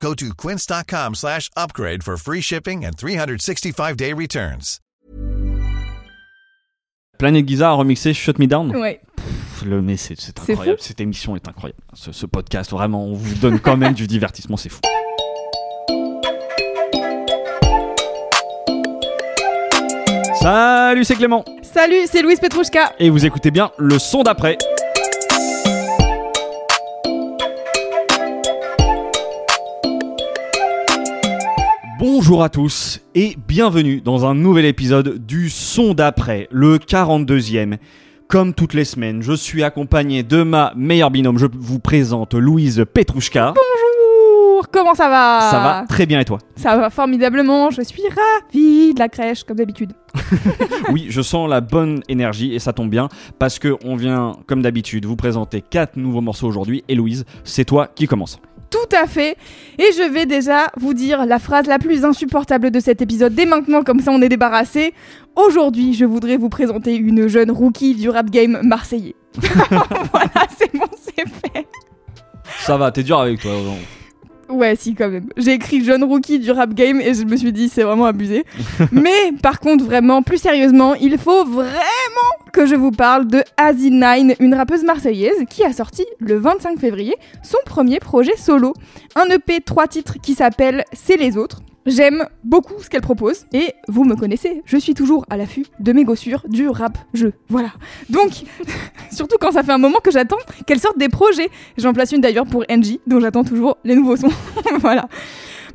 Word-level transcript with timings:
Go 0.00 0.14
to 0.14 0.34
quince.com 0.34 1.14
slash 1.14 1.50
upgrade 1.56 2.02
for 2.02 2.16
free 2.16 2.40
shipping 2.42 2.84
and 2.84 2.92
365-day 2.96 4.12
returns. 4.12 4.78
Planète 7.18 7.48
Giza 7.48 7.70
a 7.70 7.72
remixé 7.72 8.12
Shut 8.12 8.38
Me 8.38 8.46
Down. 8.46 8.76
Ouais. 8.76 9.00
Pff, 9.16 9.62
Le, 9.64 9.80
mais 9.80 9.96
c'est 9.96 10.16
incroyable. 10.38 10.78
Cette 10.80 11.00
émission 11.00 11.34
est 11.34 11.48
incroyable. 11.48 11.80
Ce, 11.94 12.12
ce 12.12 12.26
podcast, 12.26 12.70
vraiment, 12.72 13.06
on 13.06 13.14
vous 13.14 13.34
donne 13.36 13.58
quand 13.58 13.78
même 13.78 13.94
du 13.94 14.06
divertissement, 14.06 14.58
c'est 14.58 14.68
fou. 14.68 14.80
Salut, 20.40 21.04
c'est 21.04 21.16
Clément. 21.16 21.44
Salut, 21.62 22.06
c'est 22.10 22.22
Louise 22.22 22.38
Petrouchka. 22.38 22.92
Et 22.98 23.10
vous 23.10 23.24
écoutez 23.24 23.50
bien 23.50 23.70
le 23.78 23.98
son 23.98 24.22
d'après. 24.22 24.58
Bonjour 32.08 32.44
à 32.44 32.48
tous 32.48 33.00
et 33.16 33.36
bienvenue 33.48 34.00
dans 34.00 34.26
un 34.26 34.34
nouvel 34.36 34.64
épisode 34.64 35.26
du 35.26 35.50
son 35.50 35.92
d'après, 35.92 36.46
le 36.52 36.78
42e. 36.78 37.78
Comme 38.28 38.54
toutes 38.54 38.74
les 38.74 38.84
semaines, 38.84 39.22
je 39.22 39.32
suis 39.32 39.64
accompagné 39.64 40.22
de 40.22 40.44
ma 40.44 40.72
meilleure 40.76 41.10
binôme. 41.10 41.36
Je 41.36 41.46
vous 41.52 41.80
présente 41.80 42.34
Louise 42.34 42.84
Petrouchka. 42.94 43.54
Bonjour, 43.56 44.68
comment 44.70 44.94
ça 44.94 45.08
va? 45.08 45.50
Ça 45.50 45.58
va 45.58 45.84
très 45.88 46.06
bien 46.06 46.20
et 46.20 46.24
toi? 46.24 46.38
Ça 46.54 46.76
va 46.76 46.90
formidablement, 46.90 47.72
je 47.72 47.82
suis 47.82 48.04
ravie 48.04 48.94
de 48.94 49.00
la 49.00 49.08
crèche, 49.08 49.42
comme 49.42 49.56
d'habitude. 49.56 49.92
Oui, 50.92 51.06
je 51.08 51.22
sens 51.22 51.50
la 51.50 51.60
bonne 51.60 52.02
énergie 52.08 52.54
et 52.54 52.60
ça 52.60 52.72
tombe 52.72 52.88
bien 52.88 53.08
parce 53.40 53.58
que 53.58 53.76
on 53.84 53.96
vient, 53.96 54.36
comme 54.46 54.62
d'habitude, 54.62 55.06
vous 55.06 55.16
présenter 55.16 55.60
quatre 55.60 55.96
nouveaux 55.96 56.20
morceaux 56.20 56.46
aujourd'hui. 56.46 56.84
Et 56.86 56.94
Louise, 56.94 57.24
c'est 57.42 57.64
toi 57.64 57.88
qui 57.92 58.06
commence. 58.06 58.38
Tout 58.70 58.96
à 58.96 59.06
fait. 59.06 59.36
Et 59.78 59.92
je 59.96 60.10
vais 60.10 60.26
déjà 60.26 60.66
vous 60.76 60.94
dire 60.94 61.26
la 61.26 61.38
phrase 61.38 61.66
la 61.66 61.78
plus 61.78 62.04
insupportable 62.04 62.70
de 62.70 62.80
cet 62.80 63.02
épisode 63.02 63.34
dès 63.34 63.46
maintenant, 63.46 63.82
comme 63.82 64.00
ça 64.00 64.10
on 64.10 64.20
est 64.22 64.28
débarrassé. 64.28 64.94
Aujourd'hui, 65.36 65.94
je 65.94 66.04
voudrais 66.04 66.36
vous 66.36 66.48
présenter 66.48 66.96
une 66.96 67.28
jeune 67.28 67.50
rookie 67.50 67.94
du 67.94 68.08
rap 68.08 68.30
game 68.30 68.60
marseillais. 68.62 69.14
voilà, 69.40 70.46
c'est 70.58 70.72
bon, 70.74 70.86
c'est 70.98 71.28
fait. 71.28 71.66
Ça 72.58 72.76
va, 72.76 72.90
t'es 72.90 73.02
dur 73.02 73.20
avec 73.20 73.40
toi. 73.40 73.52
Ouais, 74.48 74.76
si, 74.76 74.94
quand 74.94 75.08
même. 75.08 75.28
J'ai 75.36 75.52
écrit 75.52 75.84
jeune 75.84 76.04
rookie 76.04 76.38
du 76.38 76.50
rap 76.50 76.72
game 76.72 77.00
et 77.00 77.14
je 77.14 77.24
me 77.24 77.36
suis 77.36 77.52
dit, 77.52 77.68
c'est 77.68 77.82
vraiment 77.82 78.06
abusé. 78.06 78.44
Mais 78.92 79.32
par 79.42 79.60
contre, 79.60 79.84
vraiment, 79.84 80.22
plus 80.22 80.38
sérieusement, 80.38 80.94
il 80.94 81.18
faut 81.18 81.44
vraiment 81.44 81.70
que 82.52 82.66
je 82.66 82.74
vous 82.74 82.92
parle 82.92 83.26
de 83.26 83.42
Azi9, 83.58 84.36
une 84.40 84.54
rappeuse 84.54 84.84
marseillaise 84.84 85.44
qui 85.50 85.64
a 85.64 85.72
sorti 85.72 86.04
le 86.20 86.38
25 86.38 86.78
février 86.78 87.14
son 87.42 87.58
premier 87.66 87.98
projet 87.98 88.36
solo. 88.36 88.72
Un 89.14 89.26
EP 89.26 89.60
3 89.60 89.88
titres 89.88 90.14
qui 90.22 90.34
s'appelle 90.34 90.84
C'est 90.92 91.16
les 91.16 91.36
autres. 91.36 91.60
J'aime 91.86 92.26
beaucoup 92.42 92.82
ce 92.82 92.90
qu'elle 92.90 93.00
propose 93.00 93.46
et 93.52 93.72
vous 93.86 94.04
me 94.04 94.16
connaissez, 94.16 94.62
je 94.64 94.76
suis 94.76 94.94
toujours 94.94 95.24
à 95.30 95.36
l'affût 95.36 95.66
de 95.78 95.92
mes 95.92 96.04
gossures 96.04 96.42
du 96.48 96.68
rap 96.68 96.98
jeu. 97.14 97.32
Voilà. 97.48 97.70
Donc, 98.10 98.32
surtout 99.12 99.36
quand 99.40 99.52
ça 99.52 99.62
fait 99.62 99.70
un 99.70 99.78
moment 99.78 100.00
que 100.02 100.10
j'attends 100.10 100.36
qu'elle 100.66 100.80
sorte 100.80 100.98
des 100.98 101.08
projets. 101.08 101.48
J'en 101.78 101.92
place 101.92 102.10
une 102.10 102.20
d'ailleurs 102.20 102.46
pour 102.46 102.64
NG, 102.68 102.98
dont 103.06 103.20
j'attends 103.20 103.44
toujours 103.44 103.78
les 103.84 103.94
nouveaux 103.94 104.16
sons. 104.16 104.32
voilà. 104.80 105.08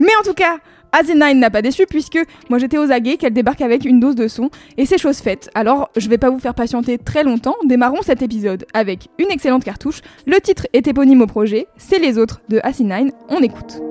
Mais 0.02 0.12
en 0.20 0.24
tout 0.24 0.34
cas, 0.34 0.58
Azenine 0.92 1.40
n'a 1.40 1.50
pas 1.50 1.62
déçu 1.62 1.86
puisque 1.86 2.20
moi 2.50 2.60
j'étais 2.60 2.78
aux 2.78 2.92
aguets 2.92 3.16
qu'elle 3.16 3.34
débarque 3.34 3.62
avec 3.62 3.86
une 3.86 4.02
dose 4.02 4.16
de 4.16 4.28
son 4.28 4.50
et 4.78 4.86
c'est 4.86 4.98
chose 4.98 5.20
faite. 5.20 5.50
Alors 5.56 5.90
je 5.96 6.10
vais 6.10 6.18
pas 6.18 6.30
vous 6.30 6.40
faire 6.40 6.56
patienter 6.56 6.98
très 6.98 7.24
longtemps, 7.24 7.56
démarrons 7.64 8.02
cet 8.02 8.22
épisode 8.22 8.66
avec 8.74 9.08
une 9.18 9.32
excellente 9.32 9.64
cartouche. 9.64 10.02
Le 10.28 10.42
titre 10.42 10.68
est 10.74 10.88
éponyme 10.88 11.22
au 11.22 11.28
projet, 11.28 11.68
c'est 11.78 12.00
les 12.00 12.18
autres 12.18 12.42
de 12.50 12.60
Asinine, 12.64 13.12
on 13.30 13.40
écoute. 13.40 13.82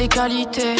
Des 0.00 0.08
qualités, 0.08 0.76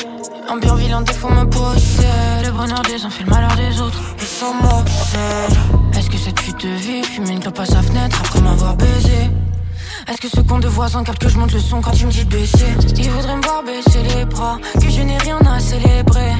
un 0.48 0.56
bien 0.56 0.74
vilain 0.76 1.02
défaut 1.02 1.28
me 1.28 1.44
possède. 1.44 2.42
Le 2.42 2.52
bonheur 2.52 2.80
des 2.80 3.04
uns 3.04 3.10
fait 3.10 3.24
le 3.24 3.28
malheur 3.28 3.54
des 3.54 3.78
autres, 3.78 4.00
et 4.18 4.24
ça 4.24 4.46
m'obsède. 4.62 5.58
Est-ce 5.94 6.08
que 6.08 6.16
cette 6.16 6.40
fuite 6.40 6.64
de 6.64 6.70
vie 6.70 7.02
fume 7.02 7.28
une 7.28 7.38
clope 7.38 7.58
à 7.58 7.66
sa 7.66 7.82
fenêtre 7.82 8.16
après 8.18 8.40
m'avoir 8.40 8.76
baisé? 8.76 9.30
Est-ce 10.08 10.22
que 10.22 10.28
ce 10.28 10.40
con 10.40 10.58
de 10.58 10.68
voisin 10.68 11.04
capte 11.04 11.20
que 11.20 11.28
je 11.28 11.36
monte 11.36 11.52
le 11.52 11.60
son 11.60 11.82
quand 11.82 11.92
il 12.00 12.06
me 12.06 12.10
dit 12.10 12.24
de 12.24 12.30
baisser? 12.30 12.72
Il 12.96 13.10
voudrait 13.10 13.36
me 13.36 13.42
voir 13.42 13.62
baisser 13.62 14.02
les 14.14 14.24
bras, 14.24 14.58
que 14.80 14.88
je 14.88 15.02
n'ai 15.02 15.18
rien 15.18 15.38
à 15.40 15.60
célébrer. 15.60 16.32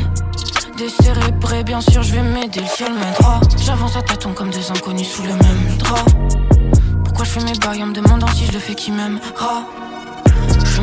Décérébré, 0.78 1.62
bien 1.64 1.82
sûr, 1.82 2.02
je 2.02 2.14
vais 2.14 2.22
m'aider, 2.22 2.60
le 2.60 2.66
ciel 2.66 2.94
m'aidera. 2.94 3.40
J'avance 3.58 3.94
à 3.96 4.00
tâtons 4.00 4.32
comme 4.32 4.48
deux 4.48 4.70
inconnus 4.70 5.06
sous 5.06 5.24
le 5.24 5.34
même 5.34 5.76
drap. 5.76 6.06
Pourquoi 7.04 7.26
je 7.26 7.30
fais 7.30 7.44
mes 7.44 7.58
bails 7.58 7.82
en 7.82 7.88
me 7.88 7.92
demandant 7.92 8.28
si 8.28 8.46
je 8.46 8.52
le 8.52 8.58
fais 8.58 8.74
qui 8.74 8.90
m'aimera? 8.90 9.66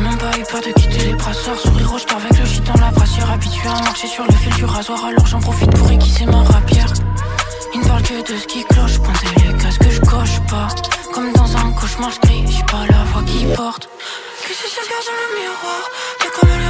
Même 0.00 0.16
pas 0.16 0.30
eu 0.38 0.44
peur 0.44 0.60
de 0.60 0.72
quitter 0.80 1.06
les 1.06 1.14
brasseurs. 1.14 1.58
Sourire 1.58 1.90
rouge 1.90 2.06
avec 2.14 2.38
le 2.38 2.46
shit 2.46 2.64
dans 2.64 2.80
la 2.80 2.90
brassière. 2.90 3.30
Habitué 3.30 3.68
à 3.68 3.80
marcher 3.82 4.06
sur 4.06 4.24
le 4.24 4.32
fil 4.32 4.54
du 4.54 4.64
rasoir 4.64 5.04
Alors 5.04 5.26
j'en 5.26 5.40
profite 5.40 5.70
pour 5.76 5.90
aiguiser 5.90 6.26
ma 6.26 6.42
rapière. 6.42 6.92
Ils 7.74 7.80
ne 7.80 7.86
parlent 7.86 8.02
que 8.02 8.32
de 8.32 8.38
ce 8.38 8.46
qui 8.46 8.64
cloche 8.64 8.98
Pointer 8.98 9.28
les 9.44 9.56
cases 9.58 9.78
que 9.78 9.90
je 9.90 10.00
coche 10.00 10.40
pas. 10.48 10.68
Comme 11.12 11.32
dans 11.32 11.56
un 11.56 11.72
cauchemar 11.72 12.10
je 12.10 12.20
crie 12.20 12.44
J'ai 12.46 12.64
pas 12.64 12.86
la 12.88 13.04
voix 13.04 13.22
qui 13.24 13.44
porte. 13.54 13.88
Que 14.42 14.54
je 14.54 14.80
regarde 14.80 15.04
dans 15.08 15.18
le 15.20 15.28
miroir 15.40 15.82
Y'a 16.22 16.30
comme 16.30 16.50
il 16.54 16.67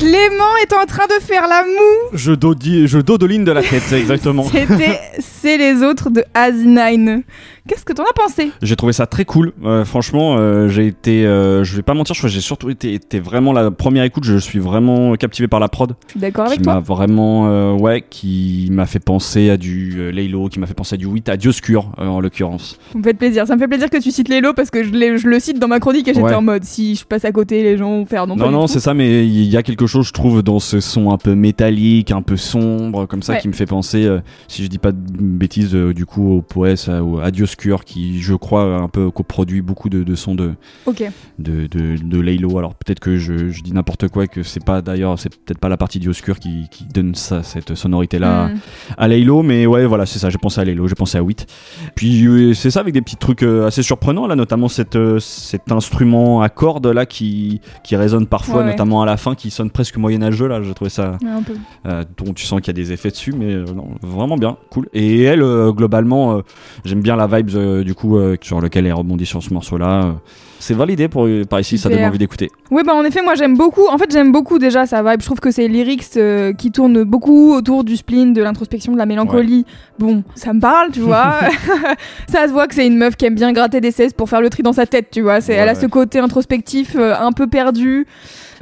Clément 0.00 0.56
est 0.62 0.72
en 0.72 0.86
train 0.86 1.04
de 1.06 1.22
faire 1.22 1.42
la 1.46 1.62
moue. 1.62 2.16
Je, 2.16 2.32
dodi- 2.32 2.86
je 2.86 2.98
dodoline 2.98 3.44
de 3.44 3.52
la 3.52 3.62
tête, 3.62 3.92
exactement. 3.92 4.44
C'était 4.52 4.98
C'est 5.18 5.58
les 5.58 5.82
autres 5.82 6.08
de 6.08 6.24
Asinine. 6.32 7.22
Qu'est-ce 7.68 7.84
que 7.84 7.92
t'en 7.92 8.04
as 8.04 8.12
pensé? 8.14 8.50
J'ai 8.62 8.74
trouvé 8.74 8.94
ça 8.94 9.06
très 9.06 9.26
cool. 9.26 9.52
Euh, 9.64 9.84
franchement, 9.84 10.36
euh, 10.38 10.68
j'ai 10.68 10.86
été, 10.86 11.26
euh, 11.26 11.62
je 11.62 11.76
vais 11.76 11.82
pas 11.82 11.92
mentir, 11.92 12.14
je 12.14 12.20
crois 12.20 12.28
que 12.30 12.34
j'ai 12.34 12.40
surtout 12.40 12.70
été, 12.70 12.94
été 12.94 13.20
vraiment 13.20 13.52
la 13.52 13.70
première 13.70 14.02
écoute. 14.04 14.24
Je 14.24 14.38
suis 14.38 14.58
vraiment 14.58 15.14
captivé 15.16 15.46
par 15.46 15.60
la 15.60 15.68
prod, 15.68 15.94
Je 16.06 16.12
suis 16.12 16.20
d'accord 16.20 16.46
avec 16.46 16.60
qui 16.60 16.66
m'a 16.66 16.80
toi. 16.80 16.94
vraiment, 16.96 17.48
euh, 17.48 17.72
ouais, 17.74 18.02
qui 18.08 18.68
m'a 18.72 18.86
fait 18.86 18.98
penser 18.98 19.50
à 19.50 19.58
du 19.58 20.10
Laylo, 20.10 20.48
qui 20.48 20.58
m'a 20.58 20.66
fait 20.66 20.74
penser 20.74 20.94
à 20.94 20.96
du 20.96 21.04
Wit, 21.06 21.28
à 21.28 21.36
Dioscure 21.36 21.92
euh, 21.98 22.06
en 22.06 22.20
l'occurrence. 22.20 22.78
Ça 22.92 22.98
me 22.98 23.04
fait 23.04 23.14
plaisir. 23.14 23.46
Ça 23.46 23.54
me 23.54 23.60
fait 23.60 23.68
plaisir 23.68 23.90
que 23.90 23.98
tu 23.98 24.10
cites 24.10 24.28
Lélo 24.30 24.54
parce 24.54 24.70
que 24.70 24.82
je, 24.82 24.90
le 24.90 25.38
cite 25.40 25.58
dans 25.58 25.68
ma 25.68 25.78
chronique 25.78 26.08
et 26.08 26.14
j'étais 26.14 26.20
Ouais. 26.26 26.34
en 26.34 26.42
mode 26.42 26.64
si 26.64 26.96
je 26.96 27.04
passe 27.04 27.24
à 27.26 27.32
côté, 27.32 27.62
les 27.62 27.76
gens 27.76 27.90
vont 27.90 28.06
faire 28.06 28.26
non, 28.26 28.36
Non, 28.36 28.50
non, 28.50 28.66
c'est 28.66 28.80
ça, 28.80 28.94
mais 28.94 29.26
il 29.26 29.44
y 29.44 29.56
a 29.56 29.62
quelque 29.62 29.86
chose, 29.86 29.89
je 30.02 30.12
trouve, 30.12 30.42
dans 30.42 30.58
ce 30.60 30.80
son 30.80 31.10
un 31.10 31.18
peu 31.18 31.34
métallique, 31.34 32.10
un 32.10 32.22
peu 32.22 32.36
sombre, 32.36 33.06
comme 33.06 33.22
ça, 33.22 33.32
Ouais. 33.34 33.40
qui 33.40 33.48
me 33.48 33.52
fait 33.52 33.66
penser, 33.66 34.04
euh, 34.04 34.20
si 34.48 34.62
je 34.62 34.68
dis 34.68 34.78
pas 34.78 34.92
de 34.92 34.98
bêtises, 35.18 35.74
euh, 35.74 35.92
du 35.92 36.06
coup, 36.06 36.32
au 36.36 36.42
Poès, 36.42 36.88
à 36.88 37.30
Dioscure, 37.30 37.84
qui, 37.84 38.20
je 38.20 38.34
crois, 38.34 38.62
un 38.76 38.88
peu 38.88 39.10
coproduit 39.10 39.62
beaucoup 39.62 39.88
de, 39.88 40.02
de 40.02 40.14
sons 40.14 40.34
de, 40.34 40.52
Ok. 40.86 41.02
de, 41.38 41.66
de, 41.66 41.96
de 42.02 42.20
Laylo. 42.20 42.58
Alors 42.58 42.74
peut-être 42.74 43.00
que 43.00 43.16
je, 43.18 43.50
je 43.50 43.62
dis 43.62 43.72
n'importe 43.72 44.08
quoi, 44.08 44.24
et 44.24 44.28
que 44.28 44.42
c'est 44.42 44.64
pas 44.64 44.82
d'ailleurs, 44.82 45.18
c'est 45.18 45.30
peut-être 45.34 45.58
pas 45.58 45.68
la 45.68 45.76
partie 45.76 45.98
Dioscure 45.98 46.38
qui, 46.38 46.68
qui 46.70 46.84
donne 46.84 47.14
ça, 47.14 47.42
cette 47.42 47.74
sonorité-là 47.74 48.48
Mm. 48.48 48.58
à 48.98 49.08
Laylo, 49.08 49.42
mais 49.42 49.66
ouais, 49.66 49.86
voilà, 49.86 50.06
c'est 50.06 50.18
ça. 50.18 50.30
J'ai 50.30 50.38
pensé 50.38 50.60
à 50.60 50.64
Laylo, 50.64 50.86
j'ai 50.86 50.94
pensé 50.94 51.18
à 51.18 51.22
Wit. 51.22 51.46
Puis 51.94 52.26
euh, 52.26 52.54
c'est 52.54 52.70
ça 52.70 52.80
avec 52.80 52.94
des 52.94 53.00
petits 53.02 53.16
trucs 53.16 53.42
assez 53.42 53.82
surprenants 53.82 54.26
là, 54.26 54.36
notamment 54.36 54.68
cette, 54.68 54.98
cet 55.18 55.70
instrument 55.72 56.42
à 56.42 56.48
cordes 56.48 56.86
là 56.86 57.06
qui, 57.06 57.60
qui 57.84 57.96
résonne 57.96 58.26
parfois, 58.26 58.56
Ouais, 58.58 58.64
ouais. 58.64 58.70
notamment 58.72 59.02
à 59.02 59.06
la 59.06 59.16
fin, 59.16 59.34
qui 59.34 59.50
sonne 59.50 59.70
presque 59.70 59.79
moyenâgeux 59.98 60.46
là. 60.48 60.62
J'ai 60.62 60.74
trouvé 60.74 60.90
ça, 60.90 61.16
Ouais, 61.22 61.28
un 61.28 61.42
peu. 61.42 61.54
euh, 61.86 62.04
dont 62.16 62.32
tu 62.32 62.44
sens 62.46 62.60
qu'il 62.60 62.68
y 62.68 62.70
a 62.70 62.82
des 62.84 62.92
effets 62.92 63.10
dessus, 63.10 63.32
mais 63.32 63.52
euh, 63.54 63.64
non, 63.74 63.88
vraiment 64.02 64.36
bien, 64.36 64.56
cool. 64.70 64.88
Et 64.92 65.22
elle, 65.22 65.42
euh, 65.42 65.72
globalement, 65.72 66.42
j'aime 66.84 67.00
bien 67.00 67.16
la 67.16 67.26
vibe 67.26 67.50
du 67.84 67.94
coup 67.94 68.18
sur 68.42 68.60
lequel 68.60 68.86
elle 68.86 68.92
rebondit 68.94 69.26
sur 69.26 69.42
ce 69.42 69.52
morceau-là. 69.54 70.04
euh. 70.04 70.12
C'est 70.60 70.74
validé 70.74 71.08
pour 71.08 71.26
par 71.48 71.58
ici, 71.58 71.78
ça 71.78 71.88
donne 71.88 72.04
envie 72.04 72.18
d'écouter. 72.18 72.50
Oui, 72.70 72.82
bah 72.86 72.94
en 72.94 73.02
effet, 73.04 73.22
moi 73.22 73.34
j'aime 73.34 73.56
beaucoup. 73.56 73.86
En 73.88 73.98
fait, 73.98 74.10
j'aime 74.12 74.30
beaucoup 74.30 74.58
déjà 74.58 74.86
sa 74.86 75.02
vibe. 75.02 75.20
Je 75.20 75.26
trouve 75.26 75.40
que 75.40 75.50
ses 75.50 75.66
lyrics 75.66 76.04
euh, 76.16 76.52
qui 76.52 76.70
tournent 76.70 77.02
beaucoup 77.02 77.52
autour 77.54 77.82
du 77.82 77.96
spleen, 77.96 78.32
de 78.32 78.42
l'introspection, 78.42 78.92
de 78.92 78.98
la 78.98 79.06
mélancolie. 79.06 79.64
Bon, 79.98 80.22
ça 80.34 80.52
me 80.52 80.60
parle, 80.60 80.92
tu 80.92 81.00
vois. 81.00 81.34
ça 82.28 82.46
se 82.46 82.52
voit 82.52 82.68
que 82.68 82.74
c'est 82.74 82.86
une 82.86 82.96
meuf 82.96 83.16
qui 83.16 83.24
aime 83.26 83.34
bien 83.34 83.52
gratter 83.52 83.80
des 83.80 83.90
cesses 83.90 84.12
pour 84.12 84.28
faire 84.28 84.40
le 84.40 84.50
tri 84.50 84.62
dans 84.62 84.72
sa 84.72 84.86
tête, 84.86 85.08
tu 85.10 85.22
vois. 85.22 85.40
C'est, 85.40 85.54
elle 85.54 85.68
a 85.68 85.72
Ouais. 85.72 85.80
ce 85.80 85.86
côté 85.86 86.18
introspectif, 86.18 86.94
euh, 86.96 87.14
un 87.18 87.32
peu 87.32 87.46
perdu. 87.46 88.06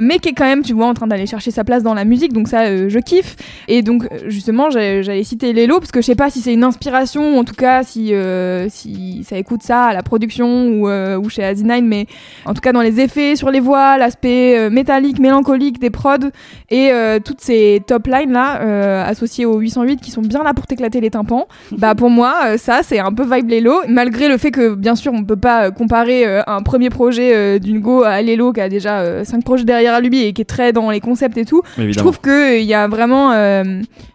Mais 0.01 0.19
qui 0.19 0.29
est 0.29 0.33
quand 0.33 0.45
même, 0.45 0.61
tu 0.63 0.71
vois, 0.71 0.85
en 0.87 0.93
train 0.93 1.07
d'aller 1.07 1.25
chercher 1.25 1.51
sa 1.51 1.65
place 1.65 1.83
dans 1.83 1.93
la 1.93 2.05
musique, 2.05 2.31
donc 2.31 2.47
ça, 2.47 2.61
euh, 2.67 2.87
je 2.87 2.99
kiffe. 2.99 3.35
Et 3.67 3.81
donc, 3.81 4.07
justement, 4.27 4.69
j'allais 4.69 5.23
citer 5.25 5.51
Lelo, 5.51 5.79
parce 5.79 5.91
que 5.91 5.99
je 5.99 6.05
sais 6.05 6.15
pas 6.15 6.29
si 6.29 6.39
c'est 6.39 6.53
une 6.53 6.63
inspiration, 6.63 7.37
en 7.37 7.43
tout 7.43 7.53
cas, 7.53 7.83
si, 7.83 8.13
euh, 8.13 8.67
si 8.69 9.25
ça 9.27 9.37
écoute 9.37 9.61
ça 9.61 9.87
à 9.87 9.93
la 9.93 10.01
production 10.01 10.67
ou, 10.69 10.87
euh, 10.87 11.17
ou 11.17 11.29
chez 11.29 11.43
Asinine, 11.43 11.85
mais 11.89 12.05
en 12.45 12.53
tout 12.53 12.61
cas 12.61 12.71
dans 12.71 12.81
les 12.81 13.01
effets 13.01 13.35
sur 13.35 13.51
les 13.51 13.59
voix, 13.59 13.97
l'aspect 13.97 14.57
euh, 14.57 14.69
métallique, 14.69 15.19
mélancolique 15.19 15.79
des 15.79 15.89
prods 15.89 16.29
et 16.69 16.91
euh, 16.91 17.19
toutes 17.19 17.41
ces 17.41 17.81
top 17.85 18.07
lines 18.07 18.31
là 18.31 18.61
euh, 18.61 19.05
associées 19.05 19.45
au 19.45 19.57
808 19.57 19.99
qui 19.99 20.11
sont 20.11 20.21
bien 20.21 20.43
là 20.43 20.53
pour 20.53 20.67
t'éclater 20.67 21.01
les 21.01 21.09
tympans. 21.09 21.47
bah 21.77 21.95
pour 21.95 22.09
moi 22.09 22.57
ça 22.57 22.79
c'est 22.83 22.99
un 22.99 23.11
peu 23.11 23.23
vibe 23.23 23.49
Lelo 23.49 23.81
malgré 23.87 24.27
le 24.29 24.37
fait 24.37 24.51
que 24.51 24.75
bien 24.75 24.95
sûr 24.95 25.11
on 25.13 25.23
peut 25.23 25.35
pas 25.35 25.71
comparer 25.71 26.25
un 26.47 26.61
premier 26.61 26.89
projet 26.89 27.59
d'une 27.59 27.79
go 27.79 28.03
à 28.03 28.21
Lelo 28.21 28.53
qui 28.53 28.61
a 28.61 28.69
déjà 28.69 29.25
5 29.25 29.43
projets 29.43 29.65
derrière 29.65 29.99
lui 29.99 30.23
et 30.23 30.33
qui 30.33 30.41
est 30.41 30.45
très 30.45 30.71
dans 30.71 30.89
les 30.91 30.99
concepts 30.99 31.37
et 31.37 31.45
tout. 31.45 31.61
Je 31.77 31.97
trouve 31.97 32.21
qu'il 32.21 32.63
y 32.63 32.73
a 32.73 32.87
vraiment, 32.87 33.31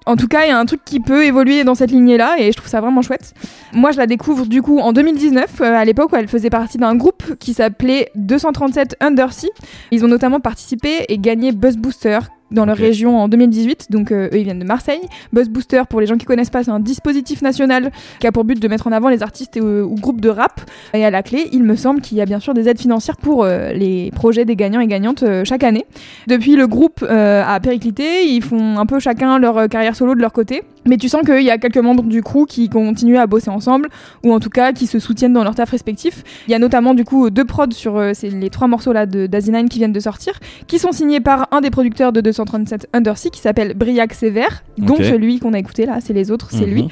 en 0.06 0.16
tout 0.16 0.28
cas, 0.28 0.44
il 0.44 0.48
y 0.48 0.52
a 0.52 0.58
un 0.58 0.66
truc 0.66 0.80
qui 0.84 1.00
peut 1.00 1.24
évoluer 1.24 1.64
dans 1.64 1.74
cette 1.74 1.90
lignée-là 1.90 2.36
et 2.38 2.52
je 2.52 2.56
trouve 2.56 2.68
ça 2.68 2.80
vraiment 2.80 3.02
chouette. 3.02 3.32
Moi, 3.72 3.90
je 3.90 3.98
la 3.98 4.06
découvre 4.06 4.46
du 4.46 4.62
coup 4.62 4.78
en 4.78 4.92
2019, 4.92 5.60
euh, 5.60 5.74
à 5.74 5.84
l'époque 5.84 6.12
où 6.12 6.16
elle 6.16 6.28
faisait 6.28 6.50
partie 6.50 6.78
d'un 6.78 6.94
groupe 6.94 7.38
qui 7.38 7.54
s'appelait 7.64 8.10
237 8.14 8.96
Undersea. 9.00 9.48
Ils 9.90 10.04
ont 10.04 10.08
notamment 10.08 10.38
participé 10.38 11.06
et 11.08 11.16
gagné 11.16 11.52
Buzz 11.52 11.78
Booster 11.78 12.18
dans 12.50 12.66
leur 12.66 12.76
région 12.76 13.18
en 13.18 13.26
2018. 13.26 13.90
Donc, 13.90 14.12
euh, 14.12 14.26
eux, 14.26 14.36
ils 14.38 14.44
viennent 14.44 14.58
de 14.58 14.66
Marseille. 14.66 15.00
Buzz 15.32 15.48
Booster, 15.48 15.82
pour 15.88 16.00
les 16.00 16.06
gens 16.06 16.16
qui 16.16 16.26
connaissent 16.26 16.50
pas, 16.50 16.62
c'est 16.62 16.70
un 16.70 16.78
dispositif 16.78 17.40
national 17.40 17.90
qui 18.20 18.26
a 18.26 18.32
pour 18.32 18.44
but 18.44 18.60
de 18.60 18.68
mettre 18.68 18.86
en 18.86 18.92
avant 18.92 19.08
les 19.08 19.22
artistes 19.22 19.56
et, 19.56 19.60
euh, 19.60 19.82
ou 19.82 19.94
groupes 19.94 20.20
de 20.20 20.28
rap. 20.28 20.60
Et 20.92 21.06
à 21.06 21.10
la 21.10 21.22
clé, 21.22 21.48
il 21.52 21.64
me 21.64 21.74
semble 21.74 22.02
qu'il 22.02 22.18
y 22.18 22.20
a 22.20 22.26
bien 22.26 22.38
sûr 22.38 22.52
des 22.52 22.68
aides 22.68 22.80
financières 22.80 23.16
pour 23.16 23.44
euh, 23.44 23.72
les 23.72 24.10
projets 24.10 24.44
des 24.44 24.56
gagnants 24.56 24.80
et 24.80 24.86
gagnantes 24.86 25.24
chaque 25.44 25.64
année. 25.64 25.86
Depuis, 26.26 26.54
le 26.54 26.66
groupe 26.66 27.02
a 27.08 27.58
périclité, 27.60 28.26
ils 28.26 28.42
font 28.42 28.78
un 28.78 28.84
peu 28.84 29.00
chacun 29.00 29.38
leur 29.38 29.70
carrière 29.70 29.96
solo 29.96 30.14
de 30.14 30.20
leur 30.20 30.32
côté. 30.32 30.62
Mais 30.86 30.96
tu 30.96 31.08
sens 31.08 31.22
qu'il 31.24 31.42
y 31.42 31.50
a 31.50 31.58
quelques 31.58 31.78
membres 31.78 32.02
du 32.04 32.22
crew 32.22 32.46
qui 32.46 32.68
continuent 32.68 33.16
à 33.18 33.26
bosser 33.26 33.50
ensemble, 33.50 33.88
ou 34.22 34.32
en 34.32 34.40
tout 34.40 34.50
cas 34.50 34.72
qui 34.72 34.86
se 34.86 34.98
soutiennent 34.98 35.32
dans 35.32 35.44
leur 35.44 35.54
taf 35.54 35.70
respectif. 35.70 36.22
Il 36.46 36.50
y 36.50 36.54
a 36.54 36.58
notamment 36.58 36.94
du 36.94 37.04
coup 37.04 37.30
deux 37.30 37.44
prods 37.44 37.70
sur 37.70 37.96
euh, 37.96 38.12
les 38.22 38.50
trois 38.50 38.68
morceaux 38.68 38.92
là 38.92 39.06
de 39.06 39.26
d'Asinine 39.26 39.68
qui 39.68 39.78
viennent 39.78 39.92
de 39.92 40.00
sortir, 40.00 40.34
qui 40.66 40.78
sont 40.78 40.92
signés 40.92 41.20
par 41.20 41.48
un 41.52 41.60
des 41.60 41.70
producteurs 41.70 42.12
de 42.12 42.20
237 42.20 42.88
Undersea 42.92 43.30
qui 43.30 43.40
s'appelle 43.40 43.74
Briac 43.74 44.12
Sévère, 44.14 44.62
dont 44.78 44.96
celui 45.04 45.38
qu'on 45.38 45.54
a 45.54 45.58
écouté 45.58 45.86
là, 45.86 45.98
c'est 46.00 46.12
les 46.12 46.30
autres, 46.30 46.48
c'est 46.50 46.66
Mhm. 46.66 46.72
lui. 46.74 46.88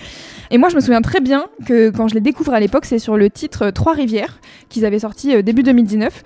Et 0.50 0.59
moi, 0.59 0.69
je 0.69 0.77
me 0.77 0.81
souviens 0.81 1.00
très 1.00 1.21
bien 1.21 1.47
que 1.67 1.91
quand 1.91 2.09
je 2.09 2.15
les 2.15 2.21
découvre 2.21 2.53
à 2.53 2.61
l'époque, 2.61 2.85
c'est 2.85 2.99
sur 2.99 3.17
le 3.17 3.31
titre 3.31 3.67
euh, 3.67 3.71
Trois 3.71 3.94
Rivières 3.94 4.39
qu'ils 4.69 4.85
avaient 4.85 4.99
sorti 4.99 5.35
euh, 5.35 5.43
début 5.43 5.62
2019. 5.62 6.23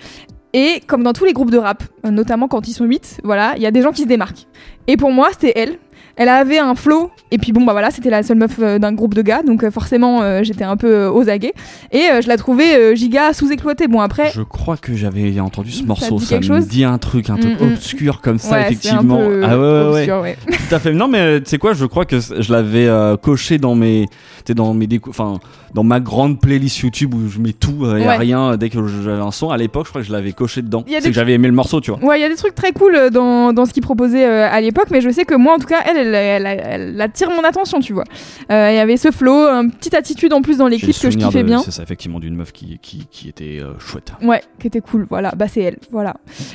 Et 0.53 0.81
comme 0.87 1.03
dans 1.03 1.13
tous 1.13 1.25
les 1.27 1.33
groupes 1.35 1.51
de 1.51 1.59
rap, 1.59 1.83
notamment 2.05 2.49
quand 2.49 2.67
ils 2.67 2.73
sont 2.73 2.87
8, 2.87 3.21
voilà, 3.25 3.53
il 3.57 3.63
y 3.63 3.67
a 3.67 3.71
des 3.71 3.83
gens 3.83 3.93
qui 3.93 4.03
se 4.03 4.07
démarquent. 4.09 4.47
Et 4.87 4.97
pour 4.97 5.11
moi, 5.13 5.29
c'était 5.33 5.53
elle. 5.55 5.79
Elle 6.17 6.29
avait 6.31 6.59
un 6.59 6.75
flow, 6.75 7.11
et 7.31 7.37
puis 7.37 7.53
bon, 7.53 7.65
bah 7.65 7.73
voilà, 7.73 7.91
c'était 7.91 8.09
la 8.09 8.23
seule 8.23 8.39
meuf 8.39 8.53
euh, 8.59 8.79
d'un 8.79 8.93
groupe 8.93 9.13
de 9.15 9.21
gars, 9.21 9.43
donc 9.43 9.63
euh, 9.63 9.71
forcément, 9.71 10.23
euh, 10.23 10.43
j'étais 10.43 10.65
un 10.65 10.77
peu 10.79 10.87
euh, 10.91 11.11
aux 11.11 11.29
aguets. 11.29 11.53
Et 11.93 12.05
euh, 12.11 12.23
je 12.23 12.29
la 12.29 12.39
trouvais 12.39 12.97
giga 12.97 13.35
sous-exploitée. 13.35 13.87
Bon, 13.87 14.01
après, 14.01 14.31
Je 14.31 14.41
crois 14.41 14.77
que 14.79 14.95
j'avais 14.95 15.39
entendu 15.41 15.71
ce 15.71 15.85
morceau, 15.85 16.19
ça, 16.19 16.37
me 16.41 16.61
dit 16.61 16.85
un 16.85 16.97
truc, 16.99 17.29
un 17.29 17.37
truc 17.37 17.61
Mm, 17.61 17.65
mm. 17.67 17.73
obscur 17.75 18.21
comme 18.23 18.39
ça, 18.39 18.57
ouais, 18.57 18.63
effectivement. 18.63 19.17
un 19.21 19.27
peu 19.27 19.43
ah 19.45 19.59
ouais, 19.59 20.07
ouais, 20.09 20.21
ouais. 20.21 20.37
Tout 20.47 20.75
à 20.75 20.79
fait. 20.79 20.93
Non, 20.93 21.07
mais 21.09 21.41
tu 21.43 21.51
sais 21.51 21.59
quoi, 21.59 21.75
je 21.75 21.85
crois 21.85 22.07
que 22.07 22.19
je 22.19 22.51
l'avais 22.53 22.89
coché 23.23 23.59
dans 23.59 23.75
mes, 23.75 24.07
dans 24.55 24.73
mes 24.73 24.87
décou- 24.87 25.11
enfin, 25.11 25.39
dans 25.77 25.85
ma 25.85 26.01
grande 26.01 26.41
playlist 26.41 26.79
YouTube 26.79 27.13
où 27.13 27.29
je 27.29 27.39
mets 27.39 27.53
tout 27.53 27.85
euh, 27.85 27.99
et 27.99 28.07
Ouais. 28.07 28.17
rien 28.17 28.53
euh, 28.53 28.57
dès 28.57 28.71
que 28.71 28.79
j'avais 28.87 29.21
un 29.21 29.31
son. 29.31 29.51
À 29.51 29.59
l'époque, 29.59 29.85
je 29.85 29.91
crois 29.91 30.01
que 30.01 30.07
je 30.09 30.13
l'avais 30.13 30.33
coché 30.33 30.63
dedans. 30.63 30.83
C'est 30.89 31.03
que 31.03 31.13
j'avais 31.13 31.35
aimé 31.35 31.49
le 31.49 31.55
morceau, 31.55 31.83
tu 31.83 31.91
vois. 31.91 32.03
Ouais, 32.03 32.19
il 32.19 32.23
y 32.23 32.25
a 32.25 32.31
des 32.31 32.35
trucs 32.37 32.55
très 32.55 32.73
cool 32.73 32.95
euh, 32.97 33.11
dans, 33.11 33.53
dans 33.53 33.67
ce 33.67 33.75
qu'il 33.75 33.83
proposait 33.83 34.25
euh, 34.27 34.49
à 34.51 34.59
l'époque, 34.63 34.87
mais 34.91 35.03
je 35.03 35.11
sais 35.11 35.27
que 35.27 35.35
moi, 35.35 35.53
en 35.55 35.59
tout 35.59 35.67
cas, 35.67 35.81
elle, 35.87 35.99
elle, 35.99 36.15
elle, 36.15 36.47
elle- 36.47 36.63
elle 36.95 37.01
attire 37.03 37.31
mon 37.31 37.45
attention, 37.45 37.81
tu 37.81 37.93
vois. 37.93 38.05
Euh, 38.51 38.71
Il 38.73 38.77
y 38.77 38.79
avait 38.79 38.97
ce 38.97 39.11
flow, 39.11 39.33
une 39.49 39.71
petite 39.71 39.93
attitude 39.95 40.33
en 40.33 40.41
plus 40.41 40.57
dans 40.57 40.67
les 40.67 40.79
clips 40.79 40.99
que 40.99 41.11
je 41.11 41.19
kiffais 41.19 41.43
de- 41.43 41.47
bien. 41.47 41.59
C'est 41.59 41.71
ça, 41.73 41.83
effectivement, 41.83 42.21
d'une 42.21 42.37
meuf 42.37 42.53
qui, 42.53 42.79
qui, 42.81 43.07
qui 43.11 43.29
était 43.29 43.61
chouette. 43.79 44.13
Ouais, 44.23 44.41
qui 44.59 44.69
était 44.69 44.81
cool, 44.81 45.07
voilà, 45.11 45.33
bah 45.37 45.47
c'est 45.47 45.61
elle, 45.61 45.77
voilà. 45.93 46.15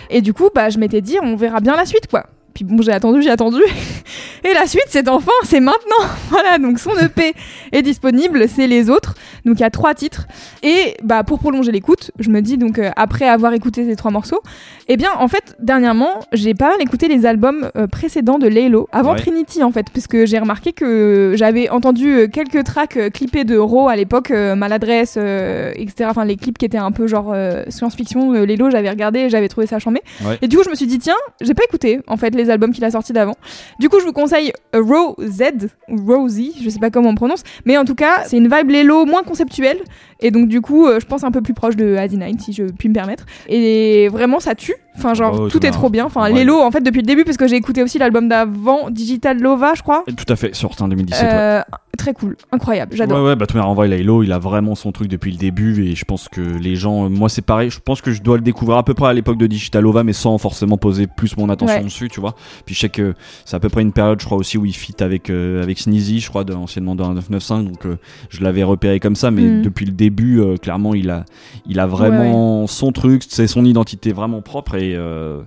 Et 0.10 0.22
du 0.22 0.34
coup, 0.34 0.50
bah 0.56 0.70
je 0.72 0.80
m'étais 0.80 1.02
dit, 1.02 1.18
on 1.22 1.36
verra 1.36 1.60
bien 1.60 1.76
la 1.76 1.86
suite, 1.86 2.08
quoi. 2.08 2.26
Puis 2.62 2.76
bon, 2.76 2.80
j'ai 2.84 2.92
attendu, 2.92 3.24
j'ai 3.24 3.32
attendu. 3.32 3.60
Et 4.44 4.54
la 4.54 4.68
suite, 4.68 4.86
c'est 4.88 5.08
enfin, 5.10 5.32
c'est 5.44 5.60
maintenant. 5.60 5.80
Voilà, 6.30 6.58
donc 6.60 6.80
son 6.80 6.92
EP 6.98 7.34
est 7.74 7.82
disponible, 7.82 8.48
c'est 8.48 8.66
les 8.68 8.90
autres. 8.90 9.16
Donc 9.46 9.60
il 9.60 9.62
y 9.62 9.66
a 9.66 9.70
trois 9.70 9.94
titres. 9.94 10.28
Et 10.64 10.96
bah 11.04 11.24
pour 11.24 11.40
prolonger 11.40 11.72
l'écoute, 11.74 12.12
je 12.20 12.30
me 12.30 12.42
dis 12.42 12.58
donc 12.58 12.80
euh, 12.80 12.90
après 12.96 13.28
avoir 13.28 13.52
écouté 13.54 13.86
ces 13.86 13.96
trois 13.98 14.12
morceaux, 14.12 14.40
eh 14.88 14.96
bien 14.96 15.10
en 15.20 15.28
fait 15.28 15.56
dernièrement 15.60 16.22
j'ai 16.32 16.54
pas 16.54 16.70
mal 16.70 16.82
écouté 16.82 17.10
les 17.10 17.26
albums 17.26 17.70
euh, 17.76 17.88
précédents 17.88 18.40
de 18.40 18.48
Laylo, 18.48 18.88
avant 18.94 19.12
Ouais. 19.12 19.20
Trinity 19.20 19.62
en 19.62 19.72
fait, 19.72 19.88
parce 19.94 20.08
que 20.08 20.26
j'ai 20.26 20.40
remarqué 20.40 20.72
que 20.72 21.34
j'avais 21.36 21.70
entendu 21.70 22.14
euh, 22.14 22.28
quelques 22.28 22.64
tracks 22.64 22.98
clippés 23.12 23.44
de 23.44 23.58
Raw 23.58 23.90
à 23.90 23.96
l'époque, 23.98 24.32
euh, 24.32 24.56
Maladresse, 24.56 25.18
etc. 25.18 26.08
Enfin 26.10 26.24
les 26.24 26.38
clips 26.38 26.58
qui 26.58 26.66
étaient 26.66 26.78
un 26.78 26.92
peu 26.92 27.08
genre 27.08 27.36
science-fiction, 27.68 28.32
Laylo 28.32 28.70
j'avais 28.70 28.90
regardé, 28.90 29.30
j'avais 29.30 29.50
trouvé 29.50 29.68
ça 29.68 29.80
chambé. 29.80 30.02
Ouais. 30.24 30.38
Et 30.42 30.48
du 30.48 30.56
coup 30.56 30.64
je 30.64 30.70
me 30.70 30.76
suis 30.76 30.88
dit 30.88 31.00
tiens, 31.00 31.16
j'ai 31.42 31.54
pas 31.54 31.64
écouté 31.64 32.00
en 32.08 32.16
fait 32.16 32.34
les 32.36 32.50
albums 32.52 32.72
qu'il 32.74 32.84
a 32.86 32.92
sortis 32.92 33.14
d'avant. 33.14 33.36
Du 33.80 33.90
coup 33.90 34.00
je 34.00 34.06
vous 34.06 34.14
conseille 34.14 34.54
euh, 34.76 34.82
Raw 34.82 35.16
Z 35.20 35.70
ou 35.88 36.06
Rosie, 36.06 36.54
je 36.64 36.70
sais 36.70 36.80
pas 36.80 36.90
comment 36.90 37.10
on 37.10 37.16
prononce, 37.16 37.44
mais 37.66 37.78
en 37.78 37.86
tout 37.86 37.96
cas 37.96 38.26
c'est 38.26 38.38
une 38.38 38.54
vibe 38.54 38.70
Laylo 38.70 39.06
moins 39.06 39.24
conceptuelle 39.24 39.80
et 40.22 40.32
donc 40.32 40.48
du 40.48 40.62
coup 40.62 40.86
euh, 40.88 41.00
je 41.00 41.06
pense 41.06 41.24
un 41.24 41.32
peu 41.32 41.42
plus 41.42 41.54
proche 41.54 41.76
de 41.76 41.96
Asinine 41.96 42.40
si 42.40 42.54
je 42.54 42.64
puis 42.64 42.90
me 42.90 42.94
permettre. 42.94 43.26
Et 43.50 44.08
vraiment 44.10 44.40
ça 44.40 44.56
tue. 44.56 44.76
Enfin 44.98 45.14
genre 45.14 45.40
Oh, 45.42 45.48
tout 45.50 45.66
est 45.66 45.72
trop 45.72 45.90
bien. 45.90 46.06
Enfin 46.06 46.32
Ouais. 46.32 46.44
Lelo 46.44 46.60
en 46.60 46.70
fait 46.72 46.82
depuis 46.82 47.00
le 47.02 47.06
début 47.08 47.24
parce 47.24 47.38
que 47.38 47.48
j'ai 47.48 47.56
écouté 47.56 47.82
aussi 47.84 47.98
l'album 47.98 48.28
d'avant 48.28 48.90
Digital 48.90 49.40
Lova 49.42 49.74
je 49.76 49.82
crois. 49.84 50.04
Tout 50.06 50.26
à 50.32 50.36
fait, 50.36 50.54
sorti 50.56 50.84
en 50.84 50.88
2017. 50.88 51.22
ouais. 51.24 51.30
Euh, 51.34 51.62
Très 51.98 52.14
cool, 52.14 52.36
incroyable, 52.52 52.96
j'adore. 52.96 53.20
Ouais, 53.22 53.28
ouais, 53.30 53.36
bah, 53.36 53.46
tout 53.46 53.58
en 53.60 53.76
vrai, 53.76 53.88
Laylo, 53.88 54.24
il 54.24 54.32
a 54.32 54.40
vraiment 54.40 54.74
son 54.74 54.92
truc 54.92 55.08
depuis 55.08 55.30
le 55.32 55.38
début 55.38 55.84
et 55.86 55.94
je 55.94 56.04
pense 56.04 56.30
que 56.30 56.42
les 56.42 56.76
gens, 56.76 57.06
euh, 57.06 57.10
moi 57.10 57.30
c'est 57.30 57.44
pareil, 57.44 57.70
je 57.70 57.80
pense 57.80 58.02
que 58.02 58.12
je 58.12 58.24
dois 58.24 58.38
le 58.38 58.42
découvrir 58.42 58.78
à 58.80 58.84
peu 58.84 58.96
près 58.96 59.08
à 59.10 59.14
l'époque 59.14 59.38
de 59.38 59.46
Digitalova, 59.46 60.04
mais 60.04 60.14
sans 60.14 60.38
forcément 60.40 60.78
poser 60.78 61.06
plus 61.06 61.38
mon 61.38 61.48
attention 61.50 61.78
Ouais. 61.78 61.84
dessus, 61.84 62.08
tu 62.10 62.20
vois. 62.20 62.34
Puis 62.66 62.74
je 62.74 62.80
sais 62.80 62.90
que 62.90 63.14
c'est 63.46 63.56
à 63.56 63.60
peu 63.60 63.70
près 63.70 63.84
une 63.84 63.92
période, 63.92 64.20
je 64.20 64.26
crois 64.26 64.38
aussi, 64.40 64.58
où 64.58 64.66
il 64.66 64.74
fit 64.74 64.96
avec, 65.02 65.30
euh, 65.30 65.62
avec 65.62 65.78
Sneezy, 65.78 66.22
je 66.22 66.30
crois, 66.30 66.44
de, 66.44 66.54
anciennement 66.54 66.96
de 66.96 67.04
995, 67.04 67.66
donc 67.66 67.86
euh, 67.86 67.98
je 68.30 68.42
l'avais 68.42 68.64
repéré 68.64 69.00
comme 69.00 69.16
ça, 69.16 69.30
mais 69.30 69.42
Mm. 69.44 69.62
depuis 69.62 69.86
le 69.86 69.92
début, 69.92 70.11
euh, 70.20 70.58
clairement, 70.58 70.94
il 70.94 71.10
a, 71.10 71.26
il 71.66 71.80
a 71.80 71.88
vraiment 71.88 72.68
son 72.68 72.92
truc, 72.92 73.24
c'est 73.28 73.48
son 73.48 73.66
identité 73.66 74.12
vraiment 74.12 74.42
propre 74.42 74.76
et, 74.76 74.96
euh, 74.96 75.42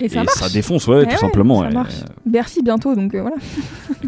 Et 0.00 0.08
ça 0.08 0.22
et 0.22 0.52
défonce, 0.52 0.86
ouais, 0.86 1.04
Eh 1.06 1.12
tout 1.12 1.18
simplement. 1.18 1.62
ça. 1.70 2.04
Bercy 2.26 2.62
bientôt 2.62 2.94
donc 2.94 3.14
euh, 3.14 3.22
voilà. 3.22 3.36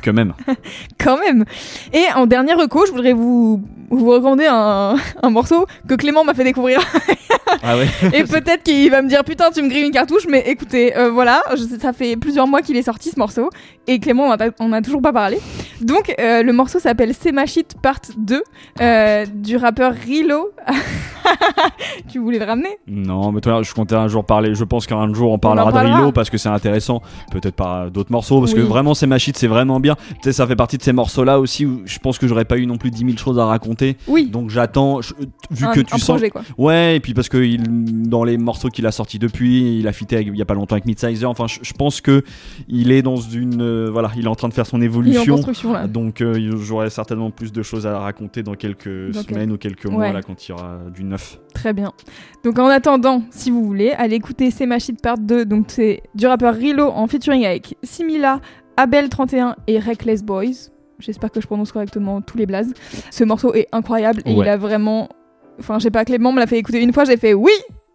que 0.03 0.11
même. 0.11 0.35
quand 0.99 1.19
même. 1.19 1.45
Et 1.93 2.05
en 2.15 2.27
dernier 2.27 2.55
reco, 2.55 2.87
je 2.87 2.93
voudrais 2.93 3.13
vous, 3.13 3.63
vous 3.99 4.11
recommander 4.11 4.47
un, 4.49 4.97
un 5.23 5.31
morceau 5.31 5.67
que 5.89 5.95
Clément 5.95 6.25
m'a 6.25 6.35
fait 6.35 6.45
découvrir. 6.45 6.81
Ah 7.63 7.77
ouais. 7.77 7.87
Et 8.15 8.25
peut-être 8.25 8.63
qu'il 8.63 8.91
va 8.91 9.03
me 9.03 9.09
dire 9.09 9.23
putain, 9.25 9.51
tu 9.51 9.63
me 9.63 9.69
grilles 9.69 9.85
une 9.87 9.91
cartouche, 9.93 10.27
mais 10.29 10.43
écoutez, 10.47 10.97
euh, 10.97 11.11
voilà, 11.11 11.43
je- 11.53 11.79
ça 11.81 11.93
fait 11.93 12.17
plusieurs 12.17 12.47
mois 12.47 12.63
qu'il 12.63 12.77
est 12.77 12.83
sorti 12.83 13.11
ce 13.11 13.19
morceau. 13.19 13.51
Et 13.87 13.99
Clément, 14.01 14.25
on 14.29 14.33
a, 14.33 14.49
on 14.61 14.73
a 14.73 14.81
toujours 14.81 15.03
pas 15.03 15.13
parlé. 15.13 15.39
Donc, 15.81 16.15
euh, 16.19 16.43
le 16.43 16.53
morceau 16.53 16.79
s'appelle 16.79 17.13
C'est 17.19 17.33
ma 17.33 17.47
shit 17.47 17.75
part 17.83 17.99
2 18.17 18.43
euh, 18.81 19.27
du 19.33 19.57
rappeur 19.57 19.93
Rilo. 19.93 20.51
tu 22.09 22.19
voulais 22.19 22.39
le 22.39 22.45
ramener 22.45 22.79
Non, 22.87 23.33
mais 23.33 23.41
toi, 23.41 23.63
je 23.63 23.73
comptais 23.75 23.95
un 23.95 24.09
jour 24.09 24.25
parler. 24.25 24.55
Je 24.55 24.65
pense 24.65 24.87
qu'un 24.87 25.13
jour 25.13 25.33
on 25.33 25.39
parlera, 25.39 25.71
parlera 25.71 25.95
de 25.95 25.99
Rilo 25.99 26.13
parce 26.13 26.31
que 26.31 26.39
c'est 26.39 26.49
intéressant. 26.49 27.03
Peut-être 27.31 27.57
par 27.57 27.91
d'autres 27.91 28.13
morceaux 28.13 28.41
parce 28.41 28.55
que 28.55 28.61
vraiment, 28.61 28.95
ces 28.95 29.07
machines, 29.07 29.35
c'est 29.37 29.47
vraiment 29.47 29.81
bien. 29.81 29.97
Tu 30.15 30.17
sais, 30.25 30.33
ça 30.33 30.47
fait 30.47 30.57
partie 30.57 30.79
de 30.79 30.83
ces 30.83 30.93
morceaux-là 30.93 31.41
aussi 31.41 31.67
je 31.85 31.99
pense 31.99 32.19
que 32.19 32.27
j'aurais 32.27 32.45
pas 32.45 32.59
eu 32.59 32.67
non 32.67 32.77
plus 32.77 32.91
10 32.91 33.05
000 33.05 33.17
choses 33.17 33.39
à 33.39 33.47
raconter. 33.47 33.97
Oui. 34.07 34.27
Donc 34.27 34.51
j'attends, 34.51 35.01
vu 35.51 35.67
que 35.75 35.81
tu 35.81 35.95
un 35.95 35.99
sens. 35.99 36.17
Projet, 36.17 36.31
quoi. 36.31 36.43
Ouais, 36.59 36.97
et 36.97 37.01
puis 37.01 37.15
parce 37.15 37.29
que 37.29 37.57
dans 37.67 38.25
les 38.25 38.39
morceaux 38.39 38.69
qu'il 38.69 38.87
a 38.87 38.93
sortis 38.93 39.19
depuis, 39.19 39.79
il 39.79 39.89
a 39.89 39.93
fité 39.93 40.21
il 40.23 40.37
y 40.37 40.43
a 40.43 40.45
pas 40.45 40.55
longtemps 40.55 40.75
avec 40.75 40.87
Midsizer. 40.87 41.29
Enfin, 41.29 41.47
je, 41.47 41.73
pense 41.73 42.01
que 42.01 42.23
il 42.69 42.93
est 42.93 43.03
dans 43.03 43.17
une. 43.17 43.63
Euh, 43.63 43.89
voilà, 43.91 44.11
il 44.17 44.25
est 44.25 44.29
en 44.29 44.35
train 44.35 44.49
de 44.49 44.55
faire 44.55 44.67
son 44.67 44.81
évolution. 44.81 45.41
Là. 45.73 45.87
Donc 45.87 46.21
euh, 46.21 46.57
j'aurai 46.59 46.91
certainement 46.91 47.31
plus 47.31 47.53
de 47.53 47.63
choses 47.63 47.87
à 47.87 47.99
raconter 47.99 48.43
dans 48.43 48.55
quelques 48.55 49.15
semaines 49.15 49.53
ou 49.53 49.59
quelques 49.59 49.87
mois 49.87 50.13
là, 50.13 50.23
quand 50.23 50.47
il 50.47 50.51
y 50.51 50.55
aura 50.55 50.79
d'une 50.95 51.12
Très 51.55 51.73
bien. 51.73 51.93
Donc 52.45 52.59
en 52.59 52.69
attendant, 52.69 53.23
si 53.31 53.51
vous 53.51 53.65
voulez, 53.65 53.93
allez 53.93 54.17
écouter 54.17 54.51
C'est 54.51 54.67
ma 54.67 54.79
part 55.03 55.19
2. 55.19 55.45
Donc 55.45 55.67
c'est 55.69 56.03
du 56.15 56.27
rappeur 56.27 56.55
Rilo 56.55 56.89
en 56.89 57.07
featuring 57.07 57.45
avec 57.45 57.77
Simila, 57.83 58.41
Abel31 58.77 59.55
et 59.67 59.79
Reckless 59.79 60.23
Boys. 60.23 60.71
J'espère 60.99 61.31
que 61.31 61.41
je 61.41 61.47
prononce 61.47 61.73
correctement 61.73 62.21
tous 62.21 62.39
les 62.39 62.47
blazes. 62.47 62.73
Ce 63.11 63.25
morceau 63.25 63.55
est 63.55 63.69
incroyable 63.73 64.23
et 64.25 64.33
il 64.33 64.49
a 64.49 64.57
vraiment. 64.57 65.09
Enfin, 65.59 65.79
je 65.79 65.85
sais 65.85 65.91
pas, 65.91 66.05
Clément 66.05 66.33
me 66.33 66.39
l'a 66.39 66.47
fait 66.47 66.59
écouter 66.59 66.81
une 66.81 66.93
fois, 66.93 67.05
j'ai 67.05 67.17
fait 67.17 67.35
oui! 67.35 67.53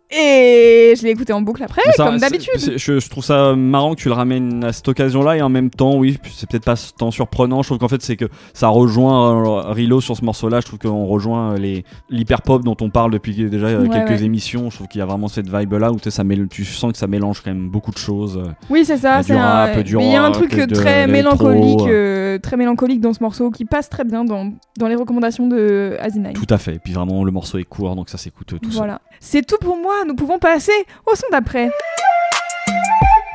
Et 0.09 0.93
je 0.97 1.03
l'ai 1.03 1.09
écouté 1.09 1.33
en 1.33 1.41
boucle 1.41 1.61
après, 1.63 1.81
ça, 1.95 2.05
comme 2.05 2.17
d'habitude. 2.17 2.77
Je, 2.77 2.99
je 2.99 3.09
trouve 3.09 3.23
ça 3.23 3.55
marrant 3.55 3.93
que 3.93 3.99
tu 4.01 4.07
le 4.07 4.13
ramènes 4.13 4.63
à 4.63 4.71
cette 4.71 4.87
occasion-là 4.87 5.37
et 5.37 5.41
en 5.41 5.49
même 5.49 5.69
temps, 5.69 5.95
oui, 5.97 6.17
c'est 6.33 6.49
peut-être 6.49 6.63
pas 6.63 6.75
tant 6.97 7.11
surprenant. 7.11 7.61
Je 7.61 7.67
trouve 7.69 7.77
qu'en 7.79 7.87
fait, 7.89 8.01
c'est 8.01 8.15
que 8.15 8.25
ça 8.53 8.69
rejoint 8.69 9.67
euh, 9.67 9.71
Rilo 9.73 9.99
sur 9.99 10.15
ce 10.15 10.23
morceau-là. 10.23 10.61
Je 10.61 10.65
trouve 10.67 10.79
qu'on 10.79 11.05
rejoint 11.05 11.53
euh, 11.53 11.57
les 11.57 11.83
l'hyper 12.09 12.41
pop 12.41 12.63
dont 12.63 12.77
on 12.79 12.89
parle 12.89 13.11
depuis 13.11 13.33
déjà 13.49 13.67
euh, 13.67 13.81
Ouais, 13.83 13.89
quelques 13.89 14.19
ouais. 14.21 14.23
émissions. 14.25 14.69
Je 14.69 14.75
trouve 14.77 14.87
qu'il 14.87 14.99
y 14.99 15.01
a 15.01 15.05
vraiment 15.05 15.27
cette 15.27 15.49
vibe-là 15.53 15.91
où 15.91 15.97
tu 15.97 16.03
sais, 16.03 16.11
ça 16.11 16.23
mêle- 16.23 16.47
tu 16.49 16.63
sens 16.63 16.93
que 16.93 16.97
ça 16.97 17.07
mélange 17.07 17.41
quand 17.41 17.51
même 17.51 17.67
beaucoup 17.69 17.91
de 17.91 17.97
choses. 17.97 18.41
Oui, 18.69 18.85
c'est 18.85 18.97
ça. 18.97 19.21
c'est 19.23 19.33
un- 19.33 19.67
il 19.83 20.11
y 20.11 20.15
a 20.15 20.23
un 20.23 20.31
truc 20.31 20.55
de 20.55 20.73
très 20.73 21.05
mélancolique, 21.07 21.81
euh. 21.87 22.39
très 22.39 22.55
mélancolique 22.55 23.01
dans 23.01 23.13
ce 23.13 23.21
morceau 23.21 23.51
qui 23.51 23.65
passe 23.65 23.89
très 23.89 24.03
bien 24.05 24.23
dans, 24.23 24.51
dans 24.79 24.87
les 24.87 24.95
recommandations 24.95 25.47
de 25.47 25.97
Asinine. 25.99 26.33
Tout 26.33 26.47
à 26.53 26.57
fait. 26.57 26.75
Et 26.75 26.79
puis 26.79 26.93
vraiment, 26.93 27.23
le 27.23 27.31
morceau 27.31 27.57
est 27.57 27.63
court, 27.65 27.95
donc 27.95 28.09
ça 28.09 28.17
s'écoute 28.17 28.47
tout. 28.47 28.69
Voilà. 28.71 29.01
C'est 29.19 29.45
tout 29.45 29.57
pour 29.59 29.75
moi. 29.77 29.95
Nous 30.05 30.15
pouvons 30.15 30.39
passer 30.39 30.85
au 31.05 31.15
son 31.15 31.25
d'après. 31.31 31.71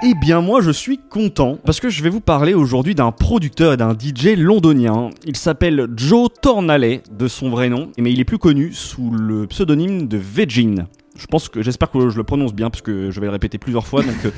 Eh 0.04 0.14
bien 0.14 0.40
moi 0.40 0.60
je 0.60 0.70
suis 0.70 0.98
content 0.98 1.58
parce 1.64 1.78
que 1.78 1.88
je 1.88 2.02
vais 2.02 2.10
vous 2.10 2.20
parler 2.20 2.54
aujourd'hui 2.54 2.94
d'un 2.94 3.12
producteur 3.12 3.72
et 3.72 3.76
d'un 3.76 3.92
DJ 3.92 4.36
londonien. 4.36 5.10
Il 5.24 5.36
s'appelle 5.36 5.86
Joe 5.96 6.28
Tornaley 6.40 7.02
de 7.10 7.28
son 7.28 7.50
vrai 7.50 7.68
nom, 7.68 7.90
mais 7.98 8.12
il 8.12 8.20
est 8.20 8.24
plus 8.24 8.38
connu 8.38 8.72
sous 8.72 9.10
le 9.10 9.46
pseudonyme 9.46 10.08
de 10.08 10.16
Vegin. 10.16 10.86
Je 11.16 11.26
pense 11.26 11.48
que 11.48 11.62
j'espère 11.62 11.90
que 11.90 12.10
je 12.10 12.16
le 12.16 12.24
prononce 12.24 12.52
bien 12.52 12.68
parce 12.68 12.82
que 12.82 13.10
je 13.10 13.20
vais 13.20 13.26
le 13.26 13.32
répéter 13.32 13.58
plusieurs 13.58 13.86
fois 13.86 14.02
donc 14.02 14.24
euh, 14.24 14.30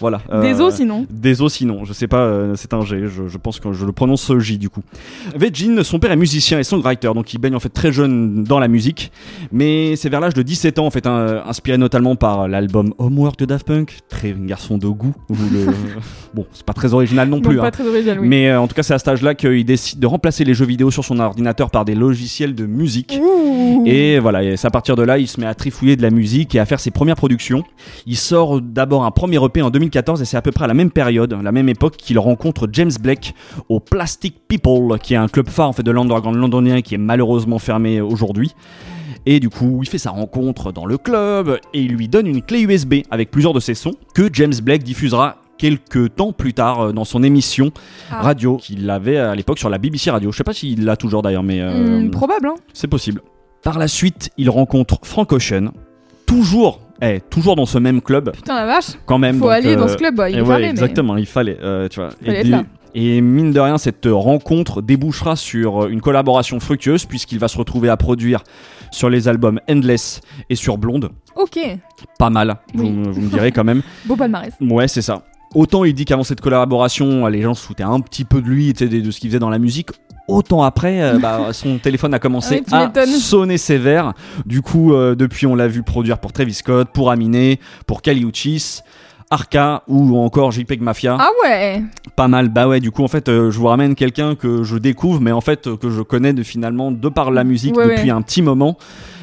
voilà. 0.00 0.20
Des 0.42 0.60
Euh, 0.60 0.66
os 0.66 0.74
sinon. 0.74 1.06
Des 1.10 1.42
os 1.42 1.52
sinon, 1.52 1.84
je 1.84 1.92
sais 1.92 2.06
pas, 2.08 2.20
euh, 2.22 2.54
c'est 2.56 2.72
un 2.74 2.82
G, 2.84 3.02
je, 3.06 3.26
je 3.28 3.38
pense 3.38 3.60
que 3.60 3.72
je 3.72 3.84
le 3.84 3.92
prononce 3.92 4.32
J 4.38 4.58
du 4.58 4.68
coup. 4.70 4.82
Vegin, 5.36 5.82
son 5.82 5.98
père 5.98 6.12
est 6.12 6.16
musicien 6.16 6.58
et 6.58 6.64
songwriter, 6.64 7.10
donc 7.14 7.32
il 7.34 7.38
baigne 7.38 7.54
en 7.54 7.60
fait 7.60 7.68
très 7.68 7.92
jeune 7.92 8.44
dans 8.44 8.58
la 8.58 8.68
musique, 8.68 9.10
mais 9.52 9.96
c'est 9.96 10.08
vers 10.08 10.20
l'âge 10.20 10.34
de 10.34 10.42
17 10.42 10.78
ans 10.78 10.86
en 10.86 10.90
fait, 10.90 11.06
hein, 11.06 11.42
inspiré 11.46 11.78
notamment 11.78 12.16
par 12.16 12.48
l'album 12.48 12.92
Homework 12.98 13.38
de 13.38 13.44
Daft 13.44 13.66
Punk, 13.66 13.98
très 14.08 14.34
garçon 14.38 14.78
de 14.78 14.86
goût. 14.88 15.14
le- 15.30 15.66
bon, 16.34 16.46
c'est 16.52 16.64
pas 16.66 16.72
très 16.74 16.94
original 16.94 17.28
non 17.28 17.40
plus, 17.40 17.56
pas 17.56 17.66
hein. 17.66 17.70
très 17.70 17.86
original, 17.86 18.18
oui. 18.20 18.28
mais 18.28 18.50
euh, 18.50 18.60
en 18.60 18.66
tout 18.68 18.74
cas 18.74 18.82
c'est 18.82 18.94
à 18.94 18.98
cet 18.98 19.08
âge-là 19.08 19.34
qu'il 19.34 19.64
décide 19.64 19.98
de 19.98 20.06
remplacer 20.06 20.44
les 20.44 20.54
jeux 20.54 20.66
vidéo 20.66 20.90
sur 20.90 21.04
son 21.04 21.18
ordinateur 21.18 21.70
par 21.70 21.84
des 21.84 21.94
logiciels 21.94 22.54
de 22.54 22.66
musique. 22.66 23.18
Ouh. 23.22 23.82
Et 23.86 24.18
voilà, 24.18 24.42
et 24.42 24.56
c'est 24.56 24.66
à 24.66 24.70
partir 24.70 24.96
de 24.96 25.02
là, 25.02 25.18
il 25.18 25.26
se 25.28 25.40
met 25.40 25.46
à 25.46 25.54
trifouiller 25.54 25.96
de 25.96 26.02
la 26.02 26.10
musique 26.10 26.54
et 26.54 26.58
à 26.60 26.66
faire 26.66 26.80
ses 26.80 26.90
premières 26.90 27.16
productions. 27.16 27.64
Il 28.06 28.16
sort 28.16 28.60
d'abord 28.60 29.04
un 29.04 29.10
premier 29.10 29.42
EP 29.44 29.62
en 29.62 29.70
2014 29.88 30.20
et 30.22 30.24
c'est 30.26 30.36
à 30.36 30.42
peu 30.42 30.52
près 30.52 30.64
à 30.64 30.68
la 30.68 30.74
même 30.74 30.90
période, 30.90 31.36
la 31.42 31.52
même 31.52 31.68
époque 31.68 31.96
qu'il 31.96 32.18
rencontre 32.18 32.68
James 32.72 32.90
Blake 33.00 33.34
au 33.68 33.80
Plastic 33.80 34.36
People, 34.48 34.98
qui 34.98 35.14
est 35.14 35.16
un 35.16 35.28
club 35.28 35.48
phare 35.48 35.68
en 35.68 35.72
fait 35.72 35.82
de 35.82 35.90
l'underground 35.90 36.36
londonien 36.38 36.82
qui 36.82 36.94
est 36.94 36.98
malheureusement 36.98 37.58
fermé 37.58 38.00
aujourd'hui. 38.00 38.52
Et 39.26 39.40
du 39.40 39.48
coup, 39.48 39.80
il 39.82 39.88
fait 39.88 39.98
sa 39.98 40.10
rencontre 40.10 40.72
dans 40.72 40.86
le 40.86 40.96
club 40.98 41.58
et 41.74 41.80
il 41.82 41.92
lui 41.92 42.08
donne 42.08 42.26
une 42.26 42.42
clé 42.42 42.60
USB 42.62 42.96
avec 43.10 43.30
plusieurs 43.30 43.52
de 43.54 43.60
ses 43.60 43.74
sons 43.74 43.94
que 44.14 44.28
James 44.32 44.52
Blake 44.62 44.82
diffusera 44.82 45.36
quelques 45.58 46.14
temps 46.14 46.32
plus 46.32 46.54
tard 46.54 46.80
euh, 46.80 46.92
dans 46.92 47.04
son 47.04 47.22
émission 47.22 47.72
Ah. 48.12 48.20
radio 48.22 48.58
qu'il 48.58 48.88
avait 48.90 49.16
à 49.18 49.34
l'époque 49.34 49.58
sur 49.58 49.70
la 49.70 49.78
BBC 49.78 50.10
Radio. 50.10 50.30
Je 50.30 50.36
sais 50.36 50.44
pas 50.44 50.52
s'il 50.52 50.84
l'a 50.84 50.96
toujours 50.96 51.22
d'ailleurs, 51.22 51.42
mais 51.42 51.60
euh, 51.60 52.00
Hmm, 52.02 52.10
probable, 52.10 52.46
hein. 52.48 52.54
c'est 52.72 52.86
possible. 52.86 53.22
Par 53.64 53.78
la 53.78 53.88
suite, 53.88 54.30
il 54.38 54.48
rencontre 54.50 55.00
Frank 55.02 55.32
Ocean, 55.32 55.72
toujours, 56.26 56.80
eh, 57.02 57.20
toujours 57.30 57.56
dans 57.56 57.66
ce 57.66 57.78
même 57.78 58.00
club, 58.02 58.32
Putain 58.32 58.56
la 58.60 58.66
vache. 58.66 58.90
quand 59.06 59.18
même. 59.18 59.36
Faut 59.38 59.44
donc, 59.44 59.52
aller 59.52 59.76
dans 59.76 59.84
euh, 59.84 59.88
ce 59.88 59.96
club, 59.96 60.14
bah, 60.16 60.28
il 60.30 60.38
est 60.38 60.40
ouais, 60.42 60.60
mais- 60.60 60.70
exactement, 60.70 61.16
il 61.16 61.26
fallait, 61.26 61.58
euh, 61.62 61.88
tu 61.88 62.00
vois. 62.00 62.10
Fallait 62.10 62.36
et, 62.36 62.40
être 62.40 62.44
du- 62.44 62.50
là. 62.50 62.64
et 62.94 63.20
mine 63.20 63.52
de 63.52 63.60
rien, 63.60 63.78
cette 63.78 64.06
rencontre 64.10 64.82
débouchera 64.82 65.36
sur 65.36 65.86
une 65.86 66.00
collaboration 66.00 66.58
fructueuse 66.60 67.04
puisqu'il 67.04 67.38
va 67.38 67.48
se 67.48 67.56
retrouver 67.58 67.88
à 67.88 67.96
produire 67.96 68.42
sur 68.90 69.10
les 69.10 69.28
albums 69.28 69.60
Endless 69.70 70.20
et 70.50 70.54
sur 70.54 70.78
Blonde. 70.78 71.10
Ok. 71.36 71.58
Pas 72.18 72.30
mal, 72.30 72.56
vous, 72.74 72.84
Oui. 72.84 72.90
me- 72.90 73.10
vous 73.12 73.20
me 73.20 73.28
direz 73.28 73.52
quand 73.52 73.64
même. 73.64 73.82
Beau 74.06 74.16
palmarès. 74.16 74.52
Ouais, 74.60 74.88
c'est 74.88 75.02
ça. 75.02 75.22
Autant 75.54 75.84
il 75.84 75.94
dit 75.94 76.04
qu'avant 76.04 76.24
cette 76.24 76.40
collaboration, 76.40 77.26
les 77.26 77.40
gens 77.42 77.54
se 77.54 77.64
foutaient 77.64 77.82
un 77.82 78.00
petit 78.00 78.24
peu 78.24 78.42
de 78.42 78.48
lui, 78.48 78.72
de 78.74 79.10
ce 79.10 79.20
qu'il 79.20 79.30
faisait 79.30 79.38
dans 79.38 79.48
la 79.50 79.58
musique. 79.58 79.88
Autant 80.28 80.62
après, 80.62 81.00
euh, 81.00 81.18
bah, 81.18 81.48
son 81.52 81.78
téléphone 81.78 82.12
a 82.12 82.18
commencé 82.18 82.62
à 82.70 82.92
sonner 83.06 83.56
sévère. 83.56 84.12
Du 84.44 84.60
coup, 84.60 84.92
euh, 84.92 85.14
depuis, 85.14 85.46
on 85.46 85.54
l'a 85.54 85.68
vu 85.68 85.82
produire 85.82 86.18
pour 86.18 86.32
Travis 86.32 86.54
Scott, 86.54 86.88
pour 86.92 87.10
Aminé, 87.10 87.58
pour 87.86 88.02
Kali 88.02 88.22
Uchis, 88.22 88.82
Arca 89.30 89.82
ou 89.88 90.16
encore 90.18 90.52
JPEG 90.52 90.80
Mafia. 90.80 91.16
Ah 91.20 91.28
ouais. 91.44 91.82
Pas 92.16 92.28
mal. 92.28 92.48
Bah 92.48 92.66
ouais, 92.68 92.80
du 92.80 92.90
coup, 92.90 93.02
en 93.04 93.08
fait, 93.08 93.28
euh, 93.28 93.50
je 93.50 93.58
vous 93.58 93.66
ramène 93.66 93.94
quelqu'un 93.94 94.34
que 94.34 94.62
je 94.62 94.76
découvre, 94.76 95.20
mais 95.20 95.32
en 95.32 95.40
fait, 95.40 95.66
euh, 95.66 95.76
que 95.76 95.90
je 95.90 96.02
connais 96.02 96.32
de, 96.32 96.42
finalement 96.42 96.90
de 96.90 97.08
par 97.08 97.30
la 97.30 97.44
musique 97.44 97.76
Ouais, 97.76 97.88
depuis 97.88 98.04
ouais. 98.04 98.10
un 98.10 98.22
petit 98.22 98.40
moment, 98.42 98.76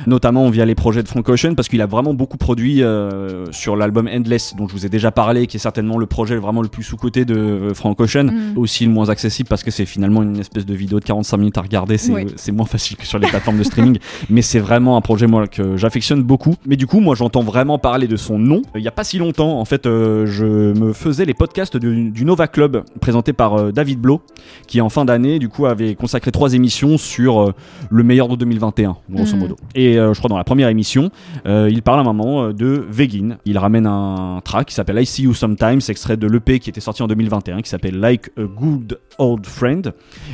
notamment 0.08 0.48
via 0.50 0.66
les 0.66 0.76
projets 0.76 1.02
de 1.04 1.08
Frank 1.08 1.28
Ocean, 1.28 1.56
parce 1.56 1.68
qu'il 1.68 1.82
a 1.82 1.88
vraiment 1.88 2.14
beaucoup 2.14 2.38
produit 2.38 2.84
euh, 2.84 3.52
sur 3.52 3.76
l'album 3.76 4.08
Endless, 4.12 4.54
dont 4.56 4.68
je 4.68 4.74
vous 4.74 4.86
ai 4.86 4.90
déjà 4.90 5.12
parlé, 5.12 5.48
qui 5.48 5.58
est 5.58 5.60
certainement 5.60 5.98
le 5.98 6.06
projet 6.06 6.36
vraiment 6.36 6.62
le 6.62 6.68
plus 6.68 6.84
sous-côté 6.84 7.26
de 7.26 7.72
Frank 7.74 8.00
Ocean, 8.00 8.26
Mm. 8.26 8.58
aussi 8.58 8.86
le 8.86 8.92
moins 8.92 9.10
accessible 9.10 9.48
parce 9.50 9.64
que 9.64 9.72
c'est 9.72 9.86
finalement 9.86 10.22
une 10.24 10.38
espèce 10.40 10.66
de 10.66 10.74
vidéo 10.74 11.00
de 11.00 11.06
45 11.06 11.38
minutes 11.38 11.58
à 11.58 11.62
regarder, 11.62 11.98
c'est 11.98 12.52
moins 12.52 12.66
facile 12.66 12.98
que 12.98 13.06
sur 13.06 13.18
les 13.20 13.28
plateformes 13.28 13.58
de 13.58 13.64
streaming, 13.64 13.98
mais 14.30 14.42
c'est 14.42 14.60
vraiment 14.60 14.98
un 14.98 15.02
projet 15.02 15.26
moi 15.28 15.48
que 15.48 15.78
j'affectionne 15.78 16.22
beaucoup. 16.24 16.56
Mais 16.66 16.76
du 16.76 16.86
coup, 16.88 17.00
moi 17.00 17.16
j'entends 17.16 17.42
vraiment 17.44 17.78
parler 17.80 18.08
de 18.08 18.16
son 18.16 18.38
nom. 18.40 18.62
Il 18.76 18.82
y 18.82 18.88
a 18.88 18.92
pas 18.92 19.04
si 19.04 19.18
longtemps, 19.18 19.60
en 19.60 19.66
fait, 19.66 19.86
euh, 19.96 20.26
je 20.26 20.46
me 20.46 20.94
faisais 20.94 21.26
les 21.26 21.34
podcasts 21.34 21.78
du, 21.78 22.12
du 22.12 22.26
Nova 22.26 22.48
Club 22.48 22.84
présenté 23.02 23.34
par 23.34 23.56
euh, 23.56 23.72
David 23.72 24.00
Blo, 24.00 24.22
qui 24.68 24.82
en 24.82 24.90
fin 24.90 25.06
d'année, 25.06 25.40
du 25.40 25.50
coup, 25.50 25.66
avait 25.66 25.96
consacré 25.96 26.32
trois 26.32 26.54
émissions 26.54 26.98
sur 26.98 27.42
euh, 27.42 27.54
le 27.90 28.04
meilleur 28.04 28.28
de 28.28 28.36
2021, 28.36 28.98
grosso 29.10 29.34
Mhm. 29.36 29.40
modo. 29.42 29.56
Et 29.76 29.94
je 29.96 30.18
crois 30.18 30.30
dans 30.30 30.38
la 30.38 30.44
première 30.44 30.70
émission, 30.70 31.10
il 31.46 31.82
parle 31.82 32.00
à 32.00 32.02
un 32.02 32.06
moment 32.14 32.52
de 32.52 32.86
Vegin. 32.90 33.38
Il 33.46 33.58
ramène 33.58 33.86
un 33.88 34.42
track 34.44 34.68
qui 34.68 34.74
s'appelle 34.76 35.00
I 35.00 35.06
See 35.06 35.24
You 35.24 35.34
Sometimes, 35.34 35.80
extrait 35.90 36.18
de 36.18 36.28
l'EP 36.28 36.60
qui 36.60 36.70
était 36.70 36.82
sorti 36.82 37.02
en 37.04 37.08
2021, 37.08 37.62
qui 37.62 37.70
s'appelle 37.70 38.00
Like 38.00 38.30
a 38.38 38.44
Good 38.44 39.00
Old 39.18 39.46
Friend. 39.46 39.94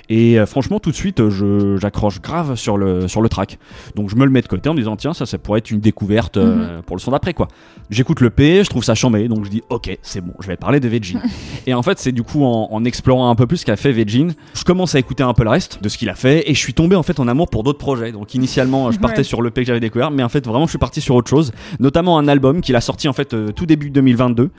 Et 0.10 0.38
franchement, 0.46 0.80
tout 0.80 0.92
de 0.92 0.96
suite, 0.96 1.30
je- 1.30 1.78
j'accroche 1.80 2.22
grave 2.22 2.56
sur 2.56 2.78
le, 2.78 3.08
sur 3.08 3.22
le 3.22 3.30
track. 3.30 3.60
Donc 3.96 4.10
je 4.10 4.16
me 4.16 4.26
le 4.26 4.32
mets 4.32 4.42
de 4.42 4.48
côté 4.48 4.70
en 4.70 4.74
me 4.74 4.80
disant, 4.80 4.96
tiens, 4.96 5.14
ça, 5.14 5.26
ça 5.26 5.38
pourrait 5.38 5.60
être 5.60 5.72
une 5.72 5.80
découverte 5.80 6.38
euh, 6.38 6.82
pour 6.86 6.96
le 6.96 7.02
son 7.02 7.12
d'après, 7.12 7.34
quoi. 7.34 7.48
J'écoute 7.90 8.22
l'EP, 8.22 8.64
je 8.64 8.70
trouve 8.70 8.84
ça 8.84 8.96
chambé, 8.96 9.28
donc 9.28 9.46
je 9.46 9.50
dis, 9.52 9.64
ok, 9.70 9.98
c'est 10.02 10.22
bon, 10.22 10.34
je 10.42 10.48
vais 10.48 10.58
parler 10.58 10.80
de 10.80 10.88
Vegin. 10.90 11.20
et 11.68 11.74
en 11.74 11.84
fait, 11.84 12.00
c'est 12.00 12.12
du 12.12 12.24
coup 12.24 12.44
en, 12.44 12.68
en 12.72 12.84
explorant 12.86 13.30
un 13.30 13.36
peu 13.36 13.46
plus 13.48 13.58
ce 13.58 13.66
qu'a 13.66 13.76
fait 13.76 13.92
Vegin, 13.92 14.30
je 14.54 14.64
commence 14.64 14.96
à 14.96 15.00
écouter 15.00 15.24
un 15.24 15.34
peu 15.34 15.44
le 15.44 15.50
reste 15.50 15.82
de 15.84 15.90
ce 15.90 15.98
qu'il 15.98 16.10
a 16.10 16.16
fait, 16.16 16.50
et 16.50 16.54
je 16.54 16.60
suis 16.60 16.74
tombé 16.74 16.96
en 16.96 17.04
fait 17.04 17.20
en 17.20 17.28
amour 17.28 17.50
pour 17.50 17.64
d'autres 17.64 17.78
projets. 17.80 18.12
Donc 18.12 18.34
initialement, 18.34 18.92
je 18.92 19.00
partais 19.00 19.20
Ouais. 19.20 19.24
sur 19.24 19.42
l'EP 19.42 19.62
que 19.62 19.68
j'avais 19.68 19.80
découvert, 19.80 20.10
mais 20.12 20.24
en 20.24 20.30
fait, 20.30 20.46
vraiment, 20.48 20.66
je 20.66 20.72
suis 20.72 20.80
parti 20.80 21.02
sur 21.02 21.16
autre 21.16 21.30
chose, 21.30 21.52
notamment 21.80 22.18
un 22.18 22.28
album 22.28 22.62
qu'il 22.62 22.76
a 22.76 22.82
sorti 22.82 23.08
en 23.08 23.14
fait 23.14 23.34
euh, 23.34 23.52
tout 23.52 23.66
début 23.66 23.90
2022, 23.92 24.50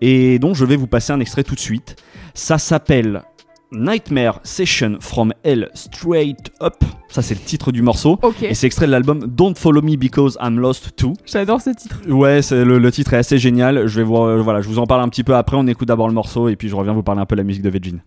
et 0.00 0.38
dont 0.38 0.54
je 0.54 0.64
vais 0.64 0.76
vous 0.76 0.86
passer 0.86 1.12
un 1.12 1.20
extrait 1.20 1.44
tout 1.44 1.54
de 1.54 1.60
suite. 1.60 1.96
Ça 2.34 2.58
s'appelle 2.58 3.22
Nightmare 3.72 4.40
Session 4.44 4.96
from 5.00 5.32
Hell 5.44 5.68
Straight 5.74 6.50
Up. 6.62 6.76
Ça, 7.08 7.22
c'est 7.22 7.34
le 7.34 7.40
titre 7.40 7.72
du 7.72 7.82
morceau. 7.82 8.18
Ok. 8.22 8.42
Et 8.42 8.54
c'est 8.54 8.66
extrait 8.66 8.86
de 8.86 8.90
l'album 8.90 9.20
Don't 9.26 9.54
Follow 9.56 9.82
Me 9.82 9.96
Because 9.96 10.36
I'm 10.42 10.58
Lost 10.58 10.96
Too. 10.96 11.14
J'adore 11.26 11.60
ce 11.60 11.70
titre. 11.70 12.00
Ouais, 12.08 12.40
le, 12.50 12.78
le 12.78 12.92
titre 12.92 13.14
est 13.14 13.18
assez 13.18 13.38
génial. 13.38 13.86
Je 13.86 13.96
vais 14.00 14.04
voir, 14.04 14.24
euh, 14.24 14.42
voilà, 14.42 14.60
je 14.60 14.68
vous 14.68 14.78
en 14.78 14.86
parle 14.86 15.02
un 15.02 15.08
petit 15.08 15.24
peu 15.24 15.34
après. 15.34 15.56
On 15.56 15.66
écoute 15.66 15.88
d'abord 15.88 16.08
le 16.08 16.14
morceau 16.14 16.48
et 16.48 16.56
puis 16.56 16.68
je 16.68 16.76
reviens 16.76 16.92
vous 16.92 17.02
parler 17.02 17.20
un 17.20 17.26
peu 17.26 17.34
de 17.36 17.40
la 17.40 17.44
musique 17.44 17.62
de 17.62 17.70
Vegin. 17.70 17.98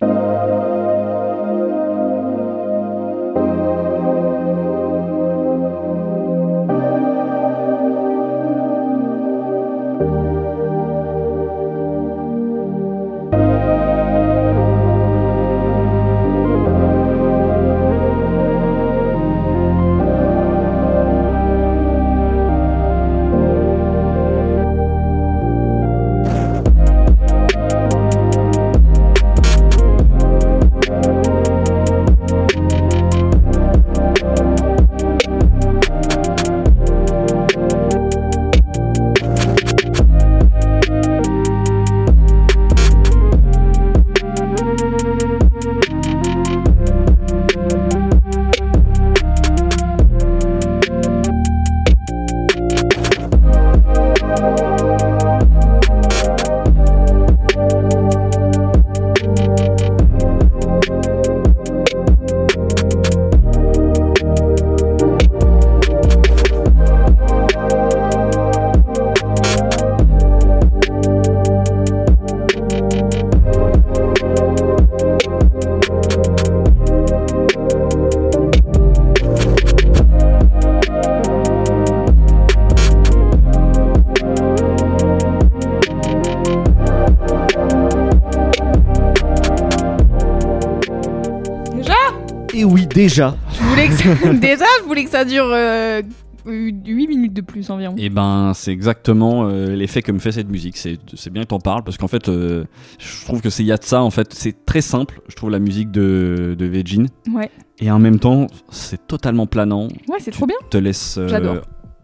Déjà. 93.11 93.35
Je 93.53 93.63
voulais 93.63 93.87
que 93.87 93.93
ça- 93.93 94.33
Déjà, 94.33 94.65
je 94.81 94.85
voulais 94.87 95.03
que 95.03 95.09
ça 95.09 95.25
dure 95.25 95.45
euh, 95.49 96.01
8 96.45 97.07
minutes 97.07 97.33
de 97.33 97.41
plus 97.41 97.69
environ. 97.69 97.93
Et 97.97 98.09
ben, 98.09 98.53
c'est 98.55 98.71
exactement 98.71 99.45
euh, 99.47 99.75
l'effet 99.75 100.01
que 100.01 100.11
me 100.11 100.19
fait 100.19 100.31
cette 100.31 100.49
musique. 100.49 100.77
C'est 100.77 100.97
c'est 101.15 101.29
bien 101.29 101.43
que 101.43 101.49
t'en 101.49 101.59
parles 101.59 101.83
parce 101.83 101.97
qu'en 101.97 102.07
fait, 102.07 102.29
euh, 102.29 102.63
je 102.99 103.25
trouve 103.25 103.41
que 103.41 103.49
c'est 103.49 103.63
y 103.63 103.71
a 103.71 103.77
de 103.77 103.83
ça. 103.83 104.01
En 104.01 104.11
fait, 104.11 104.33
c'est 104.33 104.65
très 104.65 104.81
simple. 104.81 105.21
Je 105.27 105.35
trouve 105.35 105.49
la 105.51 105.59
musique 105.59 105.91
de 105.91 106.55
de 106.57 106.65
Vegin 106.65 107.05
Ouais, 107.33 107.51
et 107.79 107.91
en 107.91 107.99
même 107.99 108.17
temps, 108.19 108.47
c'est 108.69 109.07
totalement 109.07 109.45
planant. 109.45 109.87
ouais 110.07 110.17
c'est 110.19 110.31
trop 110.31 110.45
bien. 110.47 110.55
Te 110.69 110.77
laisse 110.77 111.17
euh, 111.17 111.27
J'adore. 111.27 111.61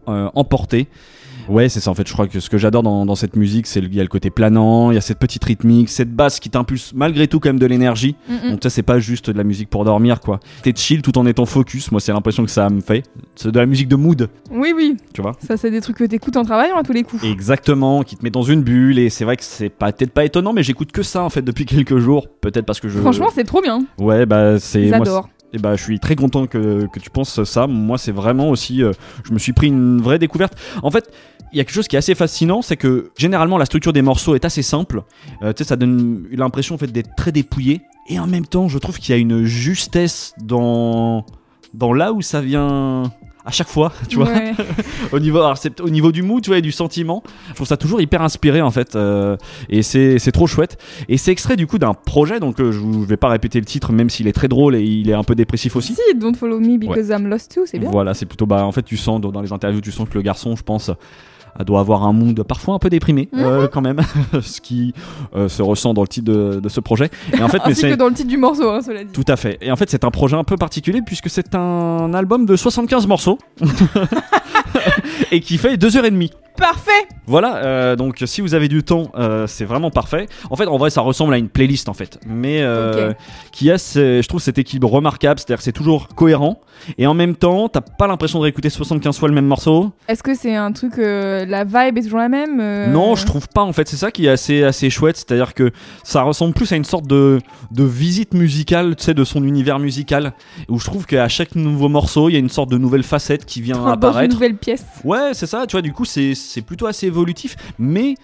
euh, 0.08 0.28
emporter. 0.34 0.88
Ouais, 1.48 1.68
c'est 1.68 1.80
ça. 1.80 1.90
En 1.90 1.94
fait, 1.94 2.06
je 2.06 2.12
crois 2.12 2.26
que 2.28 2.40
ce 2.40 2.50
que 2.50 2.58
j'adore 2.58 2.82
dans, 2.82 3.06
dans 3.06 3.14
cette 3.14 3.36
musique, 3.36 3.66
c'est 3.66 3.80
le, 3.80 3.88
il 3.88 3.94
y 3.94 4.00
a 4.00 4.02
le 4.02 4.08
côté 4.08 4.30
planant, 4.30 4.90
il 4.90 4.94
y 4.94 4.98
a 4.98 5.00
cette 5.00 5.18
petite 5.18 5.44
rythmique, 5.44 5.88
cette 5.88 6.12
basse 6.12 6.40
qui 6.40 6.50
t'impulse 6.50 6.92
malgré 6.94 7.28
tout 7.28 7.40
quand 7.40 7.48
même 7.48 7.58
de 7.58 7.66
l'énergie. 7.66 8.16
Mm, 8.28 8.34
mm. 8.34 8.50
Donc 8.50 8.60
ça, 8.62 8.70
c'est 8.70 8.82
pas 8.82 8.98
juste 8.98 9.30
de 9.30 9.36
la 9.36 9.44
musique 9.44 9.70
pour 9.70 9.84
dormir, 9.84 10.20
quoi. 10.20 10.40
T'es 10.62 10.72
chill 10.74 11.02
tout 11.02 11.16
en 11.18 11.26
étant 11.26 11.46
focus. 11.46 11.90
Moi, 11.90 12.00
c'est 12.00 12.12
l'impression 12.12 12.44
que 12.44 12.50
ça 12.50 12.68
me 12.70 12.80
fait. 12.80 13.02
C'est 13.34 13.50
de 13.50 13.58
la 13.58 13.66
musique 13.66 13.88
de 13.88 13.96
mood, 13.96 14.28
Oui, 14.50 14.72
oui, 14.74 14.96
tu 15.14 15.22
vois. 15.22 15.32
ça 15.46 15.56
c'est 15.56 15.70
des 15.70 15.80
trucs 15.80 15.96
que 15.96 16.04
t'écoutes 16.04 16.36
en 16.36 16.44
travaillant 16.44 16.76
à 16.76 16.82
tous 16.82 16.92
les 16.92 17.02
coups. 17.02 17.24
Exactement, 17.24 18.02
qui 18.02 18.16
te 18.16 18.24
met 18.24 18.30
dans 18.30 18.42
une 18.42 18.62
bulle 18.62 18.98
et 18.98 19.10
c'est 19.10 19.24
vrai 19.24 19.36
que 19.36 19.44
c'est 19.44 19.68
pas 19.68 19.92
peut-être 19.92 20.12
pas 20.12 20.24
étonnant 20.24 20.52
mais 20.52 20.62
j'écoute 20.62 20.92
que 20.92 21.02
ça 21.02 21.22
en 21.22 21.30
fait 21.30 21.42
depuis 21.42 21.64
quelques 21.66 21.98
jours, 21.98 22.28
peut-être 22.40 22.66
parce 22.66 22.80
que 22.80 22.88
je 22.88 22.98
Franchement, 22.98 23.28
c'est 23.34 23.44
trop 23.44 23.62
bien. 23.62 23.84
Ouais, 23.98 24.26
bah 24.26 24.58
c'est 24.58 24.88
J'adore. 24.88 25.28
Et 25.52 25.58
bah 25.58 25.76
je 25.76 25.82
suis 25.82 25.98
très 25.98 26.16
content 26.16 26.46
que, 26.46 26.86
tu 27.00 27.10
penses 27.10 27.42
ça. 27.44 27.66
Moi, 27.66 27.98
c'est 27.98 28.12
vraiment 28.12 28.50
aussi 28.50 28.82
euh, 28.82 28.92
je 29.24 29.32
me 29.32 29.38
suis 29.38 29.52
pris 29.52 29.68
une 29.68 30.00
vraie 30.00 30.18
découverte. 30.18 30.54
En 30.82 30.90
fait, 30.90 31.10
il 31.52 31.58
y 31.58 31.60
a 31.60 31.64
quelque 31.64 31.74
chose 31.74 31.88
qui 31.88 31.96
est 31.96 31.98
assez 31.98 32.14
fascinant, 32.14 32.60
c'est 32.60 32.76
que 32.76 33.10
généralement 33.16 33.56
la 33.56 33.64
structure 33.64 33.92
des 33.92 34.02
morceaux 34.02 34.34
est 34.34 34.44
assez 34.44 34.62
simple. 34.62 35.02
Euh, 35.42 35.52
tu 35.52 35.64
sais, 35.64 35.68
ça 35.68 35.76
donne 35.76 36.26
l'impression 36.32 36.74
en 36.74 36.86
d'être 36.86 37.14
très 37.16 37.32
dépouillé 37.32 37.80
et 38.08 38.18
en 38.18 38.26
même 38.26 38.46
temps, 38.46 38.68
je 38.68 38.78
trouve 38.78 38.98
qu'il 38.98 39.14
y 39.14 39.18
a 39.18 39.20
une 39.20 39.44
justesse 39.44 40.34
dans 40.42 41.24
dans 41.74 41.92
là 41.92 42.12
où 42.12 42.22
ça 42.22 42.40
vient 42.40 43.12
à 43.48 43.50
chaque 43.50 43.68
fois, 43.68 43.92
tu 44.08 44.16
vois 44.16 44.26
Ouais. 44.28 44.52
au 45.12 45.18
niveau 45.18 45.38
alors 45.38 45.56
c'est 45.56 45.80
au 45.80 45.88
niveau 45.88 46.12
du 46.12 46.22
mood 46.22 46.42
tu 46.42 46.50
vois 46.50 46.58
et 46.58 46.62
du 46.62 46.70
sentiment 46.70 47.22
je 47.48 47.54
trouve 47.54 47.66
ça 47.66 47.78
toujours 47.78 48.00
hyper 48.00 48.20
inspiré 48.20 48.60
en 48.60 48.70
fait 48.70 48.94
euh, 48.94 49.36
et 49.70 49.82
c'est 49.82 50.18
c'est 50.18 50.32
trop 50.32 50.46
chouette 50.46 50.76
et 51.08 51.16
c'est 51.16 51.32
extrait 51.32 51.56
du 51.56 51.66
coup 51.66 51.78
d'un 51.78 51.94
projet 51.94 52.40
donc 52.40 52.60
euh, 52.60 52.72
je, 52.72 52.78
vous- 52.78 53.04
vais 53.04 53.16
pas 53.16 53.28
répéter 53.28 53.58
le 53.58 53.64
titre 53.64 53.90
même 53.92 54.10
s'il 54.10 54.28
est 54.28 54.32
très 54.34 54.48
drôle 54.48 54.76
et 54.76 54.82
il 54.82 55.08
est 55.08 55.14
un 55.14 55.24
peu 55.24 55.34
dépressif 55.34 55.76
aussi 55.76 55.94
Si, 55.94 56.14
Don't 56.16 56.34
Follow 56.36 56.60
Me 56.60 56.76
Because 56.76 57.08
I'm 57.08 57.26
Lost 57.26 57.54
Too, 57.54 57.62
c'est 57.66 57.78
bien. 57.78 57.90
voilà 57.90 58.12
c'est 58.12 58.26
plutôt 58.26 58.44
bah 58.46 58.64
en 58.66 58.72
fait 58.72 58.82
tu 58.82 58.96
sens 58.98 59.18
dans 59.20 59.40
les 59.40 59.52
interviews 59.52 59.80
tu 59.80 59.92
sens 59.92 60.06
que 60.08 60.14
le 60.14 60.22
garçon 60.22 60.54
je 60.54 60.62
pense 60.62 60.90
doit 61.64 61.80
avoir 61.80 62.04
un 62.04 62.12
mood 62.12 62.42
parfois 62.42 62.74
un 62.74 62.78
peu 62.78 62.90
déprimé 62.90 63.28
euh, 63.34 63.62
Mhm. 63.62 63.68
quand 63.72 63.80
même 63.80 64.00
ce 64.42 64.60
qui 64.60 64.94
euh, 65.36 65.48
se 65.48 65.62
ressent 65.62 65.94
dans 65.94 66.02
le 66.02 66.08
titre 66.08 66.30
de, 66.32 66.60
de 66.60 66.68
ce 66.68 66.80
projet 66.80 67.10
et 67.32 67.42
en 67.42 67.48
fait 67.48 67.58
mais 67.64 67.72
Ainsi 67.72 67.82
que 67.82 67.94
dans 67.94 68.08
le 68.08 68.14
titre 68.14 68.28
du 68.28 68.36
morceau, 68.38 68.70
hein, 68.70 68.80
cela 68.84 69.04
dit. 69.04 69.12
tout 69.12 69.24
à 69.28 69.36
fait. 69.36 69.58
Et 69.60 69.70
en 69.72 69.76
fait, 69.76 69.90
c'est 69.90 70.04
un 70.04 70.10
projet 70.10 70.36
un 70.36 70.44
peu 70.44 70.56
particulier 70.56 71.02
puisque 71.04 71.28
c'est 71.30 71.54
un 71.54 72.12
album 72.14 72.46
de 72.46 72.56
75 72.56 73.06
morceaux 73.06 73.38
et 75.32 75.40
qui 75.40 75.58
fait 75.58 75.76
2h30. 75.76 76.30
Parfait 76.56 76.90
Voilà, 77.28 77.58
euh, 77.58 77.94
donc 77.94 78.20
si 78.26 78.40
vous 78.40 78.52
avez 78.52 78.66
du 78.66 78.82
temps, 78.82 79.12
euh, 79.16 79.46
c'est 79.46 79.64
vraiment 79.64 79.92
parfait. 79.92 80.26
En 80.50 80.56
fait, 80.56 80.66
en 80.66 80.76
vrai, 80.76 80.90
ça 80.90 81.02
ressemble 81.02 81.32
à 81.32 81.38
une 81.38 81.48
playlist 81.48 81.88
en 81.88 81.94
fait, 81.94 82.18
mais 82.26 82.62
euh, 82.62 83.10
Ok. 83.10 83.16
qui 83.52 83.70
a, 83.70 83.78
ce- 83.78 84.20
je 84.20 84.26
trouve, 84.26 84.40
cet 84.40 84.58
équilibre 84.58 84.90
remarquable, 84.90 85.38
c'est-à-dire 85.38 85.58
que 85.58 85.62
c'est 85.62 85.70
toujours 85.70 86.08
cohérent 86.08 86.58
et 86.96 87.06
en 87.06 87.14
même 87.14 87.36
temps, 87.36 87.68
t'as 87.68 87.80
pas 87.80 88.08
l'impression 88.08 88.40
de 88.40 88.42
réécouter 88.42 88.70
75 88.70 89.16
fois 89.18 89.28
le 89.28 89.36
même 89.36 89.46
morceau. 89.46 89.92
Est-ce 90.08 90.24
que 90.24 90.34
c'est 90.34 90.56
un 90.56 90.72
truc, 90.72 90.94
euh, 90.98 91.46
la 91.46 91.62
vibe 91.62 91.96
est 91.98 92.02
toujours 92.02 92.18
la 92.18 92.28
même 92.28 92.58
euh, 92.60 92.88
Non, 92.88 93.14
je 93.14 93.24
trouve 93.24 93.46
pas 93.48 93.62
en 93.62 93.72
fait. 93.72 93.88
C'est 93.88 93.96
ça 93.96 94.10
qui 94.10 94.26
est 94.26 94.30
assez 94.30 94.64
assez 94.64 94.90
chouette, 94.90 95.16
c'est-à-dire 95.16 95.54
que 95.54 95.70
ça 96.02 96.22
ressemble 96.22 96.54
plus 96.54 96.72
à 96.72 96.76
une 96.76 96.84
sorte 96.84 97.06
de 97.06 97.38
de 97.70 97.84
visite 97.84 98.34
musicale, 98.34 98.96
tu 98.96 99.04
sais, 99.04 99.14
de 99.14 99.22
son 99.22 99.44
univers 99.44 99.78
musical, 99.78 100.32
où 100.68 100.80
je 100.80 100.86
trouve 100.86 101.06
qu'à 101.06 101.28
chaque 101.28 101.54
nouveau 101.54 101.88
morceau, 101.88 102.28
il 102.28 102.32
y 102.32 102.36
a 102.36 102.40
une 102.40 102.48
sorte 102.48 102.70
de 102.70 102.78
nouvelle 102.78 103.04
facette 103.04 103.44
qui 103.44 103.60
vient 103.62 103.76
Dans 103.76 103.86
une 103.86 103.92
apparaître. 103.92 104.34
nouvelle 104.34 104.56
pièce. 104.56 104.84
Ouais, 105.04 105.17
c'est 105.32 105.46
ça, 105.46 105.66
tu 105.66 105.72
vois, 105.72 105.82
du 105.82 105.92
coup, 105.92 106.04
c'est 106.04 106.62
plutôt 106.66 106.86
assez 106.86 107.06
évolutif, 107.06 107.56
mais 107.78 108.14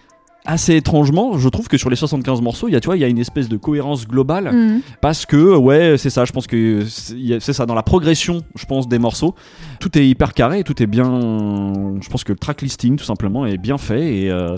assez 0.46 0.76
étrangement, 0.76 1.38
je 1.38 1.48
trouve 1.48 1.68
que 1.68 1.78
sur 1.78 1.88
les 1.88 1.96
75 1.96 2.42
morceaux, 2.42 2.68
il 2.68 2.72
y 2.72 2.76
a, 2.76 2.80
tu 2.80 2.86
vois, 2.86 2.96
il 2.96 3.00
y 3.00 3.04
a 3.04 3.08
une 3.08 3.18
espèce 3.18 3.48
de 3.48 3.56
cohérence 3.56 4.06
globale, 4.06 4.50
Mhm. 4.52 4.80
parce 5.00 5.24
que, 5.24 5.56
ouais, 5.56 5.96
c'est 5.96 6.10
ça, 6.10 6.26
je 6.26 6.32
pense 6.32 6.46
que 6.46 6.82
c'est 6.84 7.52
ça, 7.54 7.64
dans 7.64 7.74
la 7.74 7.82
progression, 7.82 8.42
je 8.54 8.66
pense, 8.66 8.86
des 8.86 8.98
morceaux, 8.98 9.34
tout 9.80 9.96
est 9.98 10.06
hyper 10.06 10.34
carré, 10.34 10.62
tout 10.62 10.82
est 10.82 10.86
bien, 10.86 11.72
je 12.00 12.08
pense 12.10 12.24
que 12.24 12.32
le 12.32 12.38
track 12.38 12.60
listing, 12.60 12.96
tout 12.96 13.04
simplement, 13.04 13.46
est 13.46 13.56
bien 13.56 13.78
fait, 13.78 14.16
et, 14.24 14.30
euh, 14.30 14.54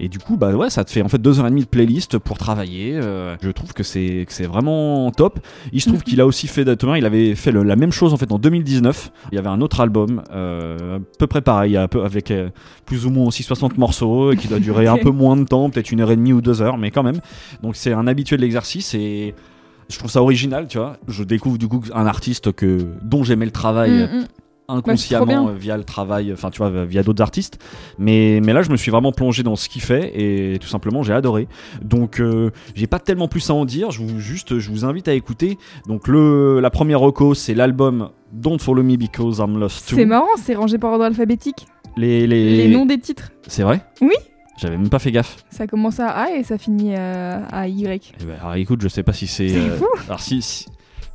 et 0.00 0.08
du 0.08 0.18
coup, 0.18 0.36
bah 0.38 0.52
ouais, 0.54 0.70
ça 0.70 0.84
te 0.84 0.90
fait 0.90 1.02
en 1.02 1.08
fait 1.08 1.18
deux 1.20 1.38
heures 1.38 1.46
et 1.46 1.50
demie 1.50 1.62
de 1.64 1.68
playlist 1.68 2.16
pour 2.18 2.38
travailler, 2.38 2.92
euh, 2.94 3.36
je 3.42 3.50
trouve 3.50 3.74
que 3.74 3.82
c'est 3.82 4.24
que 4.26 4.32
c'est 4.32 4.46
vraiment 4.46 5.10
top. 5.10 5.40
Il 5.72 5.80
se 5.82 5.88
trouve 5.90 6.02
qu'il 6.02 6.20
a 6.22 6.26
aussi 6.26 6.46
fait, 6.46 6.64
Thomas, 6.76 6.96
il 6.96 7.04
avait 7.04 7.34
fait 7.34 7.52
le- 7.52 7.62
la 7.62 7.76
même 7.76 7.92
chose 7.92 8.14
en 8.14 8.16
fait 8.16 8.32
en 8.32 8.38
2019, 8.38 9.12
il 9.32 9.34
y 9.34 9.38
avait 9.38 9.48
un 9.48 9.60
autre 9.60 9.80
album, 9.80 10.22
euh, 10.32 10.96
à 10.96 11.00
peu 11.18 11.26
près 11.26 11.42
pareil, 11.42 11.78
peu- 11.90 12.04
avec 12.04 12.30
euh, 12.30 12.48
plus 12.86 13.04
ou 13.04 13.10
moins 13.10 13.26
aussi 13.26 13.42
60 13.42 13.76
morceaux, 13.76 14.32
et 14.32 14.36
qui 14.36 14.48
doit 14.48 14.60
durer 14.60 14.86
un 14.86 14.96
peu 14.96 15.10
moins 15.10 15.25
de 15.34 15.44
temps, 15.44 15.70
peut-être 15.70 15.90
une 15.90 16.00
heure 16.02 16.10
et 16.12 16.16
demie 16.16 16.32
ou 16.34 16.40
deux 16.40 16.62
heures, 16.62 16.76
mais 16.78 16.90
quand 16.92 17.02
même. 17.02 17.20
Donc 17.62 17.74
c'est 17.74 17.92
un 17.92 18.06
habitué 18.06 18.36
de 18.36 18.42
l'exercice 18.42 18.94
et 18.94 19.34
je 19.88 19.98
trouve 19.98 20.10
ça 20.10 20.20
original, 20.22 20.66
tu 20.68 20.78
vois. 20.78 20.98
Je 21.08 21.24
découvre 21.24 21.58
du 21.58 21.66
coup 21.68 21.80
un 21.94 22.06
artiste 22.06 22.52
que 22.52 22.78
dont 23.02 23.24
j'aimais 23.24 23.46
le 23.46 23.50
travail 23.52 23.90
Mhm. 23.90 24.26
inconsciemment 24.68 25.26
bien. 25.26 25.48
euh, 25.48 25.52
via 25.54 25.76
le 25.76 25.84
travail, 25.84 26.32
enfin 26.32 26.50
tu 26.50 26.58
vois, 26.58 26.84
via 26.84 27.04
d'autres 27.04 27.22
artistes. 27.22 27.58
Mais, 27.98 28.40
mais 28.42 28.52
là, 28.52 28.62
je 28.62 28.70
me 28.70 28.76
suis 28.76 28.90
vraiment 28.90 29.12
plongé 29.12 29.44
dans 29.44 29.54
ce 29.54 29.68
qu'il 29.68 29.82
fait 29.82 30.10
et 30.20 30.58
tout 30.58 30.66
simplement, 30.66 31.04
j'ai 31.04 31.12
adoré. 31.12 31.46
Donc, 31.84 32.20
euh, 32.20 32.50
j'ai 32.74 32.88
pas 32.88 32.98
tellement 32.98 33.28
plus 33.28 33.48
à 33.48 33.54
en 33.54 33.64
dire. 33.64 33.92
Je 33.92 34.02
vous 34.02 34.18
juste, 34.18 34.58
je 34.58 34.70
vous 34.70 34.84
invite 34.84 35.06
à 35.08 35.14
écouter. 35.14 35.56
Donc, 35.86 36.08
le 36.08 36.58
la 36.60 36.70
première 36.70 36.98
reco, 36.98 37.34
c'est 37.34 37.54
l'album 37.54 38.10
Don't 38.32 38.58
Follow 38.58 38.82
Me 38.82 38.96
Because 38.96 39.38
I'm 39.38 39.56
Lost 39.58 39.88
Too. 39.88 39.94
C'est 39.96 40.04
marrant, 40.04 40.26
c'est 40.36 40.56
rangé 40.56 40.78
par 40.78 40.90
ordre 40.90 41.04
alphabétique. 41.04 41.66
Les, 41.96 42.26
les... 42.26 42.66
Les 42.66 42.74
noms 42.74 42.86
des 42.86 42.98
titres. 42.98 43.30
C'est 43.46 43.62
vrai? 43.62 43.80
Oui. 44.02 44.14
J'avais 44.58 44.76
même 44.76 44.88
pas 44.88 44.98
fait 44.98 45.12
gaffe. 45.12 45.36
Ça 45.50 45.66
commence 45.66 46.00
à 46.00 46.08
A 46.08 46.30
et 46.30 46.42
ça 46.42 46.56
finit 46.58 46.94
euh, 46.96 47.38
à 47.52 47.68
Y. 47.68 48.14
Eh 48.20 48.24
ben, 48.24 48.34
alors 48.40 48.54
écoute, 48.54 48.80
je 48.82 48.88
sais 48.88 49.02
pas 49.02 49.12
si 49.12 49.26
c'est. 49.26 49.48
C'est 49.48 49.58
euh, 49.58 49.76
fou. 49.76 49.86
alors 50.08 50.20
si, 50.20 50.40
si- 50.42 50.66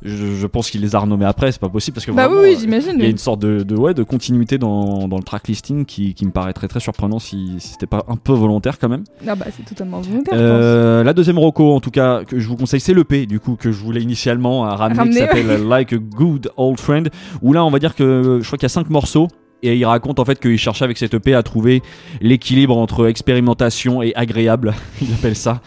je, 0.04 0.34
je 0.34 0.46
pense 0.48 0.68
qu'il 0.68 0.80
les 0.80 0.96
a 0.96 0.98
renommés 0.98 1.24
après, 1.26 1.52
c'est 1.52 1.60
pas 1.60 1.68
possible 1.68 1.94
parce 1.94 2.04
que 2.06 2.10
Bah 2.10 2.26
oui, 2.26 2.34
vraiment, 2.34 2.48
oui, 2.48 2.54
euh, 2.56 2.58
j'imagine. 2.58 2.92
il 2.96 3.02
y 3.04 3.06
a 3.06 3.10
une 3.10 3.18
sorte 3.18 3.38
de, 3.40 3.62
de, 3.62 3.76
ouais, 3.76 3.94
de 3.94 4.02
continuité 4.02 4.58
dans, 4.58 5.06
dans 5.06 5.16
le 5.16 5.22
track 5.22 5.46
listing 5.46 5.84
qui, 5.84 6.14
qui 6.14 6.26
me 6.26 6.32
paraît 6.32 6.52
très 6.52 6.66
très 6.66 6.80
surprenant 6.80 7.20
si, 7.20 7.54
si 7.60 7.68
c'était 7.68 7.86
pas 7.86 8.04
un 8.08 8.16
peu 8.16 8.32
volontaire 8.32 8.80
quand 8.80 8.88
même. 8.88 9.04
Ah 9.28 9.36
bah 9.36 9.46
c'est 9.56 9.64
totalement 9.64 10.00
volontaire, 10.00 10.34
Euh, 10.36 11.04
la 11.04 11.12
deuxième 11.12 11.38
roco 11.38 11.72
en 11.72 11.78
tout 11.78 11.92
cas 11.92 12.24
que 12.24 12.40
je 12.40 12.48
vous 12.48 12.56
conseille 12.56 12.80
c'est 12.80 12.94
l'EP 12.94 13.26
du 13.26 13.38
coup 13.38 13.54
que 13.54 13.70
je 13.70 13.78
voulais 13.78 14.02
initialement 14.02 14.64
à 14.64 14.74
ramener, 14.74 14.94
qui 14.94 14.98
Ramener, 14.98 15.20
s'appelle 15.20 15.68
Like 15.68 15.92
a 15.92 15.98
Good 15.98 16.50
Old 16.56 16.80
Friend 16.80 17.08
où 17.40 17.52
là 17.52 17.64
on 17.64 17.70
va 17.70 17.78
dire 17.78 17.94
que 17.94 18.40
je 18.42 18.46
crois 18.46 18.58
qu'il 18.58 18.64
y 18.64 18.66
a 18.66 18.70
cinq 18.70 18.90
morceaux 18.90 19.28
et 19.62 19.76
il 19.76 19.84
raconte 19.84 20.18
en 20.18 20.24
fait 20.24 20.40
qu'il 20.40 20.58
cherchait 20.58 20.84
avec 20.84 20.98
cette 20.98 21.14
EP 21.14 21.34
à 21.34 21.42
trouver 21.42 21.82
l'équilibre 22.20 22.76
entre 22.76 23.06
expérimentation 23.06 24.02
et 24.02 24.14
agréable. 24.14 24.74
Il 25.00 25.12
appelle 25.12 25.36
ça. 25.36 25.60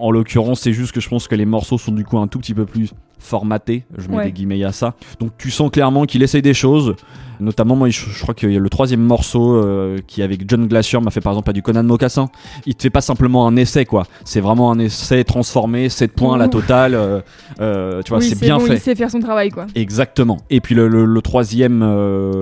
En 0.00 0.10
l'occurrence, 0.10 0.60
c'est 0.60 0.72
juste 0.72 0.92
que 0.92 1.00
je 1.00 1.08
pense 1.08 1.28
que 1.28 1.34
les 1.34 1.44
morceaux 1.44 1.78
sont 1.78 1.92
du 1.92 2.04
coup 2.04 2.18
un 2.18 2.28
tout 2.28 2.38
petit 2.38 2.54
peu 2.54 2.64
plus 2.64 2.92
formatés. 3.18 3.84
Je 3.96 4.08
mets 4.08 4.16
Ouais. 4.16 4.24
des 4.26 4.32
guillemets 4.32 4.62
à 4.64 4.72
ça. 4.72 4.94
Donc 5.20 5.32
tu 5.38 5.50
sens 5.50 5.70
clairement 5.70 6.04
qu'il 6.04 6.22
essaye 6.22 6.42
des 6.42 6.54
choses. 6.54 6.94
Notamment, 7.38 7.76
moi, 7.76 7.90
je, 7.90 8.00
je 8.08 8.22
crois 8.22 8.32
qu'il 8.32 8.50
y 8.50 8.56
a 8.56 8.58
le 8.58 8.68
troisième 8.70 9.02
morceau 9.02 9.56
euh, 9.56 9.98
qui, 10.06 10.22
avec 10.22 10.48
John 10.48 10.66
Glacier, 10.68 10.98
m'a 11.00 11.10
fait 11.10 11.20
par 11.20 11.34
exemple 11.34 11.50
à 11.50 11.52
du 11.52 11.60
Conan 11.60 11.82
Mocassin. 11.82 12.30
Il 12.64 12.74
te 12.74 12.82
fait 12.82 12.88
pas 12.90 13.02
simplement 13.02 13.46
un 13.46 13.56
essai, 13.56 13.84
quoi. 13.84 14.04
C'est 14.24 14.40
vraiment 14.40 14.70
un 14.72 14.78
essai 14.78 15.22
transformé, 15.22 15.90
7 15.90 16.12
points, 16.12 16.38
la 16.38 16.48
totale. 16.48 16.94
euh, 16.94 17.20
euh, 17.60 18.00
tu 18.02 18.08
vois, 18.08 18.20
Oui, 18.20 18.24
c'est 18.24 18.40
bien 18.40 18.56
bon, 18.56 18.64
fait. 18.64 18.76
Il 18.76 18.80
sait 18.80 18.94
faire 18.94 19.10
son 19.10 19.20
travail 19.20 19.50
quoi. 19.50 19.66
Exactement. 19.74 20.38
Et 20.48 20.62
puis 20.62 20.74
le, 20.74 20.88
le- 20.88 21.04
le 21.04 21.20
troisième, 21.20 21.80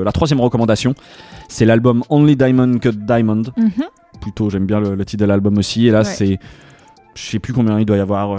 la 0.04 0.12
troisième 0.12 0.40
recommandation, 0.40 0.94
c'est 1.48 1.64
l'album 1.64 2.04
Only 2.08 2.36
Diamond 2.36 2.78
Cut 2.78 2.92
Diamond 2.92 3.42
Mhm. 3.56 3.70
plutôt 4.20 4.48
j'aime 4.48 4.64
bien 4.66 4.78
le, 4.78 4.94
le 4.94 5.04
titre 5.04 5.22
de 5.22 5.26
l'album 5.28 5.58
aussi 5.58 5.88
et 5.88 5.90
là 5.90 5.98
Ouais. 5.98 6.04
c'est 6.04 6.38
je 7.14 7.22
sais 7.22 7.38
plus 7.40 7.52
combien 7.52 7.78
il 7.80 7.84
doit 7.84 7.96
y 7.96 8.00
avoir 8.00 8.36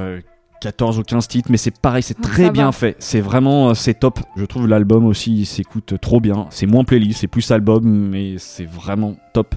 14 0.62 1.00
ou 1.00 1.04
15 1.04 1.28
titres 1.28 1.50
mais 1.52 1.58
c'est 1.58 1.78
pareil 1.80 2.04
c'est 2.04 2.18
Ah, 2.20 2.24
très 2.24 2.46
ça 2.46 2.52
bien 2.52 2.66
va. 2.66 2.72
fait. 2.72 2.96
C'est 3.00 3.22
vraiment 3.22 3.70
euh, 3.70 3.74
c'est 3.74 3.94
top. 3.96 4.20
Je 4.36 4.46
trouve 4.46 4.68
l'album 4.68 5.06
aussi 5.06 5.34
il 5.34 5.46
s'écoute 5.46 5.94
trop 6.02 6.20
bien. 6.20 6.48
C'est 6.50 6.66
moins 6.66 6.84
playlist 6.84 7.20
c'est 7.22 7.28
plus 7.28 7.50
album 7.52 7.84
mais 7.86 8.36
c'est 8.38 8.66
vraiment 8.66 9.16
top 9.34 9.56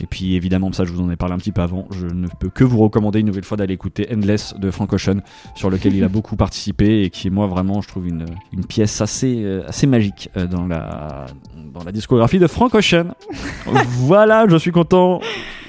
et 0.00 0.06
puis 0.06 0.34
évidemment 0.34 0.72
ça 0.72 0.84
je 0.84 0.92
vous 0.92 1.00
en 1.00 1.10
ai 1.10 1.16
parlé 1.16 1.34
un 1.34 1.38
petit 1.38 1.52
peu 1.52 1.62
avant 1.62 1.86
je 1.90 2.06
ne 2.06 2.28
peux 2.40 2.48
que 2.48 2.64
vous 2.64 2.78
recommander 2.78 3.20
une 3.20 3.26
nouvelle 3.26 3.44
fois 3.44 3.56
d'aller 3.56 3.74
écouter 3.74 4.08
Endless 4.12 4.54
de 4.58 4.70
Frank 4.70 4.92
Ocean 4.92 5.20
sur 5.54 5.70
lequel 5.70 5.94
il 5.94 6.04
a 6.04 6.08
beaucoup 6.18 6.36
participé 6.36 7.02
et 7.02 7.10
qui 7.10 7.28
est 7.28 7.30
moi 7.30 7.46
vraiment 7.46 7.80
je 7.80 7.88
trouve 7.88 8.08
une, 8.08 8.26
une 8.52 8.64
pièce 8.64 9.00
assez, 9.00 9.42
euh, 9.44 9.66
assez 9.68 9.86
magique 9.86 10.30
euh, 10.36 10.46
dans 10.46 10.66
la, 10.66 11.26
dans 11.72 11.84
la 11.84 11.92
discographie 11.92 12.38
de 12.38 12.46
Frank 12.46 12.74
Ocean 12.74 13.14
voilà 13.86 14.46
je 14.48 14.56
suis 14.56 14.72
content 14.72 15.20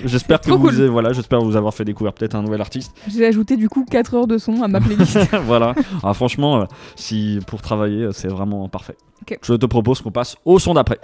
J'espère 0.05 0.39
que 0.39 0.51
vous, 0.51 0.69
cool. 0.69 0.85
voilà, 0.85 1.11
j'espère 1.11 1.41
vous 1.41 1.55
avoir 1.55 1.73
fait 1.73 1.83
découvrir 1.83 2.13
peut-être 2.13 2.35
un 2.35 2.41
nouvel 2.41 2.61
artiste. 2.61 2.95
J'ai 3.09 3.25
ajouté 3.25 3.57
du 3.57 3.67
coup 3.67 3.85
4 3.89 4.13
heures 4.13 4.27
de 4.27 4.37
son 4.37 4.63
à 4.63 4.67
ma 4.67 4.79
playlist. 4.79 5.17
voilà. 5.45 5.75
Ah, 6.03 6.13
franchement, 6.13 6.61
euh, 6.61 6.65
si 6.95 7.39
pour 7.47 7.61
travailler, 7.61 8.07
c'est 8.13 8.29
vraiment 8.29 8.69
parfait. 8.69 8.95
Ok. 9.21 9.37
Je 9.43 9.53
te 9.55 9.65
propose 9.65 10.01
qu'on 10.01 10.11
passe 10.11 10.37
au 10.45 10.59
son 10.59 10.73
d'après. 10.73 10.99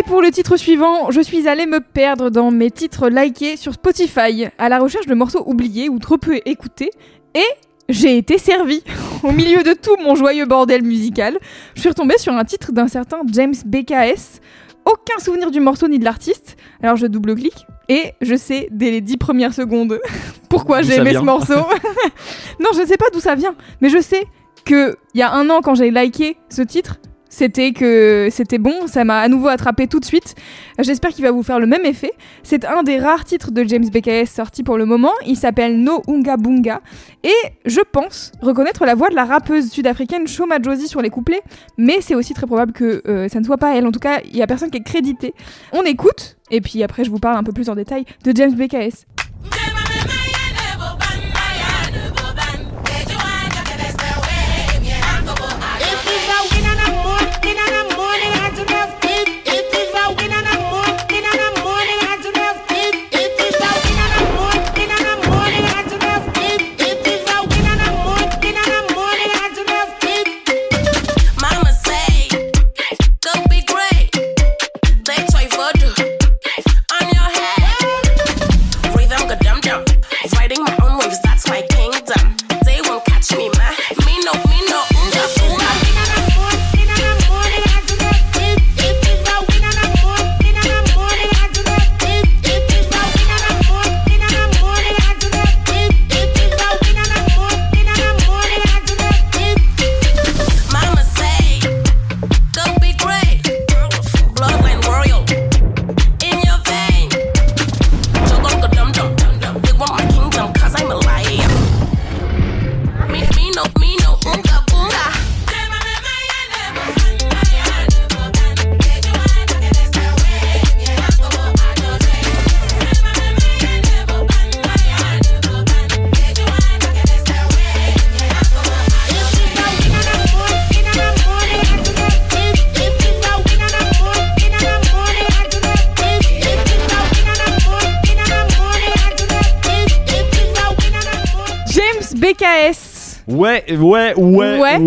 Et 0.00 0.02
pour 0.02 0.22
le 0.22 0.30
titre 0.30 0.56
suivant, 0.56 1.10
je 1.10 1.20
suis 1.20 1.46
allée 1.46 1.66
me 1.66 1.78
perdre 1.80 2.30
dans 2.30 2.50
mes 2.50 2.70
titres 2.70 3.10
likés 3.10 3.58
sur 3.58 3.74
Spotify, 3.74 4.46
à 4.56 4.70
la 4.70 4.78
recherche 4.78 5.04
de 5.04 5.12
morceaux 5.12 5.42
oubliés 5.44 5.90
ou 5.90 5.98
trop 5.98 6.16
peu 6.16 6.40
écoutés, 6.46 6.90
et 7.34 7.44
j'ai 7.90 8.16
été 8.16 8.38
servi. 8.38 8.82
Au 9.22 9.30
milieu 9.30 9.62
de 9.62 9.74
tout 9.74 9.96
mon 10.02 10.14
joyeux 10.14 10.46
bordel 10.46 10.82
musical, 10.82 11.36
je 11.74 11.80
suis 11.80 11.90
retombée 11.90 12.16
sur 12.16 12.32
un 12.32 12.44
titre 12.44 12.72
d'un 12.72 12.88
certain 12.88 13.18
James 13.30 13.52
BKS. 13.66 14.40
Aucun 14.86 15.18
souvenir 15.22 15.50
du 15.50 15.60
morceau 15.60 15.86
ni 15.86 15.98
de 15.98 16.04
l'artiste. 16.04 16.56
Alors 16.82 16.96
je 16.96 17.06
double-clique 17.06 17.66
et 17.90 18.14
je 18.22 18.36
sais 18.36 18.68
dès 18.70 18.90
les 18.90 19.02
dix 19.02 19.18
premières 19.18 19.52
secondes 19.52 20.00
pourquoi 20.48 20.80
j'ai 20.80 20.94
aimé 20.94 21.10
vient. 21.10 21.20
ce 21.20 21.24
morceau. 21.26 21.66
non, 22.58 22.70
je 22.72 22.86
sais 22.86 22.96
pas 22.96 23.10
d'où 23.12 23.20
ça 23.20 23.34
vient, 23.34 23.54
mais 23.82 23.90
je 23.90 24.00
sais 24.00 24.24
que 24.64 24.96
il 25.12 25.20
y 25.20 25.22
a 25.22 25.30
un 25.34 25.50
an 25.50 25.60
quand 25.60 25.74
j'ai 25.74 25.90
liké 25.90 26.38
ce 26.48 26.62
titre, 26.62 26.96
c'était 27.30 27.72
que 27.72 28.28
c'était 28.30 28.58
bon, 28.58 28.86
ça 28.86 29.04
m'a 29.04 29.20
à 29.20 29.28
nouveau 29.28 29.48
attrapé 29.48 29.86
tout 29.86 30.00
de 30.00 30.04
suite. 30.04 30.34
J'espère 30.80 31.10
qu'il 31.12 31.24
va 31.24 31.30
vous 31.30 31.42
faire 31.42 31.58
le 31.58 31.66
même 31.66 31.86
effet. 31.86 32.12
C'est 32.42 32.66
un 32.66 32.82
des 32.82 32.98
rares 32.98 33.24
titres 33.24 33.52
de 33.52 33.64
James 33.64 33.88
BKS 33.88 34.26
sortis 34.26 34.62
pour 34.62 34.76
le 34.76 34.84
moment. 34.84 35.12
Il 35.24 35.36
s'appelle 35.36 35.80
No 35.80 36.02
Unga 36.08 36.36
Bunga 36.36 36.82
et 37.22 37.30
je 37.64 37.80
pense 37.80 38.32
reconnaître 38.42 38.84
la 38.84 38.94
voix 38.94 39.08
de 39.08 39.14
la 39.14 39.24
rappeuse 39.24 39.70
sud-africaine 39.70 40.26
Shoma 40.26 40.56
Josie 40.60 40.88
sur 40.88 41.00
les 41.00 41.10
couplets, 41.10 41.42
mais 41.78 42.00
c'est 42.00 42.14
aussi 42.14 42.34
très 42.34 42.46
probable 42.46 42.72
que 42.72 43.02
euh, 43.06 43.28
ça 43.28 43.40
ne 43.40 43.44
soit 43.44 43.58
pas 43.58 43.76
elle. 43.76 43.86
En 43.86 43.92
tout 43.92 44.00
cas, 44.00 44.20
il 44.24 44.36
y 44.36 44.42
a 44.42 44.46
personne 44.46 44.70
qui 44.70 44.78
est 44.78 44.82
crédité. 44.82 45.32
On 45.72 45.82
écoute 45.82 46.36
et 46.50 46.60
puis 46.60 46.82
après 46.82 47.04
je 47.04 47.10
vous 47.10 47.20
parle 47.20 47.36
un 47.36 47.44
peu 47.44 47.52
plus 47.52 47.68
en 47.70 47.76
détail 47.76 48.04
de 48.24 48.32
James 48.34 48.54
BKS. 48.54 49.06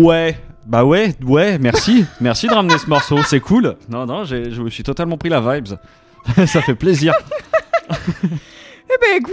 Ouais. 0.04 0.38
Bah 0.66 0.84
ouais, 0.84 1.14
ouais, 1.22 1.58
merci. 1.58 2.06
merci 2.20 2.46
de 2.46 2.54
ramener 2.54 2.78
ce 2.78 2.88
morceau, 2.88 3.22
c'est 3.22 3.40
cool. 3.40 3.76
Non, 3.88 4.06
non, 4.06 4.24
je 4.24 4.62
me 4.62 4.70
suis 4.70 4.82
totalement 4.82 5.18
pris 5.18 5.28
la 5.28 5.40
vibes. 5.40 5.76
Ça 6.46 6.62
fait 6.62 6.74
plaisir. 6.74 7.14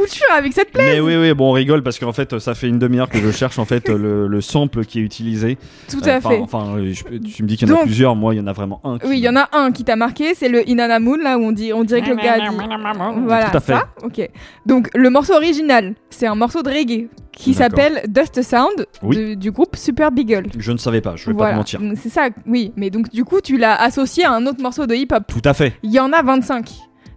Je 0.05 0.09
suis 0.11 0.21
avec 0.31 0.53
cette 0.53 0.71
plaie. 0.71 0.93
Mais 0.95 0.99
oui, 0.99 1.15
oui, 1.15 1.33
bon, 1.33 1.49
on 1.49 1.53
rigole 1.53 1.83
parce 1.83 1.97
qu'en 1.99 2.13
fait, 2.13 2.37
ça 2.39 2.53
fait 2.55 2.67
une 2.67 2.79
demi-heure 2.79 3.09
que 3.09 3.19
je 3.19 3.31
cherche 3.31 3.59
en 3.59 3.65
fait 3.65 3.89
le, 3.89 4.27
le 4.27 4.41
sample 4.41 4.85
qui 4.85 4.99
est 4.99 5.01
utilisé. 5.01 5.57
Tout 5.89 5.99
à 6.05 6.17
Enfin, 6.17 6.29
fait. 6.29 6.39
Enfin, 6.39 6.75
euh, 6.77 6.93
je- 6.93 7.03
tu 7.17 7.43
me 7.43 7.47
dis 7.47 7.57
qu'il 7.57 7.67
y 7.67 7.71
en 7.71 7.75
a 7.75 7.77
Donc- 7.77 7.85
plusieurs, 7.85 8.15
moi, 8.15 8.33
il 8.33 8.37
y 8.37 8.41
en 8.41 8.47
a 8.47 8.53
vraiment 8.53 8.81
un. 8.83 8.97
qui- 8.99 9.07
Oui, 9.07 9.17
il 9.17 9.23
y 9.23 9.29
en 9.29 9.35
a 9.35 9.47
un 9.53 9.71
qui 9.71 9.83
t'a 9.83 9.95
marqué, 9.95 10.33
c'est 10.35 10.49
le 10.49 10.67
Inanna 10.69 10.99
Moon, 10.99 11.17
là 11.17 11.37
où 11.37 11.41
on, 11.43 11.51
dit, 11.51 11.73
on 11.73 11.83
dirait 11.83 12.01
que 12.01 12.09
le 12.09 12.15
gars 12.17 12.37
dit. 12.39 12.45
Voilà, 13.25 13.49
Tout 13.49 13.57
à 13.57 13.59
fait. 13.59 13.73
ça. 13.73 13.87
Ok. 14.03 14.29
Donc, 14.65 14.89
le 14.95 15.09
morceau 15.09 15.33
original, 15.33 15.95
c'est 16.09 16.27
un 16.27 16.35
morceau 16.35 16.61
de 16.63 16.69
reggae 16.69 17.07
qui 17.31 17.53
s'appelle 17.53 18.03
Dust 18.07 18.41
Sound 18.41 18.85
Oui. 19.01 19.15
du, 19.15 19.35
du 19.37 19.51
groupe 19.51 19.75
Super 19.75 20.11
Beagle. 20.11 20.47
Je 20.57 20.71
ne 20.71 20.77
savais 20.77 21.01
pas, 21.01 21.15
je 21.15 21.29
vais 21.29 21.35
pas 21.37 21.51
te 21.51 21.55
mentir. 21.55 21.79
C'est 21.95 22.09
ça, 22.09 22.29
oui. 22.45 22.71
Mais 22.75 22.89
donc, 22.89 23.09
du 23.09 23.23
coup, 23.23 23.41
tu 23.41 23.57
l'as 23.57 23.75
associé 23.81 24.25
à 24.25 24.31
un 24.33 24.45
autre 24.45 24.61
morceau 24.61 24.85
de 24.85 24.93
hip-hop. 24.95 25.23
Tout 25.27 25.41
à 25.45 25.53
fait, 25.53 25.73
Il 25.83 25.91
y 25.91 25.99
en 25.99 26.11
a 26.13 26.21
25. 26.21 26.69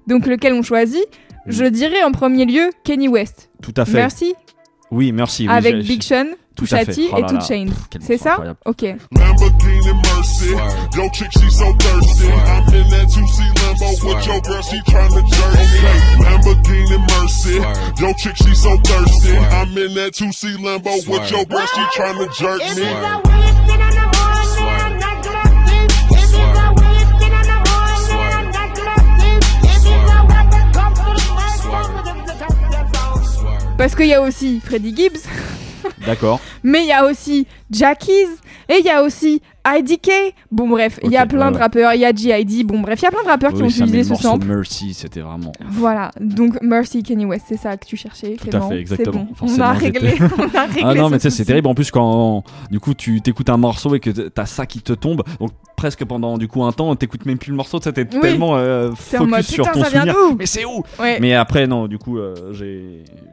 Donc, 0.06 0.26
lequel 0.26 0.52
on 0.52 0.62
choisit? 0.62 1.02
Je 1.46 1.64
dirais 1.64 2.02
en 2.02 2.12
premier 2.12 2.44
lieu 2.44 2.70
Kenny 2.84 3.08
West. 3.08 3.50
tout 3.62 3.74
à 3.76 3.84
fait. 3.84 3.94
Merci. 3.94 4.34
Oui, 4.90 5.12
merci. 5.12 5.48
oui, 5.48 5.54
avec 5.54 5.78
Big 5.84 6.02
Sean, 6.02 6.26
tout 6.54 6.66
Oh 7.12 7.18
et 7.18 7.22
là 7.22 7.28
Two 7.28 7.74
quel 7.90 8.02
C'est 8.02 8.18
ça 8.18 8.32
incroyable. 8.32 8.58
Ok. 8.64 8.84
Parce 33.84 33.96
qu'il 33.96 34.06
y 34.06 34.14
a 34.14 34.22
aussi 34.22 34.62
Freddie 34.64 34.96
Gibbs, 34.96 35.28
D'accord. 36.06 36.40
mais 36.62 36.84
il 36.84 36.86
y 36.86 36.92
a 36.92 37.04
aussi 37.04 37.46
Jackies 37.70 38.30
et 38.66 38.78
il 38.78 38.84
y 38.86 38.88
a 38.88 39.02
aussi 39.02 39.42
IDK. 39.66 40.10
Bon 40.50 40.68
bref, 40.68 41.00
il 41.02 41.10
y 41.10 41.16
a 41.16 41.26
plein 41.26 41.46
ouais, 41.48 41.54
de 41.54 41.58
rappeurs, 41.58 41.94
il 41.94 42.00
y 42.00 42.04
a 42.04 42.12
GID. 42.12 42.66
Bon 42.66 42.80
bref, 42.80 43.00
il 43.00 43.04
y 43.04 43.08
a 43.08 43.10
plein 43.10 43.22
de 43.22 43.28
rappeurs 43.28 43.52
qui 43.54 43.62
ont 43.62 43.66
utilisé 43.68 44.04
ce 44.04 44.14
sample. 44.14 44.46
Mercy, 44.46 44.92
c'était 44.94 45.20
vraiment. 45.20 45.52
Voilà, 45.70 46.10
donc 46.20 46.60
Mercy 46.62 47.02
Kenny 47.02 47.24
West, 47.24 47.46
c'est 47.48 47.56
ça 47.56 47.76
que 47.76 47.86
tu 47.86 47.96
cherchais. 47.96 48.36
Tout 48.36 48.48
à 48.48 48.50
Clément. 48.50 48.68
fait, 48.68 48.78
exactement. 48.80 49.28
Bon. 49.40 49.46
On 49.48 49.60
a 49.60 49.72
réglé. 49.72 50.14
on 50.38 50.56
a 50.56 50.66
réglé 50.66 50.82
Ah 50.84 50.94
non, 50.94 51.08
mais 51.08 51.18
tu 51.18 51.22
sais, 51.22 51.30
c'est 51.30 51.44
terrible 51.44 51.68
en 51.68 51.74
plus 51.74 51.90
quand 51.90 52.44
du 52.70 52.80
coup 52.80 52.94
tu 52.94 53.20
t'écoutes 53.20 53.48
un 53.48 53.56
morceau 53.56 53.94
et 53.94 54.00
que 54.00 54.10
t'as 54.10 54.46
ça 54.46 54.66
qui 54.66 54.80
te 54.82 54.92
tombe. 54.92 55.22
Donc 55.40 55.50
presque 55.76 56.04
pendant 56.04 56.38
du 56.38 56.46
coup 56.48 56.62
un 56.64 56.72
temps, 56.72 56.94
t'écoutes 56.96 57.26
même 57.26 57.38
plus 57.38 57.50
le 57.50 57.56
morceau, 57.56 57.78
t'es 57.78 57.92
Oui. 58.00 58.20
tellement 58.20 58.56
euh, 58.56 58.90
en 59.18 59.26
mode, 59.26 59.42
focus 59.42 59.46
sur 59.46 59.64
putain, 59.64 59.72
ton 59.78 59.84
ça 59.84 59.90
vient 59.90 60.00
souvenir. 60.02 60.14
d'où 60.30 60.36
Mais 60.38 60.46
c'est 60.46 60.64
où 60.64 60.82
Ouais. 61.00 61.18
Mais 61.20 61.34
après, 61.34 61.66
non, 61.66 61.88
du 61.88 61.98
coup, 61.98 62.18
euh, 62.18 62.34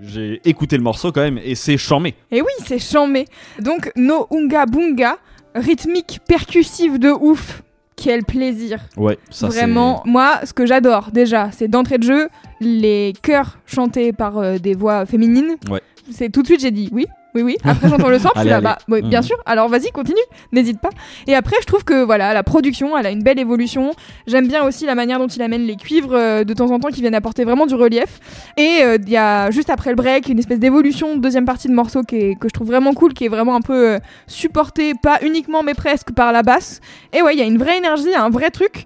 j'ai 0.02 0.42
écouté 0.46 0.78
le 0.78 0.84
morceau 0.84 1.12
quand 1.12 1.22
même 1.22 1.40
et 1.44 1.56
c'est 1.56 1.78
charmé. 1.78 2.16
Et 2.32 2.42
oui, 2.42 2.52
c'est 2.66 2.80
chambé. 2.80 3.26
Donc, 3.60 3.92
No 3.96 4.28
Unga 4.32 4.66
Bunga, 4.66 5.18
rythmique 5.56 6.20
percussive 6.28 7.00
de 7.00 7.10
ouf. 7.10 7.64
Quel 7.98 8.24
plaisir. 8.24 8.80
Ouais, 8.98 9.20
ça 9.30 9.52
c'est. 9.52 9.58
Vraiment, 9.58 10.02
moi, 10.06 10.40
ce 10.44 10.54
que 10.54 10.66
j'adore 10.66 11.12
déjà, 11.12 11.52
c'est 11.52 11.68
d'entrée 11.68 12.00
de 12.00 12.04
jeu, 12.04 12.30
les 12.60 13.14
chœurs 13.22 13.60
chantés 13.68 14.12
par 14.12 14.40
euh, 14.40 14.58
des 14.58 14.74
voix 14.74 15.06
féminines. 15.06 15.56
Ouais. 15.70 15.82
C'est 16.10 16.30
tout 16.30 16.42
de 16.42 16.48
suite, 16.48 16.62
j'ai 16.62 16.72
dit 16.72 16.90
oui, 16.92 17.06
oui, 17.36 17.42
oui. 17.44 17.58
Après, 17.64 17.88
j'entends 17.90 18.10
le 18.10 18.20
sample, 18.20 18.34
je 18.38 18.42
suis 18.42 18.50
Allez, 18.50 18.50
là, 18.50 18.58
allez. 18.58 18.64
bah, 18.64 18.78
oui, 18.90 19.02
bien 19.02 19.20
Mhm. 19.20 19.26
sûr. 19.26 19.38
Alors, 19.46 19.70
vas-y, 19.70 19.92
continue, 19.92 20.18
n'hésite 20.52 20.80
pas. 20.80 20.90
Et 21.28 21.36
après, 21.36 21.56
je 21.62 21.66
trouve 21.66 21.84
que 21.84 22.04
voilà, 22.04 22.34
la 22.34 22.44
production, 22.44 22.98
elle 22.98 23.06
a 23.06 23.12
une 23.12 23.24
belle 23.24 23.40
évolution. 23.40 23.92
J'aime 24.28 24.48
bien 24.48 24.64
aussi 24.64 24.86
la 24.86 24.96
manière 24.96 25.20
dont 25.20 25.28
il 25.28 25.42
amène 25.42 25.62
les 25.64 25.76
cuivres 25.76 26.14
euh, 26.14 26.44
de 26.44 26.54
temps 26.54 26.70
en 26.72 26.80
temps 26.80 26.90
qui 26.90 27.02
viennent 27.02 27.16
apporter 27.16 27.44
vraiment 27.46 27.66
du 27.66 27.76
relief. 27.76 28.20
Et 28.58 28.80
euh, 28.84 28.98
il 29.02 29.10
y 29.10 29.18
a 29.18 29.50
juste 29.52 29.70
après 29.70 29.92
le 29.92 29.96
break 29.96 30.28
une 30.30 30.40
espèce 30.40 30.60
d'évolution, 30.60 31.18
deuxième 31.18 31.46
partie 31.46 31.68
de 31.68 31.74
morceau 31.74 32.04
qui 32.04 32.16
est- 32.18 32.36
que 32.40 32.48
je 32.50 32.54
trouve 32.54 32.68
vraiment 32.68 32.94
cool, 32.94 33.14
qui 33.14 33.26
est 33.26 33.30
vraiment 33.30 33.56
un 33.56 33.62
peu 33.62 33.94
euh, 33.96 34.00
supportée, 34.28 34.94
pas 35.02 35.20
uniquement 35.24 35.64
mais 35.64 35.74
presque 35.74 36.12
par 36.12 36.32
la 36.32 36.44
basse. 36.44 36.80
Et 37.14 37.22
ouais, 37.22 37.34
il 37.36 37.40
y 37.40 37.42
a 37.42 37.46
une 37.46 37.58
vraie 37.58 37.78
énergie, 37.78 38.14
un 38.16 38.30
vrai 38.30 38.50
truc. 38.50 38.86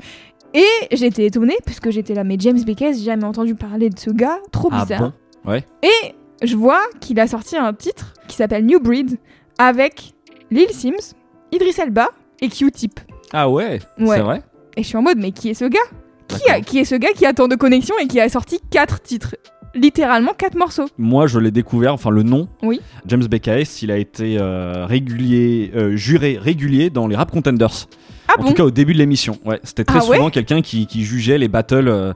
Et 0.54 0.64
j'étais 0.94 1.26
étonnée 1.26 1.58
parce 1.66 1.80
que 1.80 1.92
j'étais 1.92 2.14
là, 2.14 2.24
mais 2.24 2.38
James 2.40 2.62
Beckes, 2.64 2.94
j'ai 2.96 3.04
jamais 3.06 3.26
entendu 3.26 3.56
parler 3.56 3.90
de 3.90 4.00
ce 4.00 4.10
gars, 4.10 4.40
trop 4.52 4.70
Ah 4.72 4.84
bizarre. 4.84 5.12
bon? 5.44 5.52
Ouais. 5.52 5.66
Et 5.84 6.16
je 6.44 6.56
vois 6.56 6.82
qu'il 7.00 7.20
a 7.20 7.28
sorti 7.28 7.56
un 7.58 7.74
titre 7.74 8.14
qui 8.28 8.36
s'appelle 8.36 8.66
New 8.66 8.80
Breed 8.80 9.18
avec 9.58 10.14
Lil 10.52 10.70
Sims, 10.72 11.14
Idris 11.52 11.76
Elba 11.82 12.10
et 12.42 12.50
Q-Tip. 12.50 13.00
Ah 13.34 13.50
ouais, 13.50 13.80
Ouais. 14.00 14.16
c'est 14.18 14.22
vrai 14.22 14.42
Et 14.78 14.84
je 14.84 14.88
suis 14.88 14.98
en 14.98 15.02
mode, 15.02 15.18
mais 15.18 15.32
qui 15.32 15.50
est 15.50 15.54
ce 15.54 15.66
gars? 15.66 15.80
Qui, 16.28 16.50
a, 16.50 16.60
qui 16.62 16.80
est 16.80 16.86
ce 16.86 16.96
gars 16.96 17.14
qui 17.16 17.26
a 17.26 17.34
tant 17.34 17.48
de 17.48 17.56
connexions 17.56 17.96
et 18.02 18.08
qui 18.08 18.20
a 18.20 18.28
sorti 18.30 18.60
4 18.72 19.02
titres? 19.02 19.36
Littéralement 19.74 20.32
quatre 20.38 20.56
morceaux. 20.56 20.86
Moi, 20.98 21.28
je 21.28 21.38
l'ai 21.38 21.52
découvert, 21.52 21.94
enfin 21.94 22.10
le 22.10 22.24
nom. 22.24 22.48
Oui. 22.64 22.80
James 23.08 23.26
BKS, 23.26 23.82
il 23.82 23.92
a 23.92 23.98
été 23.98 24.38
euh, 24.40 24.86
régulier, 24.86 25.70
euh, 25.76 25.96
juré 25.98 26.38
régulier 26.42 26.90
dans 26.90 27.08
les 27.08 27.16
Rap 27.18 27.30
Contenders. 27.30 27.88
Ah 28.30 28.36
en 28.40 28.44
bon? 28.44 28.48
tout 28.50 28.54
cas, 28.54 28.64
au 28.64 28.72
début 28.72 28.94
de 28.94 29.00
l'émission. 29.00 29.38
Ouais, 29.44 29.60
c'était 29.64 29.84
très 29.84 30.00
Ah 30.00 30.06
ouais? 30.06 30.16
souvent 30.16 30.30
quelqu'un 30.30 30.62
qui, 30.62 30.88
qui 30.88 31.04
jugeait 31.04 31.38
les 31.38 31.50
battles 31.50 31.90
euh, 31.90 32.14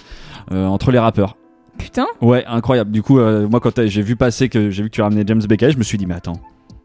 entre 0.52 0.92
les 0.92 1.00
rappeurs. 1.00 1.36
Putain. 1.80 2.06
Ouais, 2.22 2.46
incroyable. 2.46 2.92
Du 2.92 3.02
coup, 3.02 3.20
euh, 3.20 3.48
moi, 3.50 3.60
quand 3.60 3.86
j'ai 3.88 4.02
vu 4.04 4.16
passer 4.16 4.50
que 4.50 4.70
j'ai 4.70 4.84
vu 4.84 4.90
que 4.90 4.96
tu 4.96 5.02
ramenais 5.02 5.24
James 5.26 5.42
BKS, 5.42 5.72
je 5.72 5.78
me 5.78 5.84
suis 5.84 5.98
dit, 5.98 6.06
mais 6.06 6.14
attends, 6.16 6.40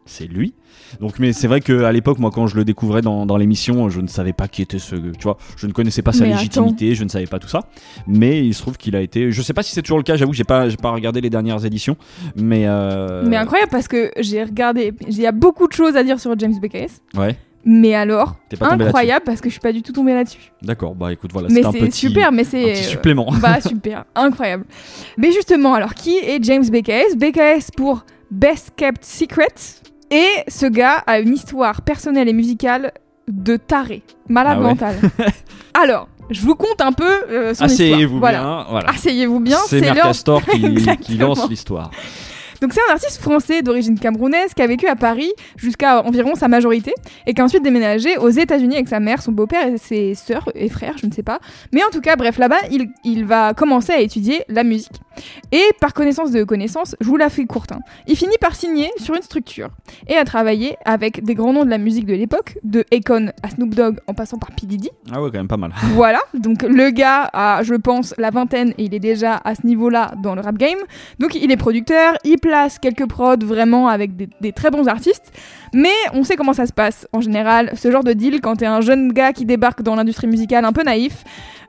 c'est 0.06 0.26
lui? 0.26 0.54
Donc, 1.00 1.18
mais 1.18 1.32
c'est 1.32 1.48
vrai 1.48 1.60
qu'à 1.60 1.90
l'époque, 1.90 2.18
moi, 2.20 2.30
quand 2.32 2.46
je 2.46 2.54
le 2.56 2.64
découvrais 2.64 3.00
dans, 3.02 3.26
dans 3.26 3.36
l'émission, 3.36 3.88
je 3.88 4.00
ne 4.00 4.06
savais 4.06 4.32
pas 4.32 4.46
qui 4.46 4.62
était 4.62 4.78
ce. 4.78 4.94
Tu 4.94 5.22
vois, 5.24 5.36
je 5.56 5.66
ne 5.66 5.72
connaissais 5.72 6.02
pas 6.02 6.12
sa 6.12 6.24
Mais 6.24 6.30
légitimité, 6.30 6.94
je 6.94 7.02
ne 7.02 7.08
savais 7.08 7.26
pas 7.26 7.40
tout 7.40 7.48
ça. 7.48 7.60
Mais 8.06 8.46
il 8.46 8.54
se 8.54 8.62
trouve 8.62 8.76
qu'il 8.76 8.94
a 8.94 9.00
été. 9.00 9.32
Je 9.32 9.42
sais 9.42 9.52
pas 9.52 9.64
si 9.64 9.72
c'est 9.72 9.82
toujours 9.82 9.98
le 9.98 10.04
cas. 10.04 10.14
J'avoue, 10.16 10.32
j'ai 10.32 10.44
pas, 10.44 10.68
j'ai 10.68 10.76
pas 10.76 10.90
regardé 10.92 11.20
les 11.20 11.30
dernières 11.30 11.64
éditions, 11.64 11.96
mais. 12.36 12.64
euh, 12.66 13.24
Mais 13.26 13.36
incroyable 13.36 13.70
parce 13.72 13.88
que 13.88 14.12
j'ai 14.20 14.44
regardé. 14.44 14.92
Il 15.08 15.18
y 15.18 15.26
a 15.26 15.32
beaucoup 15.32 15.66
de 15.66 15.72
choses 15.72 15.96
à 15.96 16.04
dire 16.04 16.20
sur 16.20 16.38
James 16.38 16.54
BKS. 16.62 17.00
Ouais. 17.18 17.36
Mais 17.64 17.94
alors, 17.94 18.36
incroyable 18.60 19.24
parce 19.24 19.40
que 19.40 19.48
je 19.48 19.54
suis 19.54 19.60
pas 19.60 19.72
du 19.72 19.82
tout 19.82 19.92
tombée 19.92 20.12
là-dessus. 20.14 20.52
D'accord. 20.62 20.94
Bah, 20.94 21.12
écoute, 21.12 21.30
voilà. 21.32 21.48
c'était 21.48 21.64
un 21.64 21.72
c'est 21.72 21.78
petit, 21.78 22.08
super, 22.08 22.30
mais 22.30 22.42
un 22.42 22.44
c'est. 22.44 22.72
petit 22.72 22.84
supplément. 22.84 23.32
Bah 23.40 23.60
super, 23.60 24.04
incroyable. 24.14 24.64
Mais 25.16 25.32
justement, 25.32 25.74
alors 25.74 25.94
qui 25.94 26.16
est 26.18 26.42
James 26.44 26.64
BKS 26.64 27.16
BKS 27.16 27.70
pour 27.76 28.04
Best 28.30 28.72
Kept 28.76 29.04
Secret. 29.04 29.48
Et 30.10 30.26
ce 30.48 30.66
gars 30.66 31.02
a 31.06 31.18
une 31.18 31.32
histoire 31.32 31.82
personnelle 31.82 32.28
et 32.28 32.32
musicale 32.34 32.92
de 33.28 33.56
taré, 33.56 34.02
malade 34.28 34.58
Ah 34.58 34.60
ouais 34.60 34.68
mental. 34.68 34.96
alors, 35.74 36.08
je 36.30 36.40
vous 36.42 36.54
conte 36.54 36.80
un 36.80 36.92
peu 36.92 37.04
euh, 37.30 37.54
son 37.54 37.66
histoire. 37.66 37.70
Asseyez-vous 37.70 38.18
Voilà. 38.18 38.40
bien. 38.40 38.66
Voilà. 38.70 38.90
Asseyez-vous 38.90 39.40
bien, 39.40 39.58
c'est 39.66 39.80
c'est. 39.80 39.92
Mercastor 39.92 40.42
qui, 41.00 41.16
lance 41.16 41.48
l'histoire. 41.48 41.90
Donc 42.64 42.72
c'est 42.72 42.80
un 42.88 42.94
artiste 42.94 43.20
français 43.20 43.60
d'origine 43.60 43.98
camerounaise 43.98 44.54
qui 44.54 44.62
a 44.62 44.66
vécu 44.66 44.86
à 44.86 44.96
Paris 44.96 45.30
jusqu'à 45.58 46.02
environ 46.02 46.34
sa 46.34 46.48
majorité 46.48 46.94
et 47.26 47.34
qui 47.34 47.42
a 47.42 47.44
ensuite 47.44 47.62
déménagé 47.62 48.16
aux 48.16 48.30
États-Unis 48.30 48.76
avec 48.76 48.88
sa 48.88 49.00
mère, 49.00 49.20
son 49.20 49.32
beau-père 49.32 49.68
et 49.68 49.76
ses 49.76 50.14
sœurs 50.14 50.48
et 50.54 50.70
frères, 50.70 50.96
je 50.96 51.06
ne 51.06 51.12
sais 51.12 51.22
pas. 51.22 51.40
Mais 51.74 51.84
en 51.84 51.90
tout 51.90 52.00
cas, 52.00 52.16
bref, 52.16 52.38
là-bas, 52.38 52.56
il, 53.04 53.24
va 53.26 53.52
commencer 53.52 53.92
à 53.92 54.00
étudier 54.00 54.44
la 54.48 54.64
musique. 54.64 54.98
Et 55.52 55.62
par 55.80 55.92
connaissance 55.94 56.30
de 56.30 56.44
connaissances, 56.44 56.96
je 57.00 57.06
vous 57.06 57.16
la 57.16 57.28
fais 57.30 57.44
courte. 57.46 57.72
hein, 57.72 57.80
Il 58.06 58.16
finit 58.16 58.36
par 58.40 58.54
signer 58.54 58.90
sur 58.96 59.14
une 59.14 59.22
structure 59.22 59.68
et 60.08 60.16
à 60.16 60.24
travailler 60.24 60.76
avec 60.84 61.24
des 61.24 61.34
grands 61.34 61.52
noms 61.52 61.64
de 61.64 61.70
la 61.70 61.78
musique 61.78 62.06
de 62.06 62.14
l'époque, 62.14 62.58
de 62.62 62.84
Akon 62.92 63.30
à 63.42 63.50
Snoop 63.50 63.74
Dogg 63.74 63.98
en 64.06 64.14
passant 64.14 64.38
par 64.38 64.50
P. 64.50 64.66
Diddy. 64.66 64.90
Ah 65.12 65.22
ouais, 65.22 65.30
quand 65.30 65.38
même 65.38 65.48
pas 65.48 65.56
mal. 65.56 65.72
Voilà, 65.94 66.20
donc 66.34 66.62
le 66.62 66.90
gars 66.90 67.30
a, 67.32 67.62
je 67.62 67.74
pense, 67.74 68.14
la 68.18 68.30
vingtaine 68.30 68.70
et 68.78 68.84
il 68.84 68.94
est 68.94 68.98
déjà 69.00 69.40
à 69.44 69.54
ce 69.54 69.66
niveau-là 69.66 70.12
dans 70.22 70.34
le 70.34 70.40
rap 70.40 70.56
game. 70.56 70.78
Donc 71.18 71.34
il 71.34 71.50
est 71.50 71.56
producteur, 71.56 72.14
il 72.24 72.38
place 72.38 72.78
quelques 72.78 73.06
prods 73.06 73.36
vraiment 73.44 73.88
avec 73.88 74.16
des, 74.16 74.28
des 74.40 74.52
très 74.52 74.70
bons 74.70 74.88
artistes. 74.88 75.32
Mais 75.72 75.92
on 76.12 76.24
sait 76.24 76.36
comment 76.36 76.52
ça 76.52 76.66
se 76.66 76.72
passe 76.72 77.06
en 77.12 77.20
général, 77.20 77.72
ce 77.76 77.90
genre 77.90 78.04
de 78.04 78.12
deal 78.12 78.40
quand 78.40 78.56
t'es 78.56 78.66
un 78.66 78.80
jeune 78.80 79.12
gars 79.12 79.32
qui 79.32 79.44
débarque 79.44 79.82
dans 79.82 79.94
l'industrie 79.96 80.26
musicale 80.26 80.64
un 80.64 80.72
peu 80.72 80.82
naïf. 80.82 81.24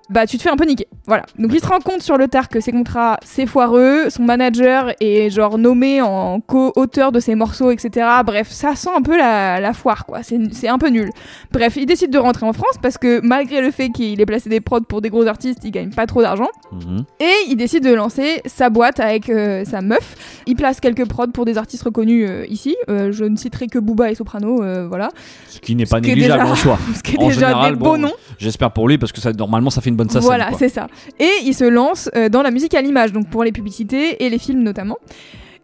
Bah, 0.09 0.25
tu 0.27 0.37
te 0.37 0.43
fais 0.43 0.49
un 0.49 0.55
peu 0.55 0.65
niquer. 0.65 0.87
Voilà. 1.07 1.23
Donc, 1.39 1.51
il 1.53 1.59
se 1.59 1.65
rend 1.67 1.79
compte 1.79 2.01
sur 2.01 2.17
le 2.17 2.27
tard 2.27 2.49
que 2.49 2.59
ses 2.59 2.71
contrats, 2.71 3.17
c'est 3.23 3.45
foireux. 3.45 4.09
Son 4.09 4.23
manager 4.23 4.91
est 4.99 5.29
genre 5.29 5.57
nommé 5.57 6.01
en 6.01 6.39
co-auteur 6.41 7.11
de 7.11 7.19
ses 7.19 7.35
morceaux, 7.35 7.71
etc. 7.71 8.07
Bref, 8.25 8.49
ça 8.51 8.75
sent 8.75 8.89
un 8.95 9.01
peu 9.01 9.17
la, 9.17 9.59
la 9.59 9.73
foire, 9.73 10.05
quoi. 10.05 10.19
C'est 10.23 10.67
un 10.67 10.77
peu 10.77 10.89
nul. 10.89 11.09
Bref, 11.51 11.75
il 11.77 11.85
décide 11.85 12.11
de 12.11 12.17
rentrer 12.17 12.45
en 12.45 12.53
France 12.53 12.75
parce 12.81 12.97
que 12.97 13.19
malgré 13.23 13.61
le 13.61 13.71
fait 13.71 13.89
qu'il 13.89 14.19
ait 14.21 14.25
placé 14.25 14.49
des 14.49 14.61
prods 14.61 14.81
pour 14.81 15.01
des 15.01 15.09
gros 15.09 15.25
artistes, 15.27 15.59
il 15.63 15.71
gagne 15.71 15.89
pas 15.89 16.05
trop 16.05 16.21
d'argent. 16.21 16.49
Mhm. 16.71 17.03
Et 17.19 17.31
il 17.49 17.55
décide 17.55 17.83
de 17.83 17.93
lancer 17.93 18.41
sa 18.45 18.69
boîte 18.69 18.99
avec 18.99 19.29
euh, 19.29 19.65
sa 19.65 19.81
meuf. 19.81 20.15
Il 20.45 20.55
place 20.55 20.79
quelques 20.79 21.07
prods 21.07 21.27
pour 21.33 21.45
des 21.45 21.57
artistes 21.57 21.83
reconnus 21.83 22.27
euh, 22.29 22.45
ici. 22.47 22.75
Euh, 22.89 23.11
je 23.11 23.25
ne 23.25 23.35
citerai 23.35 23.67
que 23.67 23.79
Booba 23.79 24.11
et 24.11 24.15
Soprano, 24.15 24.57
voilà. 24.87 25.09
Ce 25.49 25.59
qui 25.59 25.75
n'est 25.75 25.85
pas 25.85 25.99
négligeable 25.99 26.41
déjà- 26.43 26.51
en 26.51 26.55
soi. 26.55 26.77
Ce 26.95 27.01
qui 27.01 27.15
est 27.15 27.19
En 27.19 27.27
déjà 27.27 27.47
général, 27.47 27.73
des 27.73 27.79
bon, 27.79 27.85
beaux 27.91 27.97
noms. 27.97 28.13
J'espère 28.37 28.71
pour 28.71 28.87
lui 28.87 28.97
parce 28.97 29.11
que 29.11 29.21
ça, 29.21 29.31
normalement 29.33 29.69
ça 29.69 29.81
fait 29.81 29.89
une 29.89 29.94
bonne. 29.95 30.07
Voilà, 30.07 30.49
c'est 30.57 30.69
ça. 30.69 30.87
Et 31.19 31.29
il 31.43 31.53
se 31.53 31.65
lance 31.65 32.09
euh, 32.15 32.29
dans 32.29 32.41
la 32.41 32.51
musique 32.51 32.73
à 32.73 32.81
l'image, 32.81 33.11
donc 33.11 33.29
pour 33.29 33.43
les 33.43 33.51
publicités 33.51 34.23
et 34.23 34.29
les 34.29 34.37
films 34.39 34.63
notamment. 34.63 34.97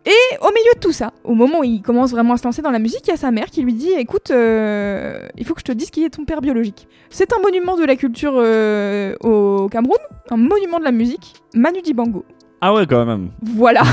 Et 0.05 0.37
au 0.41 0.47
milieu 0.47 0.73
de 0.73 0.79
tout 0.79 0.91
ça, 0.91 1.13
au 1.23 1.35
moment 1.35 1.59
où 1.59 1.63
il 1.63 1.81
commence 1.83 2.09
vraiment 2.09 2.33
à 2.33 2.37
se 2.37 2.43
lancer 2.43 2.63
dans 2.63 2.71
la 2.71 2.79
musique, 2.79 3.01
il 3.05 3.11
y 3.11 3.13
a 3.13 3.17
sa 3.17 3.29
mère 3.29 3.51
qui 3.51 3.61
lui 3.61 3.73
dit 3.73 3.91
Écoute, 3.91 4.31
euh, 4.31 5.27
il 5.37 5.45
faut 5.45 5.53
que 5.53 5.59
je 5.59 5.65
te 5.65 5.71
dise 5.71 5.91
qui 5.91 6.03
est 6.03 6.09
ton 6.09 6.25
père 6.25 6.41
biologique. 6.41 6.87
C'est 7.11 7.31
un 7.33 7.39
monument 7.39 7.75
de 7.77 7.83
la 7.83 7.95
culture 7.95 8.33
euh, 8.35 9.15
au 9.21 9.69
Cameroun, 9.69 9.99
un 10.31 10.37
monument 10.37 10.79
de 10.79 10.85
la 10.85 10.91
musique, 10.91 11.33
Manu 11.53 11.81
Dibango. 11.81 12.25
Ah 12.63 12.73
ouais, 12.75 12.85
quand 12.85 13.05
même. 13.05 13.29
Voilà. 13.41 13.81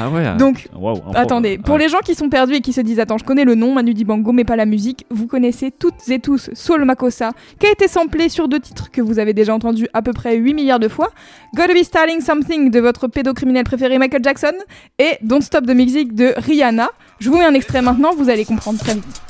Ah 0.00 0.08
ouais. 0.10 0.36
Donc, 0.36 0.68
Waouh, 0.76 1.02
un 1.08 1.14
Attendez, 1.14 1.58
pour 1.58 1.74
ouais. 1.74 1.80
les 1.80 1.88
gens 1.88 1.98
qui 1.98 2.14
sont 2.14 2.28
perdus 2.28 2.54
et 2.54 2.60
qui 2.60 2.72
se 2.72 2.80
disent 2.80 3.00
Attends, 3.00 3.18
je 3.18 3.24
connais 3.24 3.44
le 3.44 3.56
nom 3.56 3.74
Manu 3.74 3.92
Dibango, 3.94 4.30
mais 4.30 4.44
pas 4.44 4.54
la 4.54 4.66
musique, 4.66 5.04
vous 5.10 5.26
connaissez 5.26 5.72
toutes 5.72 6.08
et 6.08 6.20
tous 6.20 6.50
Soul 6.54 6.84
Makossa, 6.84 7.32
qui 7.58 7.66
a 7.66 7.72
été 7.72 7.88
samplé 7.88 8.28
sur 8.28 8.46
deux 8.46 8.60
titres 8.60 8.92
que 8.92 9.00
vous 9.02 9.18
avez 9.18 9.32
déjà 9.34 9.52
entendus 9.52 9.88
à 9.92 10.02
peu 10.02 10.12
près 10.12 10.36
8 10.36 10.54
milliards 10.54 10.78
de 10.78 10.86
fois 10.86 11.10
Gotta 11.56 11.74
Be 11.74 11.82
Starting 11.82 12.20
Something 12.20 12.70
de 12.70 12.78
votre 12.78 13.08
pédocriminel 13.08 13.64
préféré 13.64 13.98
Michael 13.98 14.22
Jackson 14.22 14.52
et 15.00 15.18
Don't 15.22 15.40
Stop 15.42 15.66
the 15.66 15.74
Music 15.74 16.14
de 16.14 16.34
Rihanna. 16.36 16.90
Je 17.18 17.28
vous 17.30 17.38
mets 17.38 17.46
un 17.46 17.54
extrait 17.54 17.82
maintenant, 17.82 18.14
vous 18.16 18.30
allez 18.30 18.44
comprendre 18.44 18.78
très 18.78 18.94
vite. 18.94 19.22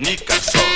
Nicholson. 0.00 0.71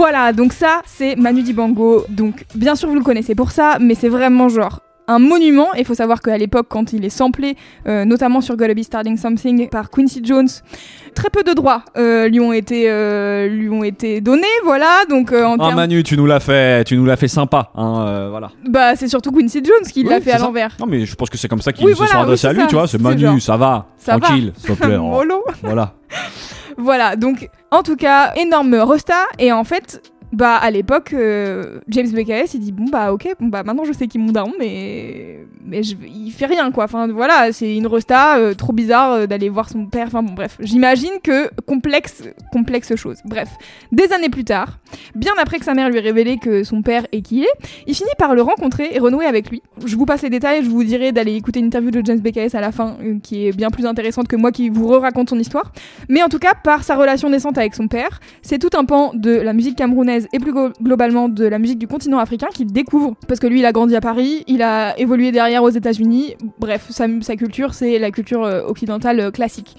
Voilà, 0.00 0.32
donc 0.32 0.54
ça, 0.54 0.80
c'est 0.86 1.14
Manu 1.14 1.42
Dibango. 1.42 2.06
Donc, 2.08 2.46
bien 2.54 2.74
sûr, 2.74 2.88
vous 2.88 2.94
le 2.94 3.02
connaissez 3.04 3.34
pour 3.34 3.50
ça, 3.50 3.76
mais 3.78 3.94
c'est 3.94 4.08
vraiment 4.08 4.48
genre 4.48 4.80
un 5.08 5.18
monument. 5.18 5.74
Et 5.74 5.80
il 5.80 5.84
faut 5.84 5.92
savoir 5.92 6.22
qu'à 6.22 6.38
l'époque, 6.38 6.68
quand 6.70 6.94
il 6.94 7.04
est 7.04 7.10
samplé, 7.10 7.54
euh, 7.86 8.06
notamment 8.06 8.40
sur 8.40 8.56
Gotta 8.56 8.72
Be 8.72 8.80
Starting 8.80 9.18
Something 9.18 9.68
par 9.68 9.90
Quincy 9.90 10.22
Jones, 10.24 10.48
très 11.14 11.28
peu 11.28 11.42
de 11.42 11.52
droits 11.52 11.82
euh, 11.98 12.28
lui, 12.28 12.40
ont 12.40 12.54
été, 12.54 12.84
euh, 12.88 13.46
lui 13.48 13.68
ont 13.68 13.84
été 13.84 14.22
donnés. 14.22 14.46
Voilà, 14.64 15.04
donc 15.10 15.32
en 15.32 15.56
Ah 15.60 15.74
Manu, 15.74 16.02
tu 16.02 16.16
nous 16.16 16.24
l'as 16.24 16.40
fait, 16.40 16.82
tu 16.84 16.96
nous 16.96 17.04
l'as 17.04 17.16
fait 17.18 17.28
sympa, 17.28 17.70
hein, 17.74 18.28
voilà. 18.30 18.52
Bah, 18.70 18.96
c'est 18.96 19.08
surtout 19.08 19.32
Quincy 19.32 19.60
Jones 19.62 19.86
qui 19.92 20.02
Oui, 20.02 20.08
l'a 20.08 20.22
fait 20.22 20.32
à 20.32 20.38
l'envers. 20.38 20.76
Non 20.80 20.86
mais 20.86 21.04
je 21.04 21.14
pense 21.14 21.28
que 21.28 21.36
c'est 21.36 21.48
comme 21.48 21.60
ça 21.60 21.74
qu'ils 21.74 21.84
Oui, 21.84 21.92
se 21.92 21.98
voilà, 21.98 22.12
sont 22.14 22.20
adressés 22.20 22.46
à 22.46 22.54
lui, 22.54 22.62
ça, 22.62 22.66
tu 22.68 22.74
vois. 22.74 22.86
C'est 22.86 22.98
Manu, 22.98 23.20
genre, 23.20 23.40
ça 23.42 23.58
va, 23.58 23.86
ça 23.98 24.14
va. 24.14 24.20
tranquille, 24.20 24.54
s'il 24.56 24.74
te 24.76 24.82
plaît. 24.82 24.96
oh. 24.96 25.02
Mollo. 25.10 25.44
Voilà. 25.62 25.92
Voilà, 26.80 27.14
donc 27.16 27.48
en 27.70 27.82
tout 27.82 27.96
cas, 27.96 28.32
énorme 28.34 28.74
rosta. 28.76 29.26
Et 29.38 29.52
en 29.52 29.64
fait, 29.64 30.02
bah 30.32 30.54
à 30.56 30.70
l'époque, 30.70 31.12
euh, 31.12 31.80
James 31.88 32.08
BKS 32.08 32.54
il 32.54 32.60
dit 32.60 32.72
bon 32.72 32.84
bah 32.84 33.12
ok, 33.12 33.34
bon 33.40 33.48
bah 33.48 33.64
maintenant 33.64 33.84
je 33.84 33.92
sais 33.92 34.06
qui 34.06 34.18
est 34.18 34.20
mon 34.20 34.30
daron, 34.30 34.52
mais 34.58 35.40
mais 35.64 35.82
je, 35.82 35.96
il 36.06 36.30
fait 36.30 36.46
rien 36.46 36.70
quoi. 36.70 36.84
Enfin 36.84 37.08
voilà, 37.08 37.52
c'est 37.52 37.76
une 37.76 37.88
rosta 37.88 38.38
euh, 38.38 38.54
trop 38.54 38.72
bizarre 38.72 39.12
euh, 39.12 39.26
d'aller 39.26 39.48
voir 39.48 39.68
son 39.68 39.86
père. 39.86 40.06
Enfin 40.06 40.22
bon 40.22 40.34
bref, 40.34 40.56
j'imagine 40.60 41.10
que 41.22 41.50
complexe 41.66 42.22
complexe 42.52 42.94
chose. 42.94 43.18
Bref, 43.24 43.48
des 43.90 44.12
années 44.12 44.28
plus 44.28 44.44
tard, 44.44 44.78
bien 45.16 45.32
après 45.40 45.58
que 45.58 45.64
sa 45.64 45.74
mère 45.74 45.90
lui 45.90 45.98
ait 45.98 46.00
révélé 46.00 46.38
que 46.38 46.62
son 46.62 46.82
père 46.82 47.06
est 47.10 47.22
qui 47.22 47.38
il 47.38 47.44
est, 47.44 47.68
il 47.86 47.94
finit 47.94 48.10
par 48.18 48.34
le 48.34 48.42
rencontrer 48.42 48.90
et 48.92 48.98
renouer 48.98 49.24
avec 49.24 49.50
lui. 49.50 49.62
Je 49.84 49.96
vous 49.96 50.06
passe 50.06 50.22
les 50.22 50.30
détails, 50.30 50.64
je 50.64 50.70
vous 50.70 50.84
dirai 50.84 51.12
d'aller 51.12 51.34
écouter 51.34 51.60
une 51.60 51.66
interview 51.66 51.90
de 51.90 52.04
James 52.04 52.20
BKS 52.20 52.54
à 52.54 52.60
la 52.60 52.72
fin, 52.72 52.96
qui 53.22 53.46
est 53.46 53.56
bien 53.56 53.70
plus 53.70 53.86
intéressante 53.86 54.26
que 54.28 54.36
moi 54.36 54.50
qui 54.52 54.68
vous 54.68 54.88
re-raconte 54.88 55.30
son 55.30 55.38
histoire. 55.38 55.72
Mais 56.08 56.22
en 56.22 56.28
tout 56.28 56.38
cas, 56.38 56.54
par 56.54 56.82
sa 56.82 56.96
relation 56.96 57.30
naissante 57.30 57.56
avec 57.56 57.74
son 57.74 57.88
père, 57.88 58.20
c'est 58.42 58.58
tout 58.58 58.76
un 58.76 58.84
pan 58.84 59.12
de 59.14 59.30
la 59.30 59.52
musique 59.52 59.76
camerounaise 59.76 60.19
et 60.32 60.38
plus 60.38 60.52
glo- 60.52 60.72
globalement 60.82 61.28
de 61.28 61.44
la 61.46 61.58
musique 61.58 61.78
du 61.78 61.86
continent 61.86 62.18
africain 62.18 62.48
qu'il 62.52 62.66
découvre. 62.66 63.14
Parce 63.28 63.40
que 63.40 63.46
lui, 63.46 63.60
il 63.60 63.66
a 63.66 63.72
grandi 63.72 63.94
à 63.96 64.00
Paris, 64.00 64.44
il 64.46 64.62
a 64.62 64.98
évolué 64.98 65.32
derrière 65.32 65.62
aux 65.62 65.70
États-Unis. 65.70 66.34
Bref, 66.58 66.86
sa, 66.90 67.08
culture, 67.36 67.74
c'est 67.74 67.98
la 67.98 68.10
culture 68.10 68.44
euh, 68.44 68.62
occidentale 68.62 69.20
euh, 69.20 69.30
classique. 69.30 69.76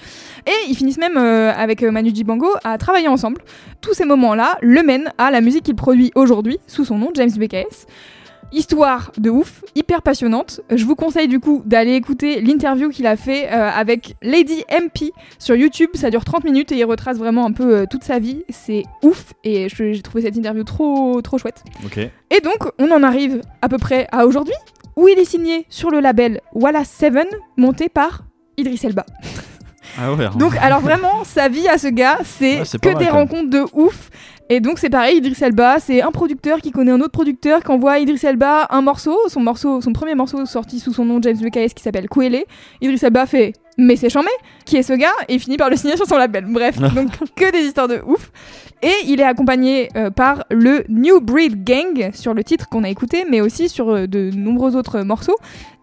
Et 0.48 0.70
ils 0.70 0.76
finissent 0.76 0.98
même 1.00 1.18
euh, 1.18 1.52
avec 1.54 1.82
Manu 1.84 2.12
Dibango 2.12 2.48
à 2.64 2.78
travailler 2.78 3.08
ensemble. 3.08 3.42
Tous 3.82 3.94
ces 3.94 4.06
moments-là 4.06 4.58
le 4.62 4.84
mènent 4.84 5.12
à 5.18 5.32
la 5.32 5.42
musique 5.42 5.64
qu'il 5.64 5.76
produit 5.76 6.12
aujourd'hui 6.16 6.60
sous 6.68 6.86
son 6.86 6.98
nom, 6.98 7.10
James 7.14 7.32
BKS. 7.32 7.86
Histoire 8.54 9.12
de 9.18 9.30
ouf, 9.30 9.64
hyper 9.76 10.02
passionnante. 10.02 10.60
Je 10.70 10.84
vous 10.84 10.96
conseille 10.96 11.30
du 11.30 11.40
coup 11.40 11.62
d'aller 11.66 11.94
écouter 11.94 12.42
l'interview 12.42 12.90
qu'il 12.90 13.08
a 13.08 13.16
fait 13.16 13.48
euh, 13.52 13.70
avec 13.70 14.16
Lady 14.22 14.66
MP 14.70 15.14
sur 15.40 15.56
YouTube. 15.56 15.90
Ça 15.94 16.10
dure 16.10 16.26
30 16.26 16.44
minutes 16.44 16.72
et 16.74 16.78
il 16.78 16.84
retrace 16.84 17.18
vraiment 17.18 17.46
un 17.46 17.54
peu 17.54 17.76
euh, 17.78 17.86
toute 17.90 18.04
sa 18.04 18.20
vie. 18.20 18.44
C'est 18.50 18.84
ouf 19.04 19.34
et 19.46 19.68
j'ai 19.70 20.02
trouvé 20.02 20.24
cette 20.24 20.36
interview 20.36 20.66
trop 20.66 21.22
trop 21.22 21.38
chouette. 21.38 21.64
Ok. 21.86 21.98
Et 21.98 22.42
donc 22.44 22.70
on 22.78 22.92
en 22.92 23.04
arrive 23.04 23.42
à 23.62 23.70
peu 23.70 23.78
près 23.78 24.08
à 24.12 24.26
aujourd'hui 24.26 24.56
où 24.98 25.08
il 25.08 25.18
est 25.18 25.26
signé 25.26 25.66
sur 25.70 25.90
le 25.90 26.02
label 26.02 26.42
Wallace 26.54 26.90
Seven 26.90 27.28
monté 27.56 27.88
par 27.88 28.24
Idriss 28.58 28.84
Elba. 28.84 29.06
Ah 29.98 30.14
ouais. 30.14 30.30
Donc 30.36 30.56
alors 30.58 30.80
vraiment 30.80 31.24
sa 31.24 31.48
vie 31.50 31.68
à 31.68 31.78
ce 31.78 31.88
gars 31.88 32.20
c'est 32.24 32.60
Ouais, 32.60 32.80
que 32.82 32.90
mal, 32.90 32.98
des 32.98 33.10
rencontres 33.10 33.50
de 33.50 33.64
ouf 33.74 34.10
Et 34.52 34.60
donc 34.60 34.80
c'est 34.80 34.90
pareil, 34.90 35.20
Idris 35.20 35.38
Elba, 35.40 35.80
c'est 35.80 36.02
un 36.02 36.12
producteur 36.12 36.60
qui 36.60 36.72
connaît 36.72 36.92
un 36.92 37.00
autre 37.00 37.14
producteur 37.14 37.64
qui 37.64 37.72
envoie 37.72 37.94
à 37.94 38.00
Idris 38.00 38.20
Elba 38.22 38.68
un 38.70 38.82
morceau, 38.82 39.18
son 39.30 39.40
morceau, 39.40 39.80
son 39.80 39.94
premier 39.94 40.14
morceau 40.14 40.46
sorti 40.46 40.82
sous 40.82 40.92
son 40.92 41.06
nom 41.06 41.22
James 41.22 41.38
BKS 41.38 41.74
qui 41.74 41.82
s'appelle 41.82 42.10
Kwele. 42.10 42.44
Idris 42.82 43.00
Elba 43.02 43.26
fait 43.26 43.54
mais 43.78 43.96
c'est 43.96 44.10
chambé, 44.10 44.28
qui 44.66 44.76
est 44.76 44.84
ce 44.84 44.92
gars 44.92 45.08
Et 45.30 45.40
finit 45.40 45.56
par 45.56 45.70
le 45.70 45.78
signer 45.78 45.96
sur 45.96 46.06
son 46.06 46.18
label. 46.18 46.46
Bref, 46.50 46.78
donc 46.80 47.12
que 47.34 47.52
des 47.54 47.66
histoires 47.66 47.88
de 47.88 48.02
ouf. 48.06 48.30
Et 48.82 48.92
il 49.08 49.22
est 49.22 49.26
accompagné 49.26 49.88
euh, 49.96 50.10
par 50.10 50.44
le 50.52 50.84
New 50.90 51.22
Breed 51.22 51.64
Gang 51.64 52.12
sur 52.14 52.34
le 52.34 52.44
titre 52.44 52.68
qu'on 52.68 52.84
a 52.84 52.90
écouté, 52.90 53.26
mais 53.30 53.40
aussi 53.40 53.70
sur 53.70 53.90
euh, 53.90 54.08
de 54.08 54.32
nombreux 54.36 54.76
autres 54.76 55.02
morceaux. 55.02 55.38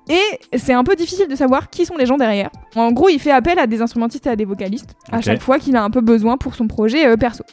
Et 0.09 0.57
c'est 0.57 0.73
un 0.73 0.85
peu 0.85 0.97
difficile 0.97 1.29
de 1.29 1.37
savoir 1.37 1.69
qui 1.69 1.85
sont 1.85 1.97
les 1.97 2.07
gens 2.07 2.17
derrière. 2.17 2.51
En 2.77 2.93
gros, 2.93 3.09
il 3.09 3.19
fait 3.19 3.31
appel 3.31 3.59
à 3.59 3.67
des 3.67 3.83
instrumentistes 3.83 4.27
et 4.27 4.31
à 4.31 4.37
des 4.37 4.45
vocalistes 4.45 4.95
à 5.13 5.21
chaque 5.21 5.43
fois 5.43 5.59
qu'il 5.59 5.77
a 5.77 5.83
un 5.85 5.91
peu 5.91 6.01
besoin 6.01 6.37
pour 6.37 6.55
son 6.55 6.67
projet 6.67 7.07
euh, 7.07 7.17
perso. 7.17 7.45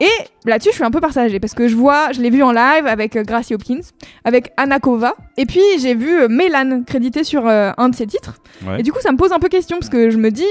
Et 0.00 0.08
là-dessus, 0.44 0.70
je 0.70 0.74
suis 0.74 0.84
un 0.84 0.90
peu 0.90 1.00
partagée 1.00 1.40
parce 1.40 1.54
que 1.54 1.68
je 1.68 1.76
vois, 1.76 2.12
je 2.12 2.20
l'ai 2.20 2.30
vu 2.30 2.42
en 2.42 2.52
live 2.52 2.86
avec 2.86 3.16
euh, 3.16 3.22
Gracie 3.22 3.54
Hopkins, 3.54 3.80
avec 4.24 4.52
Anna 4.56 4.78
Kova, 4.78 5.14
et 5.36 5.46
puis 5.46 5.62
j'ai 5.78 5.94
vu 5.94 6.20
euh, 6.20 6.28
Mélan 6.28 6.82
crédité 6.86 7.24
sur 7.24 7.46
euh, 7.46 7.72
un 7.78 7.88
de 7.88 7.94
ses 7.94 8.06
titres. 8.06 8.34
Ouais. 8.66 8.80
Et 8.80 8.82
du 8.82 8.92
coup, 8.92 9.00
ça 9.00 9.12
me 9.12 9.16
pose 9.16 9.32
un 9.32 9.38
peu 9.38 9.48
question 9.48 9.78
parce 9.78 9.90
que 9.90 10.10
je 10.10 10.18
me 10.18 10.30
dis, 10.30 10.44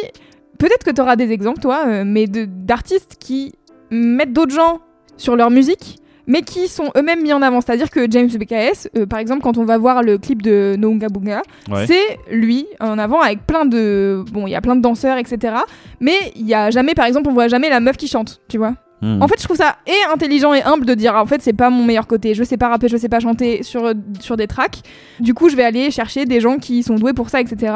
peut-être 0.58 0.84
que 0.84 0.92
tu 0.92 1.02
auras 1.02 1.16
des 1.16 1.32
exemples, 1.32 1.60
toi, 1.60 1.84
euh, 1.88 2.04
mais 2.06 2.28
d'artistes 2.28 3.18
qui 3.20 3.54
mettent 3.92 4.34
d'autres 4.34 4.56
gens 4.56 4.80
sur 5.18 5.36
leur 5.36 5.50
musique, 5.50 5.98
mais 6.28 6.42
qui 6.42 6.68
sont 6.68 6.92
eux-mêmes 6.98 7.22
mis 7.22 7.34
en 7.34 7.42
avant. 7.42 7.62
C'est-à-dire 7.62 7.90
que 7.90 8.10
James 8.10 8.28
BKS, 8.30 8.90
euh, 8.98 9.06
par 9.06 9.20
exemple, 9.20 9.42
quand 9.42 9.58
on 9.58 9.66
va 9.66 9.78
voir 9.78 10.04
le 10.04 10.18
clip 10.18 10.42
de 10.42 10.76
Noonga 10.78 11.08
Boonga, 11.10 11.42
Ouais. 11.72 11.86
c'est 11.88 12.18
lui 12.32 12.66
en 12.80 12.98
avant 12.98 13.22
avec 13.22 13.46
plein 13.46 13.66
de. 13.66 14.24
Bon, 14.32 14.48
il 14.48 14.52
y 14.52 14.56
a 14.56 14.62
plein 14.62 14.76
de 14.76 14.82
danseurs, 14.82 15.18
etc. 15.18 15.56
Mais 16.00 16.16
il 16.36 16.46
y 16.48 16.54
a 16.54 16.70
jamais, 16.72 16.94
par 16.94 17.06
exemple, 17.06 17.30
on 17.30 17.34
voit 17.34 17.48
jamais 17.48 17.70
la 17.70 17.80
meuf 17.80 17.98
qui 17.98 18.08
chante, 18.08 18.42
tu 18.48 18.58
vois. 18.58 18.74
Hmm. 19.02 19.22
En 19.22 19.28
fait, 19.28 19.36
je 19.40 19.44
trouve 19.44 19.58
ça 19.58 19.76
et 19.86 20.14
intelligent 20.14 20.54
et 20.54 20.64
humble 20.64 20.86
de 20.86 20.94
dire 20.94 21.14
ah, 21.16 21.22
en 21.22 21.26
fait, 21.26 21.42
c'est 21.42 21.54
pas 21.54 21.70
mon 21.70 21.84
meilleur 21.84 22.08
côté. 22.08 22.34
Je 22.34 22.44
sais 22.44 22.58
pas 22.58 22.70
rapper, 22.70 22.88
je 22.88 22.98
sais 22.98 23.10
pas 23.10 23.20
chanter 23.20 23.62
sur, 23.62 23.92
sur 24.20 24.38
des 24.38 24.48
tracks. 24.48 24.80
Du 25.20 25.34
coup, 25.34 25.50
je 25.50 25.56
vais 25.56 25.64
aller 25.64 25.92
chercher 25.92 26.26
des 26.26 26.40
gens 26.40 26.58
qui 26.58 26.82
sont 26.82 26.96
doués 26.96 27.14
pour 27.14 27.30
ça, 27.30 27.42
etc. 27.42 27.74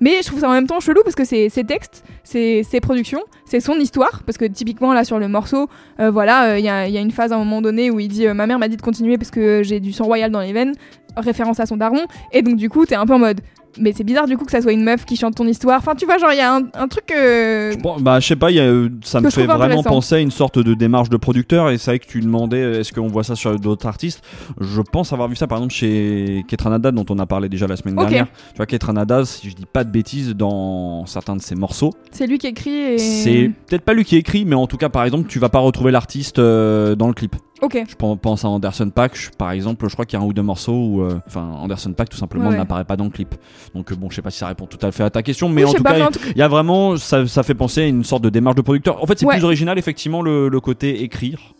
Mais 0.00 0.22
je 0.22 0.28
trouve 0.28 0.40
ça 0.40 0.48
en 0.48 0.52
même 0.52 0.66
temps 0.66 0.80
chelou 0.80 1.02
parce 1.04 1.14
que 1.14 1.24
c'est 1.24 1.50
ses 1.50 1.64
textes, 1.64 2.04
c'est 2.24 2.62
ses 2.62 2.80
productions, 2.80 3.22
c'est 3.44 3.60
son 3.60 3.74
histoire. 3.74 4.22
Parce 4.24 4.38
que 4.38 4.46
typiquement, 4.46 4.94
là, 4.94 5.04
sur 5.04 5.18
le 5.18 5.28
morceau, 5.28 5.68
euh, 6.00 6.10
voilà, 6.10 6.52
euh, 6.52 6.58
il 6.58 6.62
y, 6.62 6.64
y 6.64 6.98
a 6.98 7.00
une 7.00 7.10
phase 7.10 7.32
à 7.32 7.36
un 7.36 7.38
moment 7.38 7.60
donné 7.60 7.90
où 7.90 8.00
il 8.00 8.08
dit 8.08 8.26
euh, 8.26 8.34
Ma 8.34 8.46
mère 8.46 8.58
m'a 8.58 8.68
dit 8.68 8.76
de 8.76 8.82
continuer 8.82 9.18
parce 9.18 9.30
que 9.30 9.62
j'ai 9.62 9.78
du 9.78 9.92
sang 9.92 10.04
royal 10.04 10.30
dans 10.30 10.40
les 10.40 10.54
veines, 10.54 10.74
référence 11.16 11.60
à 11.60 11.66
son 11.66 11.76
daron. 11.76 12.06
Et 12.32 12.42
donc, 12.42 12.56
du 12.56 12.70
coup, 12.70 12.86
t'es 12.86 12.94
un 12.94 13.04
peu 13.04 13.14
en 13.14 13.18
mode 13.18 13.40
Mais 13.78 13.92
c'est 13.96 14.04
bizarre, 14.04 14.26
du 14.26 14.36
coup, 14.36 14.44
que 14.44 14.50
ça 14.50 14.60
soit 14.60 14.72
une 14.72 14.84
meuf 14.84 15.04
qui 15.04 15.16
chante 15.16 15.34
ton 15.36 15.46
histoire. 15.46 15.78
Enfin, 15.78 15.94
tu 15.94 16.04
vois, 16.04 16.18
genre, 16.18 16.32
il 16.32 16.38
y 16.38 16.40
a 16.40 16.54
un, 16.54 16.62
un 16.74 16.88
truc. 16.88 17.04
euh, 17.16 17.74
Bon, 17.82 17.96
bah, 18.00 18.20
je 18.20 18.26
sais 18.26 18.36
pas, 18.36 18.50
il 18.50 18.56
y 18.56 18.60
a, 18.60 18.64
euh, 18.64 18.88
ça 19.02 19.20
me 19.20 19.30
fait 19.30 19.46
vraiment 19.46 19.82
penser 19.82 20.16
à 20.16 20.18
une 20.18 20.30
sorte 20.30 20.58
de 20.58 20.74
démarche 20.74 21.08
de 21.08 21.16
producteur. 21.16 21.70
Et 21.70 21.78
c'est 21.78 21.90
vrai 21.92 21.98
que 21.98 22.06
tu 22.06 22.20
demandais 22.20 22.62
euh, 22.62 22.80
est-ce 22.80 22.92
qu'on 22.92 23.08
voit 23.08 23.24
ça 23.24 23.34
sur 23.36 23.58
d'autres 23.58 23.86
artistes? 23.86 24.22
Je 24.60 24.80
pense 24.82 25.12
avoir 25.12 25.28
vu 25.28 25.36
ça 25.36 25.46
par 25.46 25.58
exemple 25.58 25.72
chez 25.74 26.44
Ketranada, 26.48 26.90
dont 26.90 27.06
on 27.10 27.18
a 27.18 27.26
parlé 27.26 27.48
déjà 27.48 27.66
la 27.66 27.76
semaine 27.76 27.96
dernière. 27.96 28.26
Tu 28.50 28.56
vois, 28.56 28.66
Ketranada, 28.66 29.24
si 29.24 29.48
je 29.50 29.54
dis 29.54 29.66
pas 29.66 29.84
de 29.84 29.90
bêtises, 29.90 30.34
dans 30.36 31.06
certains 31.06 31.36
de 31.36 31.42
ses 31.42 31.54
morceaux, 31.54 31.92
C'est 32.10 32.26
lui 32.26 32.38
qui 32.38 32.46
écrit 32.48 32.70
et. 32.76 32.98
c'est 32.98 33.50
peut-être 33.68 33.82
pas 33.82 33.94
lui 33.94 34.04
qui 34.04 34.16
écrit, 34.16 34.44
mais 34.44 34.54
en 34.54 34.66
tout 34.66 34.76
cas, 34.76 34.88
par 34.88 35.04
exemple, 35.04 35.28
tu 35.28 35.38
vas 35.38 35.48
pas 35.48 35.58
retrouver 35.60 35.92
l'artiste 35.92 36.38
euh, 36.38 36.94
dans 36.94 37.08
le 37.08 37.14
clip. 37.14 37.36
Ok. 37.62 37.84
Je 37.88 37.94
pen- 37.94 38.18
pense 38.18 38.44
à 38.44 38.48
Anderson 38.48 38.90
Paak, 38.90 39.16
je- 39.16 39.30
par 39.30 39.52
exemple, 39.52 39.88
je 39.88 39.92
crois 39.94 40.04
qu'il 40.04 40.18
y 40.18 40.22
a 40.22 40.24
un 40.24 40.28
ou 40.28 40.32
deux 40.32 40.42
morceaux 40.42 40.72
où, 40.74 41.02
euh, 41.02 41.18
enfin, 41.26 41.42
Anderson 41.60 41.92
Paak 41.92 42.08
tout 42.08 42.16
simplement 42.18 42.48
Ouais. 42.50 42.56
n'apparaît 42.56 42.84
pas 42.84 42.96
dans 42.96 43.04
le 43.04 43.10
clip. 43.10 43.34
Donc 43.74 43.90
euh, 43.92 43.94
bon, 43.94 44.10
je 44.10 44.16
sais 44.16 44.22
pas 44.22 44.30
si 44.30 44.38
ça 44.38 44.48
répond 44.48 44.66
tout 44.66 44.84
à 44.84 44.90
fait 44.92 45.04
à 45.04 45.10
ta 45.10 45.22
question, 45.22 45.48
mais 45.48 45.62
Oui, 45.62 45.64
en 45.64 45.66
je 45.68 45.72
sais 45.72 45.76
tout 45.78 45.84
pas, 45.84 45.98
cas, 45.98 46.06
en 46.08 46.10
tout 46.10 46.18
il 46.32 46.38
y 46.38 46.42
a 46.42 46.48
vraiment, 46.48 46.96
ça, 46.96 47.26
ça 47.26 47.42
fait 47.44 47.54
penser 47.54 47.82
à 47.82 47.86
une 47.86 48.04
sorte 48.04 48.22
de 48.24 48.30
démarche 48.30 48.56
de 48.56 48.62
producteur. 48.62 49.02
En 49.02 49.06
fait, 49.06 49.18
c'est 49.18 49.26
Ouais. 49.26 49.36
plus 49.36 49.44
original, 49.44 49.78
effectivement, 49.78 50.22
le, 50.22 50.48
le 50.48 50.60
côté 50.60 51.02
écrire. 51.04 51.54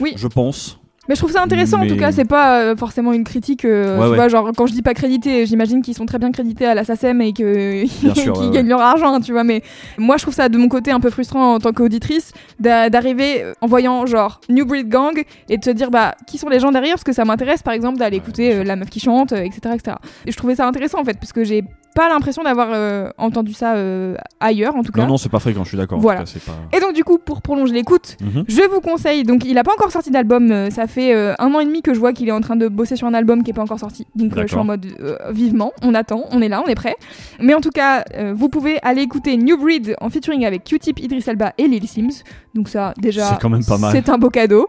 Oui. 0.00 0.12
Je 0.16 0.26
pense. 0.26 0.80
Mais 1.08 1.14
je 1.14 1.20
trouve 1.20 1.32
ça 1.32 1.42
intéressant 1.42 1.82
en 1.82 1.86
tout 1.86 1.96
cas, 1.96 2.12
c'est 2.12 2.24
pas 2.24 2.60
euh, 2.60 2.76
forcément 2.76 3.12
une 3.12 3.24
critique. 3.24 3.64
euh, 3.64 3.98
Ouais, 3.98 4.04
tu 4.04 4.10
ouais. 4.10 4.16
vois, 4.16 4.28
genre 4.28 4.50
quand 4.56 4.66
je 4.66 4.72
dis 4.72 4.80
pas 4.82 4.94
crédité, 4.94 5.44
j'imagine 5.46 5.82
qu'ils 5.82 5.94
sont 5.94 6.06
très 6.06 6.18
bien 6.18 6.32
crédités 6.32 6.64
à 6.66 6.74
la 6.74 6.84
SACEM 6.84 7.20
et 7.20 7.32
qu'ils 7.34 7.46
ouais, 7.46 8.50
gagnent 8.52 8.68
leur 8.68 8.80
argent, 8.80 9.20
tu 9.20 9.32
vois. 9.32 9.44
Mais 9.44 9.62
moi 9.98 10.16
je 10.16 10.22
trouve 10.22 10.34
ça 10.34 10.48
de 10.48 10.56
mon 10.56 10.68
côté 10.68 10.90
un 10.92 11.00
peu 11.00 11.10
frustrant 11.10 11.54
en 11.54 11.58
tant 11.58 11.72
qu'auditrice 11.72 12.32
d'a- 12.58 12.88
d'arriver 12.90 13.42
euh, 13.42 13.52
en 13.60 13.66
voyant 13.66 14.06
genre 14.06 14.40
New 14.48 14.64
Breed 14.64 14.88
Gang 14.88 15.22
et 15.48 15.58
de 15.58 15.64
se 15.64 15.70
dire 15.70 15.90
bah 15.90 16.14
qui 16.26 16.38
sont 16.38 16.48
les 16.48 16.58
gens 16.60 16.72
derrière 16.72 16.94
parce 16.94 17.04
que 17.04 17.12
ça 17.12 17.24
m'intéresse 17.24 17.62
par 17.62 17.74
exemple 17.74 17.98
d'aller 17.98 18.16
écouter 18.16 18.54
euh, 18.54 18.64
la 18.64 18.76
meuf 18.76 18.88
qui 18.88 19.00
chante, 19.00 19.32
etc., 19.32 19.74
etc. 19.74 19.96
Et 20.26 20.32
je 20.32 20.36
trouvais 20.36 20.54
ça 20.54 20.66
intéressant 20.66 21.00
en 21.00 21.04
fait 21.04 21.18
parce 21.18 21.32
que 21.32 21.44
j'ai 21.44 21.64
pas 21.94 22.08
l'impression 22.08 22.42
d'avoir 22.42 22.68
euh, 22.72 23.08
entendu 23.18 23.52
ça 23.52 23.74
euh, 23.74 24.16
ailleurs 24.40 24.74
en 24.76 24.82
tout 24.82 24.92
cas. 24.92 25.02
Non, 25.02 25.08
non, 25.08 25.16
c'est 25.16 25.28
pas 25.28 25.38
fréquent, 25.38 25.62
je 25.64 25.68
suis 25.68 25.78
d'accord. 25.78 25.98
en 25.98 26.00
Voilà. 26.00 26.20
tout 26.20 26.26
cas, 26.26 26.30
c'est 26.34 26.44
pas... 26.44 26.58
Et 26.76 26.80
donc 26.80 26.92
du 26.94 27.04
coup 27.04 27.18
pour 27.18 27.40
prolonger 27.40 27.72
l'écoute, 27.72 28.16
Mhm. 28.20 28.44
je 28.48 28.62
vous 28.70 28.80
conseille, 28.80 29.22
donc 29.22 29.44
il 29.44 29.56
a 29.58 29.62
pas 29.64 29.72
encore 29.72 29.90
sorti 29.92 30.10
d'album, 30.10 30.50
euh, 30.50 30.70
ça 30.70 30.86
fait 30.86 31.14
un 31.38 31.54
an 31.54 31.60
et 31.60 31.64
demi 31.64 31.82
que 31.82 31.94
je 31.94 31.98
vois 32.00 32.12
qu'il 32.12 32.28
est 32.28 32.32
en 32.32 32.40
train 32.40 32.56
de 32.56 32.68
bosser 32.68 32.96
sur 32.96 33.06
un 33.06 33.14
album 33.14 33.42
qui 33.42 33.50
est 33.50 33.54
pas 33.54 33.62
encore 33.62 33.78
sorti. 33.78 34.06
Donc 34.14 34.32
je 34.38 34.46
suis 34.46 34.56
en 34.56 34.64
mode 34.64 34.86
vivement, 35.30 35.72
on 35.82 35.94
attend, 35.94 36.24
on 36.30 36.42
est 36.42 36.48
là, 36.48 36.62
on 36.64 36.68
est 36.68 36.74
prêt. 36.74 36.96
Mais 37.40 37.54
en 37.54 37.60
tout 37.60 37.70
cas, 37.70 38.04
vous 38.34 38.48
pouvez 38.48 38.78
aller 38.82 39.02
écouter 39.02 39.36
New 39.36 39.56
Breed 39.56 39.94
en 40.00 40.10
featuring 40.10 40.44
avec 40.44 40.64
Q-Tip, 40.64 40.98
Idris 41.00 41.24
Elba 41.26 41.52
et 41.58 41.68
Lil 41.68 41.86
Sims. 41.86 42.22
Donc 42.54 42.68
ça 42.68 42.94
déjà, 42.98 43.26
C'est 43.30 43.40
quand 43.40 43.50
même 43.50 43.64
pas 43.64 43.78
mal. 43.78 43.92
c'est 43.92 44.08
un 44.08 44.18
beau 44.18 44.30
cadeau. 44.30 44.66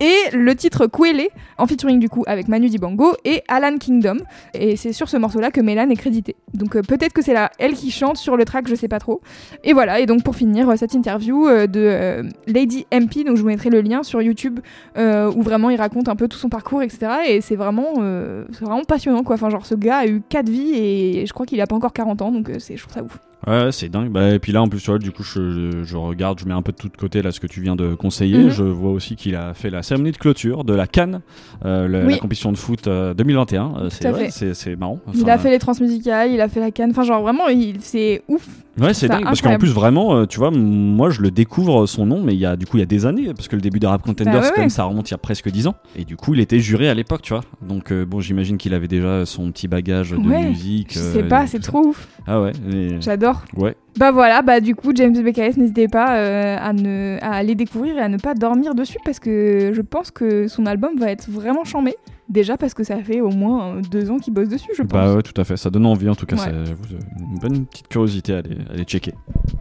Et 0.00 0.14
le 0.36 0.54
titre 0.54 0.86
Kwele 0.86 1.28
en 1.58 1.66
featuring 1.66 1.98
du 1.98 2.08
coup 2.08 2.22
avec 2.26 2.48
Manu 2.48 2.68
Dibango 2.68 3.14
et 3.24 3.42
Alan 3.48 3.76
Kingdom. 3.78 4.16
Et 4.54 4.76
c'est 4.76 4.92
sur 4.92 5.08
ce 5.08 5.16
morceau-là 5.16 5.50
que 5.50 5.60
Mélan 5.60 5.88
est 5.90 5.96
crédité. 5.96 6.36
Donc 6.54 6.65
euh, 6.74 6.82
peut-être 6.82 7.12
que 7.12 7.22
c'est 7.22 7.34
la 7.34 7.50
elle 7.58 7.74
qui 7.74 7.90
chante 7.90 8.16
sur 8.16 8.36
le 8.36 8.44
track, 8.44 8.66
je 8.68 8.74
sais 8.74 8.88
pas 8.88 8.98
trop. 8.98 9.20
Et 9.62 9.72
voilà, 9.72 10.00
et 10.00 10.06
donc 10.06 10.22
pour 10.22 10.34
finir 10.34 10.68
euh, 10.68 10.76
cette 10.76 10.94
interview 10.94 11.46
euh, 11.46 11.66
de 11.66 12.26
Lady 12.46 12.86
MP, 12.92 13.24
donc 13.24 13.36
je 13.36 13.42
vous 13.42 13.48
mettrai 13.48 13.70
le 13.70 13.80
lien 13.80 14.02
sur 14.02 14.22
YouTube 14.22 14.60
où 14.96 15.42
vraiment 15.42 15.70
il 15.70 15.76
raconte 15.76 16.08
un 16.08 16.16
peu 16.16 16.28
tout 16.28 16.38
son 16.38 16.48
parcours, 16.48 16.82
etc. 16.82 17.06
Et 17.28 17.40
c'est 17.40 17.56
vraiment, 17.56 17.94
vraiment 17.94 18.84
passionnant 18.84 19.22
quoi. 19.22 19.34
Enfin, 19.34 19.50
genre 19.50 19.66
ce 19.66 19.74
gars 19.74 19.98
a 19.98 20.06
eu 20.06 20.22
4 20.28 20.48
vies 20.48 20.74
et 20.74 21.26
je 21.26 21.32
crois 21.32 21.46
qu'il 21.46 21.60
a 21.60 21.66
pas 21.66 21.76
encore 21.76 21.92
40 21.92 22.22
ans, 22.22 22.32
donc 22.32 22.50
c'est, 22.58 22.76
je 22.76 22.82
trouve 22.82 22.94
ça 22.94 23.02
ouf. 23.02 23.18
Ouais, 23.46 23.70
c'est 23.70 23.88
dingue. 23.88 24.10
Bah, 24.10 24.30
et 24.30 24.38
puis 24.40 24.50
là, 24.52 24.60
en 24.62 24.68
plus, 24.68 24.80
tu 24.80 24.90
vois, 24.90 24.98
du 24.98 25.12
coup, 25.12 25.22
je, 25.22 25.82
je 25.84 25.96
regarde, 25.96 26.40
je 26.40 26.46
mets 26.46 26.54
un 26.54 26.62
peu 26.62 26.72
de 26.72 26.76
tout 26.76 26.88
de 26.88 26.96
côté 26.96 27.22
là 27.22 27.30
ce 27.30 27.38
que 27.38 27.46
tu 27.46 27.60
viens 27.60 27.76
de 27.76 27.94
conseiller. 27.94 28.38
Mhm. 28.44 28.50
Je 28.50 28.64
vois 28.64 28.90
aussi 28.90 29.14
qu'il 29.14 29.36
a 29.36 29.54
fait 29.54 29.70
la 29.70 29.82
cérémonie 29.84 30.10
de 30.12 30.16
clôture 30.16 30.64
de 30.64 30.74
la 30.74 30.86
Cannes, 30.86 31.20
euh, 31.64 31.86
le- 31.86 32.04
Oui. 32.06 32.12
la 32.14 32.18
compétition 32.18 32.50
de 32.50 32.56
foot 32.56 32.88
euh, 32.88 33.14
2021. 33.14 33.74
Euh, 33.78 33.88
c'est 33.90 34.04
ouais, 34.10 34.76
marrant. 34.76 34.98
il 35.14 35.30
a 35.30 35.38
fait 35.38 35.50
les 35.50 35.58
transmusicales, 35.60 36.32
il 36.32 36.40
a 36.40 36.48
fait 36.48 36.60
la 36.60 36.70
canne, 36.72 36.90
enfin 36.90 37.04
genre 37.04 37.22
vraiment, 37.22 37.46
il, 37.48 37.76
c'est 37.80 38.22
ouf. 38.28 38.46
Ouais, 38.78 38.92
c'est 38.94 39.08
dingue 39.08 39.24
parce 39.24 39.40
qu'en 39.40 39.58
plus 39.58 39.72
vraiment, 39.72 40.16
euh, 40.16 40.26
tu 40.26 40.38
vois, 40.38 40.50
moi 40.50 41.10
je 41.10 41.22
le 41.22 41.30
découvre 41.30 41.86
son 41.86 42.04
nom, 42.06 42.22
mais 42.22 42.34
il 42.34 42.40
y 42.40 42.46
a 42.46 42.56
du 42.56 42.66
coup 42.66 42.76
il 42.76 42.80
y 42.80 42.82
a 42.82 42.86
des 42.86 43.06
années 43.06 43.32
parce 43.34 43.48
que 43.48 43.56
le 43.56 43.62
début 43.62 43.78
de 43.80 43.86
Rap 43.86 44.02
Contenders, 44.02 44.34
Bah 44.34 44.40
ouais, 44.42 44.52
comme 44.54 44.62
ouais. 44.64 44.68
ça 44.68 44.84
remonte 44.84 45.08
il 45.10 45.12
y 45.12 45.14
a 45.14 45.18
presque 45.18 45.50
10 45.50 45.66
ans, 45.68 45.74
et 45.96 46.04
du 46.04 46.16
coup 46.16 46.34
il 46.34 46.40
était 46.40 46.60
juré 46.60 46.88
à 46.88 46.94
l'époque, 46.94 47.22
tu 47.22 47.32
vois. 47.32 47.42
Donc 47.62 47.90
euh, 47.90 48.04
bon, 48.04 48.20
j'imagine 48.20 48.58
qu'il 48.58 48.74
avait 48.74 48.88
déjà 48.88 49.24
son 49.24 49.50
petit 49.50 49.66
bagage 49.68 50.10
de 50.10 50.16
Ouais, 50.16 50.48
musique. 50.48 50.92
Je 50.94 50.98
euh, 51.00 51.12
sais 51.14 51.22
pas, 51.22 51.46
c'est 51.46 51.60
trop 51.60 51.86
ouf. 51.86 52.06
Ah 52.26 52.40
ouais, 52.42 52.52
J'adore. 53.00 53.42
ouais. 53.56 53.76
Bah 53.96 54.12
voilà, 54.12 54.42
bah 54.42 54.60
du 54.60 54.74
coup, 54.74 54.92
James 54.94 55.14
BKS, 55.14 55.56
n'hésitez 55.56 55.88
pas 55.88 56.16
euh, 56.16 56.56
à, 56.60 56.72
ne, 56.74 57.16
à 57.22 57.32
aller 57.32 57.54
découvrir 57.54 57.96
et 57.96 58.00
à 58.00 58.08
ne 58.08 58.18
pas 58.18 58.34
dormir 58.34 58.74
dessus 58.74 58.98
parce 59.04 59.18
que 59.18 59.72
je 59.74 59.80
pense 59.80 60.10
que 60.10 60.48
son 60.48 60.66
album 60.66 60.98
va 60.98 61.10
être 61.10 61.30
vraiment 61.30 61.64
chambé. 61.64 61.96
Déjà 62.28 62.56
parce 62.56 62.74
que 62.74 62.84
ça 62.84 62.96
fait 63.02 63.20
au 63.20 63.30
moins 63.30 63.76
euh, 63.76 63.80
deux 63.90 64.10
ans 64.10 64.18
qu'il 64.18 64.34
bosse 64.34 64.48
dessus, 64.48 64.70
je 64.76 64.82
pense. 64.82 64.92
Bah 64.92 65.14
ouais, 65.14 65.22
tout 65.22 65.40
à 65.40 65.44
fait. 65.44 65.56
Ça 65.56 65.70
donne 65.70 65.86
envie 65.86 66.08
en 66.08 66.14
tout 66.14 66.26
cas. 66.26 66.36
Ouais. 66.36 66.42
j'avoue, 66.66 66.82
c'est 66.88 67.22
une 67.22 67.38
bonne 67.38 67.66
petite 67.66 67.88
curiosité 67.88 68.34
à 68.34 68.38
aller, 68.38 68.58
à 68.68 68.72
aller 68.72 68.84
checker. 68.84 69.14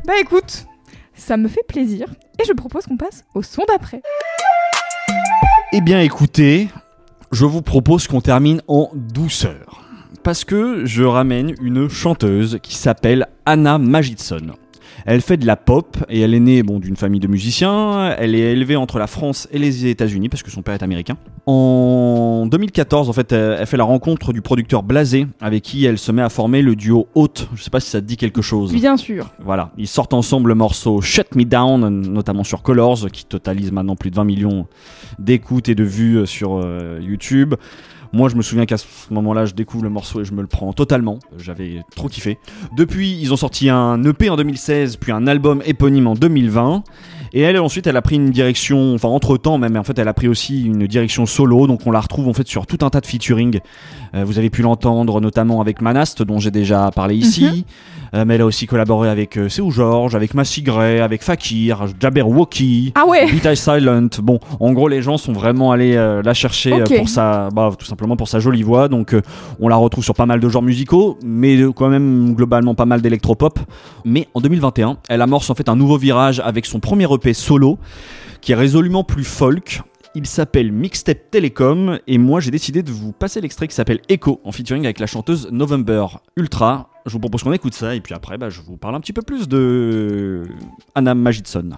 Bah 0.06 0.14
écoute, 0.20 0.66
ça 1.14 1.38
me 1.38 1.48
fait 1.48 1.66
plaisir 1.66 2.08
et 2.40 2.44
je 2.46 2.54
propose 2.54 2.86
qu'on 2.88 2.98
passe 2.98 3.24
au 3.36 3.42
son 3.42 3.64
d'après. 3.68 4.02
Eh 5.72 5.80
bien 5.82 6.02
écoutez, 6.02 6.68
je 7.32 7.46
vous 7.46 7.62
propose 7.62 8.08
qu'on 8.08 8.22
termine 8.22 8.62
en 8.68 8.90
douceur. 8.94 9.85
Parce 10.26 10.44
que 10.44 10.88
je 10.88 11.04
ramène 11.04 11.54
une 11.62 11.88
chanteuse 11.88 12.58
qui 12.64 12.74
s'appelle 12.74 13.28
Anna 13.46 13.78
Magidson. 13.78 14.56
Elle 15.06 15.22
fait 15.22 15.38
de 15.38 15.46
la 15.46 15.56
pop 15.56 15.98
et 16.10 16.20
elle 16.22 16.34
est 16.34 16.40
née 16.40 16.64
bon, 16.64 16.80
d'une 16.80 16.96
famille 16.96 17.20
de 17.20 17.28
musiciens. 17.28 18.16
Elle 18.18 18.34
est 18.34 18.54
élevée 18.54 18.76
entre 18.76 18.98
la 18.98 19.06
France 19.06 19.48
et 19.52 19.60
les 19.60 19.86
États-Unis 19.86 20.30
parce 20.30 20.42
que 20.42 20.50
son 20.50 20.64
père 20.64 20.74
est 20.74 20.82
américain. 20.82 21.16
En 21.46 22.48
2014, 22.48 23.08
en 23.08 23.14
fait, 23.14 23.34
elle 23.34 23.68
fait 23.68 23.78
la 23.78 23.84
rencontre 23.84 24.34
du 24.34 24.42
producteur 24.42 24.82
Blasé 24.82 25.28
avec 25.42 25.62
qui 25.62 25.86
elle 25.86 26.00
se 26.00 26.12
met 26.12 26.24
à 26.24 26.30
former 26.30 26.64
le 26.64 26.76
duo 26.76 27.08
Haute. 27.14 27.48
Je 27.54 27.62
sais 27.62 27.70
pas 27.70 27.80
si 27.80 27.92
ça 27.92 28.02
te 28.02 28.08
dit 28.08 28.18
quelque 28.18 28.42
chose. 28.42 28.74
Bien 28.74 28.98
sûr. 28.98 29.30
Voilà, 29.44 29.74
ils 29.78 29.88
sortent 29.88 30.16
ensemble 30.16 30.50
le 30.50 30.56
morceau 30.56 31.02
Shut 31.02 31.36
Me 31.36 31.44
Down, 31.44 31.88
notamment 31.88 32.44
sur 32.44 32.64
Colors, 32.64 33.12
qui 33.14 33.26
totalise 33.26 33.72
maintenant 33.72 33.96
plus 33.96 34.10
de 34.10 34.16
20 34.16 34.24
millions 34.24 34.66
d'écoutes 35.20 35.70
et 35.70 35.76
de 35.76 35.84
vues 35.84 36.26
sur 36.26 36.60
euh, 36.64 37.00
YouTube. 37.00 37.54
Moi, 38.14 38.30
je 38.30 38.36
me 38.36 38.42
souviens 38.42 38.66
qu'à 38.66 38.78
ce 38.78 38.86
moment-là, 39.12 39.46
je 39.46 39.54
découvre 39.54 39.84
le 39.84 39.90
morceau 39.90 40.22
et 40.22 40.26
je 40.26 40.34
me 40.34 40.42
le 40.42 40.48
prends 40.48 40.74
totalement. 40.74 41.20
J'avais 41.38 41.84
trop 41.96 42.08
kiffé. 42.08 42.38
Depuis, 42.78 43.18
ils 43.20 43.34
ont 43.34 43.38
sorti 43.38 43.70
un 43.70 44.04
EP 44.04 44.30
en 44.30 44.36
2016, 44.36 44.98
puis 44.98 45.12
un 45.12 45.28
album 45.28 45.62
éponyme 45.66 46.08
en 46.08 46.16
2020. 46.16 46.84
Et 47.38 47.42
elle 47.42 47.60
ensuite 47.60 47.86
elle 47.86 47.98
a 47.98 48.02
pris 48.02 48.16
une 48.16 48.32
direction, 48.32 48.96
enfin 48.96 49.10
entre 49.10 49.36
temps 49.36 49.58
même, 49.58 49.76
en 49.76 49.84
fait 49.84 50.00
elle 50.00 50.08
a 50.08 50.14
pris 50.14 50.30
aussi 50.30 50.66
une 50.66 50.88
direction 50.88 51.26
solo, 51.26 51.68
donc 51.68 51.82
on 51.86 51.92
la 51.92 52.00
retrouve 52.00 52.30
en 52.30 52.34
fait 52.34 52.48
sur 52.48 52.66
tout 52.66 52.78
un 52.82 52.90
tas 52.90 53.02
de 53.02 53.06
featuring. 53.06 53.60
Euh, 54.16 54.24
vous 54.24 54.40
avez 54.40 54.50
pu 54.50 54.62
l'entendre 54.62 55.20
notamment 55.20 55.60
avec 55.60 55.82
Manast 55.82 56.24
dont 56.24 56.40
j'ai 56.40 56.52
déjà 56.52 56.90
parlé 56.92 57.16
ici, 57.16 57.66
Euh, 58.16 58.24
mais 58.26 58.36
elle 58.36 58.42
a 58.42 58.46
aussi 58.46 58.66
collaboré 58.66 59.10
avec 59.10 59.38
euh, 59.38 59.50
Seu 59.50 59.70
George, 59.72 60.16
avec 60.16 60.34
Massy 60.34 60.62
Gray, 60.62 61.00
avec 61.00 61.22
Fakir, 61.22 61.88
Jabberwocky. 62.00 62.94
Ah 62.96 63.06
ouais 63.06 63.28
I 63.28 63.56
Silent. 63.58 64.08
Bon, 64.22 64.40
en 64.60 64.72
gros, 64.74 64.88
les 64.88 65.02
gens 65.02 65.18
sont 65.18 65.34
vraiment 65.34 65.72
allés 65.72 65.96
euh, 65.96 66.22
la 66.24 66.34
chercher 66.34 66.84
pour 66.96 67.10
sa, 67.10 67.50
bah, 67.50 67.72
tout 67.78 67.86
simplement 67.86 68.16
pour 68.16 68.30
sa 68.30 68.40
jolie 68.40 68.64
voix. 68.64 68.88
Donc, 68.88 69.16
on 69.60 69.68
la 69.68 69.76
retrouve 69.76 70.04
sur 70.04 70.14
pas 70.14 70.26
mal 70.26 70.40
de 70.40 70.48
genres 70.48 70.62
musicaux, 70.62 71.18
mais 71.26 71.58
quand 71.76 71.90
même 71.90 72.34
globalement 72.36 72.76
pas 72.76 72.86
mal 72.86 73.02
d'électropop. 73.02 73.60
Mais 74.06 74.28
en 74.34 74.42
2021, 74.42 74.98
elle 75.10 75.22
amorce 75.22 75.50
en 75.50 75.56
fait 75.56 75.68
un 75.68 75.76
nouveau 75.76 75.98
virage 75.98 76.42
avec 76.44 76.66
son 76.66 76.80
premier 76.80 77.06
Solo, 77.34 77.80
qui 78.42 78.52
est 78.52 78.56
résolument 78.56 79.04
plus 79.04 79.24
folk. 79.24 79.82
Il 80.14 80.26
s'appelle 80.26 80.72
Mixtape 80.72 81.30
Telecom 81.30 82.00
et 82.08 82.18
moi 82.18 82.40
j'ai 82.40 82.52
décidé 82.52 82.84
de 82.84 82.92
vous 82.92 83.12
passer 83.12 83.42
l'extrait 83.42 83.68
qui 83.68 83.76
s'appelle 83.76 84.00
Echo 84.08 84.40
en 84.46 84.52
featuring 84.52 84.86
avec 84.86 85.00
la 85.00 85.08
chanteuse 85.08 85.50
November 85.52 86.06
Ultra. 86.38 86.90
Je 87.06 87.12
vous 87.12 87.20
propose 87.20 87.44
qu'on 87.44 87.52
écoute 87.52 87.74
ça 87.74 87.96
et 87.96 88.02
puis 88.02 88.14
après 88.14 88.38
bah, 88.38 88.50
je 88.50 88.62
vous 88.62 88.78
parle 88.78 88.96
un 88.96 89.02
petit 89.02 89.14
peu 89.14 89.22
plus 89.22 89.50
de 89.50 90.44
Anna 90.96 91.16
Magidson. 91.16 91.72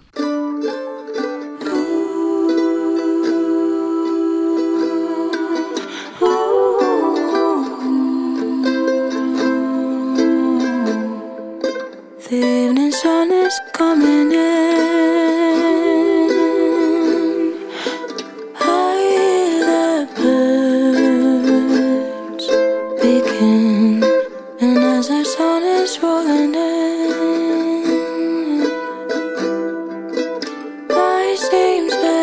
I 31.47 31.49
seem 31.49 32.16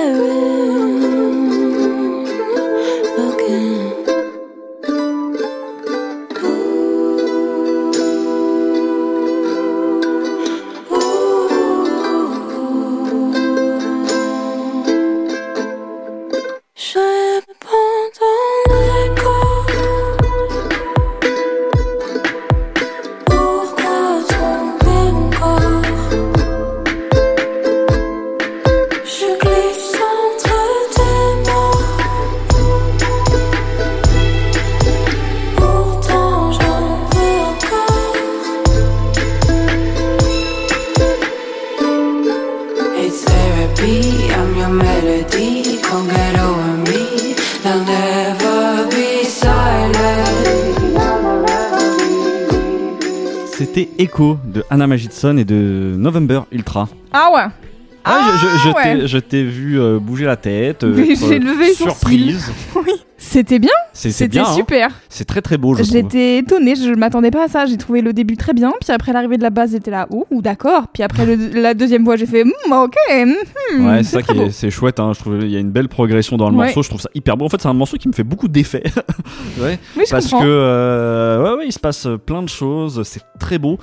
Et 55.33 55.45
de 55.47 55.95
November 55.97 56.43
Ultra. 56.53 56.87
Ah 57.13 57.31
ouais 57.35 57.47
Ah, 58.05 58.21
je, 58.39 58.47
je- 58.47 58.59
je 58.59 58.69
ouais. 58.75 58.83
t'ai- 59.01 59.07
je 59.09 59.19
t'ai 59.19 59.43
vu 59.43 59.81
euh, 59.81 59.99
bouger 59.99 60.27
la 60.27 60.37
tête, 60.37 60.85
euh, 60.85 60.95
j'ai 60.95 61.39
levé 61.39 61.73
surprise. 61.73 62.53
C'était 63.17 63.59
bien, 63.59 63.71
c'était 63.95 64.39
hein. 64.41 64.45
super. 64.55 64.91
c'est 65.09 65.25
très 65.25 65.41
très 65.41 65.57
beau. 65.57 65.75
J'étais 65.77 66.39
étonnée, 66.39 66.75
je 66.75 66.91
m'attendais 66.95 67.31
pas 67.31 67.45
à 67.45 67.49
ça. 67.49 67.65
J'ai 67.67 67.77
trouvé 67.77 68.01
le 68.03 68.13
début 68.13 68.37
très 68.37 68.53
bien, 68.53 68.73
puis 68.81 68.93
après 68.93 69.13
l'arrivée 69.13 69.37
de 69.39 69.43
la 69.43 69.51
base, 69.51 69.71
j'étais 69.73 69.91
là, 69.91 70.07
ouh, 70.11 70.43
d'accord. 70.43 70.89
Puis 70.93 71.03
après 71.03 71.25
le- 71.25 71.61
la 71.61 71.75
deuxième 71.75 72.05
voix, 72.05 72.17
j'ai 72.17 72.27
fait, 72.27 72.45
Hmm, 72.45 72.73
ok. 72.73 72.95
hmm, 73.09 73.87
Ouais, 73.87 74.03
c'est 74.03 74.21
ça 74.21 74.23
qui 74.23 74.53
c'est 74.53 74.71
chouette. 74.71 74.99
Hein. 75.01 75.13
Je 75.15 75.21
trouve 75.21 75.39
il 75.43 75.51
y 75.51 75.57
a 75.57 75.61
une 75.61 75.71
belle 75.71 75.89
progression 75.89 76.37
dans 76.37 76.51
le 76.51 76.57
Ouais. 76.57 76.67
morceau. 76.67 76.83
Je 76.83 76.89
trouve 76.89 77.01
ça 77.01 77.09
hyper 77.15 77.37
beau. 77.37 77.45
En 77.45 77.49
fait, 77.49 77.61
c'est 77.63 77.69
un 77.69 77.73
morceau 77.73 77.97
qui 77.97 78.09
me 78.09 78.13
fait 78.13 78.25
beaucoup 78.25 78.49
d'effets. 78.49 78.83
ouais, 79.61 79.79
Oui, 79.97 80.03
je 80.07 80.11
parce 80.11 80.25
comprends. 80.25 80.41
que 80.43 80.49
euh, 80.49 81.43
ouais, 81.45 81.59
ouais, 81.59 81.67
il 81.67 81.73
se 81.73 81.79
passe 81.79 82.09
plein 82.27 82.43
de 82.43 82.49
choses. 82.49 83.03
C'est 83.05 83.23
très 83.39 83.59
beau. 83.59 83.79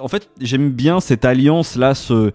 En 0.00 0.08
fait, 0.08 0.28
j'aime 0.40 0.70
bien 0.70 1.00
cette 1.00 1.24
alliance 1.24 1.76
là. 1.76 1.94
Ce, 1.94 2.30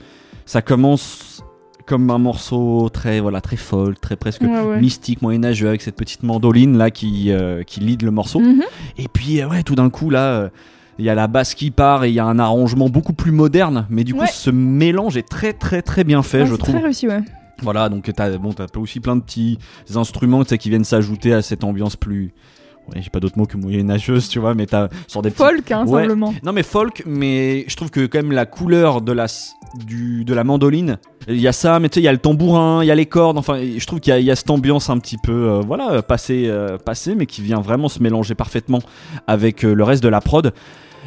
ça 0.46 0.62
commence 0.62 1.44
comme 1.86 2.10
un 2.10 2.18
morceau 2.18 2.90
très 2.90 3.20
voilà 3.20 3.42
très 3.42 3.58
folk, 3.58 4.00
très 4.02 4.16
presque 4.16 4.42
Ouais, 4.42 4.62
ouais. 4.62 4.80
mystique, 4.80 5.22
moyenâgeux 5.22 5.68
avec 5.68 5.82
cette 5.82 5.96
petite 5.96 6.24
mandoline 6.24 6.78
là 6.78 6.92
qui 6.92 7.32
euh, 7.32 7.64
qui 7.64 7.80
lead 7.80 8.02
le 8.04 8.12
morceau. 8.12 8.40
Mhm. 8.40 8.64
Et 8.98 9.08
puis, 9.12 9.42
euh, 9.42 9.48
ouais, 9.48 9.64
tout 9.64 9.76
d'un 9.76 9.90
coup, 9.90 10.10
là, 10.10 10.26
euh, 10.34 10.50
il 11.00 11.06
y 11.06 11.10
a 11.10 11.16
la 11.16 11.28
basse 11.28 11.56
qui 11.56 11.72
part 11.72 12.04
et 12.04 12.10
il 12.10 12.14
y 12.16 12.20
a 12.20 12.26
un 12.26 12.38
arrangement 12.40 12.90
beaucoup 12.90 13.14
plus 13.14 13.32
moderne. 13.32 13.86
Mais 13.90 14.04
du 14.04 14.14
coup, 14.14 14.22
Ouais. 14.22 14.28
ce 14.32 14.50
mélange 14.52 15.18
est 15.18 15.28
très, 15.28 15.54
très, 15.54 15.82
très 15.82 16.04
bien 16.04 16.22
fait, 16.24 16.46
je 16.46 16.56
trouve. 16.56 16.76
très 16.76 16.84
réussi, 16.84 17.08
ouais. 17.08 17.22
Voilà, 17.64 17.90
donc 17.90 18.10
t'as 18.16 18.38
bon, 18.38 18.54
t'as 18.54 18.66
aussi 18.80 19.00
plein 19.00 19.16
de 19.16 19.22
petits 19.22 19.58
instruments 19.96 20.44
qui 20.44 20.70
viennent 20.70 20.84
s'ajouter 20.84 21.34
à 21.34 21.42
cette 21.42 21.64
ambiance 21.64 21.96
plus. 21.96 22.34
Ouais, 22.90 23.02
j'ai 23.02 23.10
pas 23.10 23.20
d'autre 23.20 23.38
mot 23.38 23.46
que 23.46 23.58
moyenâgeuse, 23.58 24.28
tu 24.28 24.40
vois, 24.40 24.54
mais 24.54 24.66
t'as 24.66 24.90
sur 25.08 25.22
des 25.22 25.30
petits- 25.30 25.44
Folk, 25.44 25.72
hein, 25.72 25.86
Ouais. 25.88 26.02
simplement. 26.02 26.34
Non, 26.44 26.52
mais 26.52 26.64
folk, 26.64 27.04
mais 27.06 27.64
je 27.68 27.76
trouve 27.76 27.90
que 27.90 28.06
quand 28.06 28.18
même 28.20 28.32
la 28.32 28.46
couleur 28.46 29.02
de 29.02 29.12
la, 29.12 29.28
du, 29.86 30.26
de 30.26 30.34
la 30.34 30.44
mandoline, 30.44 30.98
il 31.28 31.40
y 31.40 31.48
a 31.48 31.54
ça, 31.54 31.80
mais 31.80 31.90
tu 31.90 31.96
sais, 31.96 32.02
il 32.02 32.06
y 32.06 32.08
a 32.08 32.12
le 32.12 32.18
tambourin, 32.18 32.84
il 32.84 32.88
y 32.88 32.92
a 32.92 32.96
les 32.96 33.06
cordes, 33.06 33.38
enfin, 33.38 33.60
je 33.78 33.86
trouve 33.86 34.00
qu'il 34.00 34.14
y, 34.18 34.24
y 34.24 34.32
a 34.32 34.36
cette 34.36 34.50
ambiance 34.50 34.90
un 34.90 34.98
petit 34.98 35.18
peu, 35.22 35.32
euh, 35.32 35.62
voilà, 35.62 36.02
passée, 36.02 36.46
euh, 36.48 36.78
passée, 36.78 37.16
mais 37.16 37.28
qui 37.28 37.42
vient 37.42 37.62
vraiment 37.62 37.88
se 37.88 38.02
mélanger 38.02 38.36
parfaitement 38.36 38.80
avec 39.28 39.64
euh, 39.64 39.74
le 39.74 39.84
reste 39.84 40.04
de 40.04 40.10
la 40.10 40.20
prod. 40.20 40.52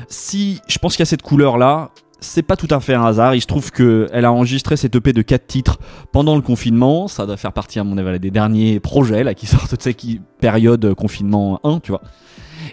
Si 0.09 0.61
je 0.69 0.79
pense 0.79 0.95
qu'il 0.97 1.01
y 1.03 1.05
a 1.05 1.07
cette 1.07 1.23
couleur 1.23 1.59
là, 1.59 1.91
c'est 2.21 2.43
pas 2.43 2.57
tout 2.57 2.69
à 2.71 2.81
fait 2.81 2.95
un 2.95 3.05
hasard. 3.05 3.35
Il 3.35 3.41
se 3.41 3.47
trouve 3.47 3.71
que 3.71 4.07
elle 4.13 4.25
a 4.25 4.33
enregistré 4.33 4.77
cette 4.77 4.95
EP 4.95 5.13
de 5.13 5.23
4 5.23 5.47
titres 5.47 5.79
pendant 6.13 6.37
le 6.37 6.43
confinement. 6.43 7.09
Ça 7.09 7.27
doit 7.27 7.37
faire 7.37 7.53
partie, 7.53 7.79
à 7.79 7.85
mon 7.85 7.99
avis, 7.99 8.19
des 8.19 8.31
derniers 8.31 8.81
projets 8.81 9.25
là 9.25 9.35
qui 9.35 9.47
sortent, 9.47 9.81
sais, 9.81 9.95
qui 9.95 10.21
période 10.41 10.85
euh, 10.85 10.95
confinement 10.95 11.61
1, 11.65 11.81
tu 11.81 11.93
vois. 11.93 12.03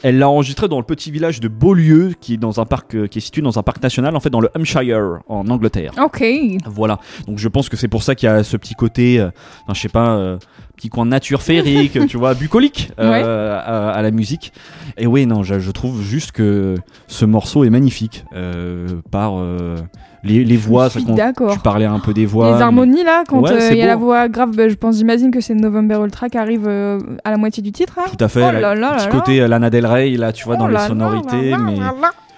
Elle 0.04 0.18
l'a 0.20 0.30
enregistré 0.30 0.68
dans 0.68 0.78
le 0.78 0.84
petit 0.86 1.12
village 1.12 1.39
de 1.39 1.48
Beaulieu, 1.48 2.14
qui 2.20 2.34
est 2.36 2.38
dans 2.38 2.60
un 2.60 2.66
parc, 2.66 2.96
euh, 2.96 3.08
qui 3.08 3.18
est 3.20 3.22
situé 3.22 3.42
dans 3.42 3.58
un 3.60 3.64
parc 3.64 3.82
national, 3.82 4.16
en 4.16 4.20
fait, 4.20 4.30
dans 4.30 4.39
le 4.42 4.50
Hampshire, 4.56 5.20
en 5.28 5.48
Angleterre. 5.48 5.92
Ok. 6.04 6.24
Voilà. 6.66 7.00
Donc 7.28 7.38
je 7.38 7.48
pense 7.48 7.70
que 7.70 7.78
c'est 7.78 7.88
pour 7.88 8.04
ça 8.04 8.16
qu'il 8.16 8.28
y 8.28 8.32
a 8.32 8.44
ce 8.44 8.58
petit 8.58 8.74
côté, 8.76 9.20
euh, 9.20 9.30
je 9.74 9.80
sais 9.80 9.89
pas, 9.89 10.16
euh, 10.18 10.38
petit 10.76 10.89
coin 10.89 11.06
de 11.06 11.12
nature 11.12 11.42
féerique, 11.42 11.98
tu 12.08 12.18
vois, 12.18 12.34
bucolique 12.34 12.92
euh, 13.00 13.12
Ouais. 13.12 13.22
à, 13.24 13.89
à 13.89 14.02
la 14.02 14.12
musique. 14.12 14.54
Et 14.98 15.08
oui, 15.08 15.26
non, 15.26 15.44
je, 15.44 15.60
je 15.60 15.72
trouve 15.72 16.02
juste 16.02 16.32
que 16.32 16.76
ce 17.08 17.26
morceau 17.26 17.64
est 17.64 17.70
magnifique 17.70 18.24
par 19.12 19.34
les, 20.24 20.43
les 20.43 20.57
voix. 20.57 20.86
Je 20.89 20.99
suis 20.99 21.03
ça. 21.15 21.32
Tu 21.34 21.59
parlais 21.59 21.86
un 21.86 21.99
peu 21.99 22.13
des 22.13 22.26
voix. 22.26 22.55
Les 22.55 22.61
harmonies 22.61 23.03
là, 23.03 23.24
quand 23.28 23.41
Ouais, 23.41 23.51
euh, 23.51 23.69
il 23.72 23.78
y 23.78 23.82
a 23.82 23.88
la 23.88 23.95
voix 23.95 24.28
grave, 24.30 24.51
bah, 24.55 24.69
je 24.69 24.76
pense, 24.76 24.97
j'imagine 24.97 25.32
que 25.32 25.41
c'est 25.41 25.53
November 25.55 25.95
Ultra 26.03 26.30
qui 26.30 26.38
arrive 26.38 26.65
euh, 26.67 26.99
à 27.24 27.32
la 27.32 27.38
moitié 27.38 27.61
du 27.63 27.72
titre. 27.72 27.97
hein. 27.99 28.09
Tout 28.15 28.24
à 28.24 28.28
fait. 28.28 28.43
Oh 28.47 28.51
là, 28.51 28.76
là 28.76 28.95
petit 28.97 29.05
là 29.05 29.11
côté 29.11 29.41
euh, 29.41 29.47
Lana 29.47 29.69
Del 29.69 29.86
Rey, 29.86 30.11
là, 30.11 30.32
tu 30.34 30.45
vois, 30.45 30.55
dans 30.57 30.65
Oh 30.65 30.67
les 30.67 30.74
là 30.74 30.80
là 30.82 30.88
sonorités. 30.88 31.55
mais. 31.65 31.78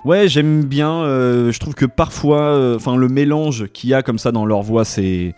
Ouais, 0.05 0.27
j'aime 0.27 0.63
bien. 0.63 1.03
je 1.05 1.57
trouve 1.59 1.75
que 1.75 1.85
parfois, 1.85 2.73
enfin, 2.75 2.95
le 2.97 3.07
mélange 3.07 3.67
qu'il 3.73 3.89
y 3.89 3.93
a 3.93 4.01
comme 4.01 4.19
ça 4.19 4.31
dans 4.33 4.45
leur 4.45 4.61
voix, 4.61 4.83
c'est 4.85 5.33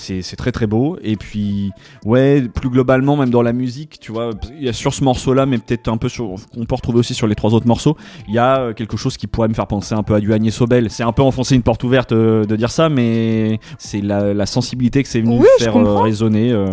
c'est 0.00 0.36
très 0.36 0.52
très 0.52 0.66
beau. 0.66 0.96
Et 1.02 1.16
puis, 1.16 1.70
ouais, 2.04 2.42
plus 2.52 2.70
globalement, 2.70 3.16
même 3.16 3.30
dans 3.30 3.42
la 3.42 3.52
musique, 3.52 3.98
tu 4.00 4.12
vois, 4.12 4.30
il 4.58 4.64
y 4.64 4.68
a 4.68 4.72
sur 4.72 4.94
ce 4.94 5.04
morceau-là, 5.04 5.46
mais 5.46 5.58
peut-être 5.58 5.88
un 5.88 5.96
peu 5.96 6.08
sur, 6.08 6.34
qu'on 6.54 6.64
peut 6.64 6.74
retrouver 6.74 6.98
aussi 6.98 7.14
sur 7.14 7.26
les 7.26 7.34
trois 7.34 7.52
autres 7.54 7.66
morceaux. 7.66 7.96
Il 8.28 8.34
y 8.34 8.38
a 8.38 8.60
euh, 8.60 8.72
quelque 8.72 8.96
chose 8.96 9.16
qui 9.16 9.26
pourrait 9.26 9.48
me 9.48 9.54
faire 9.54 9.66
penser 9.66 9.94
un 9.94 10.02
peu 10.02 10.14
à 10.14 10.20
du 10.20 10.32
Agnès 10.32 10.54
Sobel. 10.54 10.90
C'est 10.90 11.02
un 11.02 11.12
peu 11.12 11.22
enfoncer 11.22 11.54
une 11.54 11.62
porte 11.62 11.84
ouverte 11.84 12.12
euh, 12.12 12.44
de 12.44 12.56
dire 12.56 12.70
ça, 12.70 12.88
mais 12.88 13.58
c'est 13.78 14.00
la, 14.00 14.32
la 14.34 14.46
sensibilité 14.46 15.02
que 15.02 15.08
c'est 15.08 15.20
venu 15.20 15.38
Oui, 15.40 15.46
faire 15.58 15.76
euh, 15.76 16.00
résonner 16.00 16.52
euh, 16.52 16.66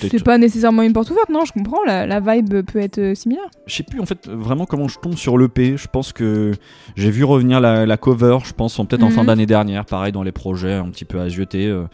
C'est 0.00 0.22
pas 0.24 0.38
nécessairement 0.38 0.82
une 0.82 0.92
porte 0.92 1.10
ouverte, 1.10 1.28
non, 1.30 1.44
je 1.44 1.52
comprends, 1.52 1.82
la, 1.86 2.06
la 2.06 2.20
vibe 2.20 2.62
peut 2.62 2.78
être 2.80 3.14
similaire. 3.16 3.44
je 3.66 3.74
sais 3.74 3.82
plus 3.82 4.00
en 4.00 4.06
fait 4.06 4.28
vraiment 4.28 4.66
comment 4.66 4.88
je 4.88 4.98
tombe 4.98 5.16
sur 5.16 5.36
l'EP. 5.38 5.76
Je 5.76 5.86
pense 5.88 6.12
que 6.12 6.52
j'ai 6.96 7.10
vu 7.10 7.24
revenir 7.24 7.60
la, 7.60 7.86
la 7.86 7.96
cover, 7.96 8.38
je 8.44 8.52
pense 8.52 8.78
en- 8.78 8.84
peut-être 8.84 9.02
en 9.02 9.06
Mhm. 9.08 9.12
fin 9.12 9.24
d'année 9.24 9.46
dernière, 9.46 9.84
pareil 9.84 10.12
dans 10.12 10.22
les 10.22 10.32
projets 10.32 10.74
un 10.74 10.88
petit 10.90 11.04
peu 11.04 11.20
à 11.20 11.28
zioter. 11.28 11.66
euh, 11.66 11.84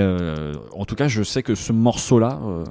mais 0.00 0.06
euh, 0.06 0.54
en 0.72 0.84
tout 0.84 0.94
cas, 0.94 1.08
je 1.08 1.22
sais 1.22 1.42
que 1.42 1.54
ce 1.54 1.72
morceau-là, 1.72 2.38
euh, 2.44 2.64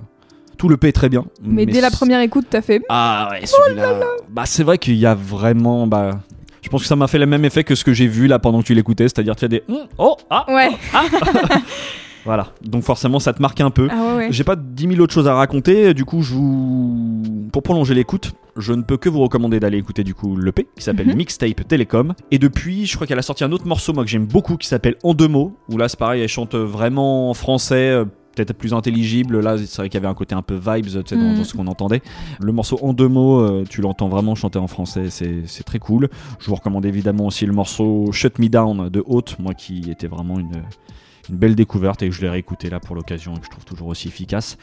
tout 0.57 0.69
l'EP 0.69 0.87
est 0.87 0.91
très 0.91 1.09
bien. 1.09 1.25
Mais, 1.41 1.65
dès 1.65 1.81
la 1.81 1.91
première 1.91 2.21
écoute, 2.21 2.47
t'as 2.49 2.61
fait. 2.61 2.81
Ah 2.89 3.29
ouais, 3.31 3.45
celui-là. 3.45 3.99
bah 4.29 4.43
c'est 4.45 4.63
vrai 4.63 4.77
qu'il 4.77 4.95
y 4.95 5.05
a 5.05 5.15
vraiment. 5.15 5.87
Bah, 5.87 6.21
je 6.61 6.69
pense 6.69 6.81
que 6.81 6.87
ça 6.87 6.95
m'a 6.95 7.07
fait 7.07 7.19
le 7.19 7.25
même 7.25 7.45
effet 7.45 7.63
que 7.63 7.75
ce 7.75 7.83
que 7.83 7.93
j'ai 7.93 8.07
vu 8.07 8.27
là 8.27 8.39
pendant 8.39 8.61
que 8.61 8.67
tu 8.67 8.73
l'écoutais, 8.73 9.05
c'est-à-dire 9.05 9.35
qu'il 9.35 9.43
y 9.43 9.55
a 9.55 9.59
des 9.59 9.63
hum, 9.73 9.87
oh 9.97 10.17
ah 10.29 10.45
Ouais. 10.49 10.71
voilà. 12.29 12.49
Donc 12.63 12.83
forcément 12.83 13.17
ça 13.19 13.33
te 13.33 13.41
marque 13.41 13.59
un 13.59 13.71
peu. 13.71 13.87
Ah 13.91 14.15
ouais. 14.17 14.27
J'ai 14.29 14.43
pas 14.43 14.55
10 14.55 14.87
000 14.89 14.99
autres 15.01 15.13
choses 15.15 15.27
à 15.27 15.33
raconter, 15.33 15.95
du 15.95 16.05
coup 16.05 16.21
je 16.21 16.35
vous... 16.35 17.49
Pour 17.51 17.63
prolonger 17.63 17.95
l'écoute, 17.95 18.33
je 18.55 18.71
ne 18.73 18.83
peux 18.83 18.97
que 18.97 19.09
vous 19.09 19.19
recommander 19.21 19.59
d'aller 19.59 19.79
écouter 19.79 20.03
du 20.03 20.13
coup 20.13 20.37
l'EP 20.37 20.67
qui 20.77 20.83
s'appelle 20.83 21.07
Mhm. 21.07 21.15
Mixtape 21.15 21.67
Télécom. 21.67 22.13
Et 22.29 22.37
depuis, 22.37 22.85
je 22.85 22.93
crois 22.95 23.07
qu'elle 23.07 23.17
a 23.17 23.23
sorti 23.23 23.43
un 23.43 23.51
autre 23.51 23.65
morceau 23.65 23.93
moi 23.93 24.03
que 24.03 24.09
j'aime 24.11 24.27
beaucoup 24.27 24.57
qui 24.57 24.67
s'appelle 24.67 24.95
En 25.03 25.15
deux 25.15 25.27
mots, 25.27 25.55
où 25.69 25.77
là 25.77 25.89
c'est 25.89 25.97
pareil, 25.97 26.21
elle 26.21 26.27
chante 26.27 26.53
vraiment 26.55 27.31
en 27.31 27.33
français, 27.33 27.89
euh, 27.89 28.05
peut-être 28.35 28.53
plus 28.53 28.75
intelligible. 28.75 29.39
Là 29.39 29.57
c'est 29.57 29.77
vrai 29.77 29.89
qu'il 29.89 29.95
y 29.99 30.03
avait 30.03 30.07
un 30.07 30.13
côté 30.13 30.35
un 30.35 30.43
peu 30.43 30.53
vibes 30.53 30.85
tu 30.85 30.91
sais, 30.91 31.15
dans, 31.15 31.23
Mhm. 31.23 31.37
dans 31.37 31.43
ce 31.43 31.53
qu'on 31.55 31.65
entendait. 31.65 32.01
Le 32.39 32.51
morceau 32.51 32.77
En 32.83 32.93
deux 32.93 33.07
mots, 33.07 33.39
euh, 33.39 33.63
tu 33.67 33.81
l'entends 33.81 34.07
vraiment 34.09 34.35
chanter 34.35 34.59
en 34.59 34.67
français, 34.67 35.05
c'est 35.09 35.63
très 35.63 35.79
cool. 35.79 36.07
Je 36.39 36.45
vous 36.47 36.55
recommande 36.55 36.85
évidemment 36.85 37.25
aussi 37.25 37.47
le 37.47 37.53
morceau 37.53 38.11
Shut 38.11 38.37
Me 38.37 38.47
Down 38.49 38.89
de 38.89 39.03
Haute, 39.07 39.37
moi 39.39 39.55
qui 39.55 39.89
était 39.89 40.07
vraiment 40.07 40.37
une 40.39 40.61
une 41.29 41.37
belle 41.37 41.55
découverte 41.55 42.01
et 42.03 42.09
que 42.09 42.15
je 42.15 42.21
l'ai 42.21 42.29
réécouté 42.29 42.69
là 42.69 42.79
pour 42.79 42.95
l'occasion 42.95 43.35
et 43.35 43.39
que 43.39 43.45
je 43.45 43.51
trouve 43.51 43.65
toujours 43.65 43.87
aussi 43.87 44.07
efficace. 44.07 44.57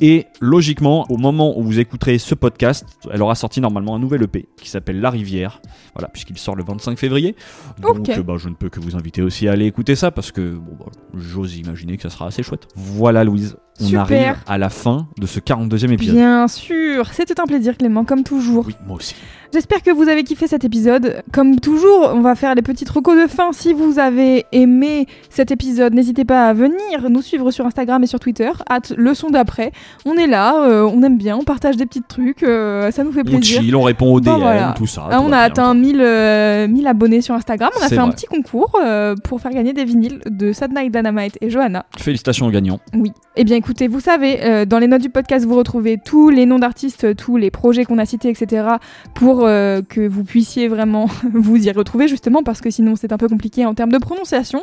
Et 0.00 0.26
logiquement, 0.40 1.06
au 1.10 1.16
moment 1.16 1.58
où 1.58 1.62
vous 1.62 1.78
écouterez 1.78 2.18
ce 2.18 2.34
podcast, 2.34 2.86
elle 3.12 3.22
aura 3.22 3.34
sorti 3.34 3.60
normalement 3.60 3.94
un 3.94 3.98
nouvel 3.98 4.22
EP 4.22 4.48
qui 4.56 4.68
s'appelle 4.70 5.00
La 5.00 5.10
Rivière, 5.10 5.60
voilà, 5.94 6.08
puisqu'il 6.08 6.38
sort 6.38 6.56
le 6.56 6.64
25 6.64 6.98
février. 6.98 7.36
Donc 7.80 8.08
bah, 8.20 8.34
je 8.38 8.48
ne 8.48 8.54
peux 8.54 8.68
que 8.68 8.80
vous 8.80 8.96
inviter 8.96 9.22
aussi 9.22 9.48
à 9.48 9.52
aller 9.52 9.66
écouter 9.66 9.96
ça 9.96 10.10
parce 10.10 10.32
que 10.32 10.54
bon, 10.54 10.76
bah, 10.78 10.86
j'ose 11.14 11.56
imaginer 11.56 11.96
que 11.96 12.02
ça 12.02 12.10
sera 12.10 12.26
assez 12.26 12.42
chouette. 12.42 12.66
Voilà 12.74 13.24
Louise, 13.24 13.56
on 13.80 13.84
Super. 13.84 14.00
arrive 14.02 14.34
à 14.46 14.58
la 14.58 14.70
fin 14.70 15.06
de 15.18 15.26
ce 15.26 15.40
42e 15.40 15.92
épisode. 15.92 16.14
Bien 16.16 16.48
sûr, 16.48 17.08
c'était 17.12 17.40
un 17.40 17.44
plaisir 17.46 17.76
Clément, 17.76 18.04
comme 18.04 18.22
toujours. 18.22 18.64
Oui, 18.66 18.74
moi 18.86 18.96
aussi. 18.96 19.14
J'espère 19.52 19.82
que 19.82 19.90
vous 19.90 20.08
avez 20.08 20.24
kiffé 20.24 20.46
cet 20.48 20.64
épisode. 20.64 21.22
Comme 21.32 21.60
toujours, 21.60 22.10
on 22.12 22.20
va 22.20 22.34
faire 22.34 22.54
les 22.54 22.62
petites 22.62 22.90
recos 22.90 23.16
de 23.16 23.26
fin. 23.30 23.52
Si 23.52 23.72
vous 23.72 23.98
avez 23.98 24.44
aimé 24.52 25.06
cet 25.30 25.50
épisode, 25.50 25.94
n'hésitez 25.94 26.24
pas 26.24 26.48
à 26.48 26.52
venir 26.52 27.08
nous 27.08 27.22
suivre 27.22 27.50
sur 27.50 27.64
Instagram 27.64 28.02
et 28.02 28.06
sur 28.06 28.18
Twitter, 28.20 28.50
at 28.68 28.80
le 28.96 29.14
son 29.14 29.30
d'après. 29.30 29.72
On 30.04 30.14
est 30.14 30.26
là, 30.26 30.62
euh, 30.64 30.82
on 30.82 31.02
aime 31.02 31.16
bien, 31.16 31.36
on 31.36 31.44
partage 31.44 31.76
des 31.76 31.86
petits 31.86 32.02
trucs, 32.02 32.42
euh, 32.42 32.90
ça 32.90 33.04
nous 33.04 33.12
fait 33.12 33.20
On 33.20 33.24
plaisir. 33.38 33.60
chill, 33.62 33.76
on 33.76 33.82
répond 33.82 34.12
aux 34.12 34.20
DM, 34.20 34.30
voilà. 34.30 34.74
tout 34.76 34.86
ça. 34.86 35.06
Ah, 35.10 35.16
tout 35.18 35.22
on 35.26 35.32
a 35.32 35.38
atteint 35.38 35.72
1000, 35.74 36.00
euh, 36.00 36.66
1000 36.68 36.86
abonnés 36.86 37.20
sur 37.20 37.34
Instagram. 37.34 37.70
On 37.80 37.84
a 37.84 37.88
fait 37.88 37.98
un 37.98 38.10
petit 38.10 38.26
concours 38.26 38.78
pour 39.24 39.40
faire 39.40 39.52
gagner 39.52 39.72
des 39.72 39.84
vinyles 39.84 40.20
de 40.28 40.52
Sad 40.52 40.72
Night 40.74 40.92
Dynamite 40.92 41.38
et 41.40 41.50
Johanna. 41.50 41.86
Félicitations 41.96 42.46
aux 42.46 42.50
gagnants. 42.50 42.80
Oui. 42.94 43.12
Eh 43.36 43.44
bien, 43.44 43.56
écoutez, 43.66 43.88
vous 43.88 43.98
savez, 43.98 44.44
euh, 44.44 44.64
dans 44.64 44.78
les 44.78 44.86
notes 44.86 45.02
du 45.02 45.10
podcast, 45.10 45.44
vous 45.44 45.56
retrouvez 45.56 45.98
tous 45.98 46.30
les 46.30 46.46
noms 46.46 46.60
d'artistes, 46.60 47.16
tous 47.16 47.36
les 47.36 47.50
projets 47.50 47.84
qu'on 47.84 47.98
a 47.98 48.06
cités, 48.06 48.28
etc., 48.28 48.64
pour 49.12 49.44
euh, 49.44 49.82
que 49.82 50.06
vous 50.06 50.22
puissiez 50.22 50.68
vraiment 50.68 51.06
vous 51.32 51.56
y 51.66 51.72
retrouver, 51.72 52.06
justement, 52.06 52.44
parce 52.44 52.60
que 52.60 52.70
sinon 52.70 52.94
c'est 52.94 53.12
un 53.12 53.18
peu 53.18 53.26
compliqué 53.26 53.66
en 53.66 53.74
termes 53.74 53.90
de 53.90 53.98
prononciation. 53.98 54.62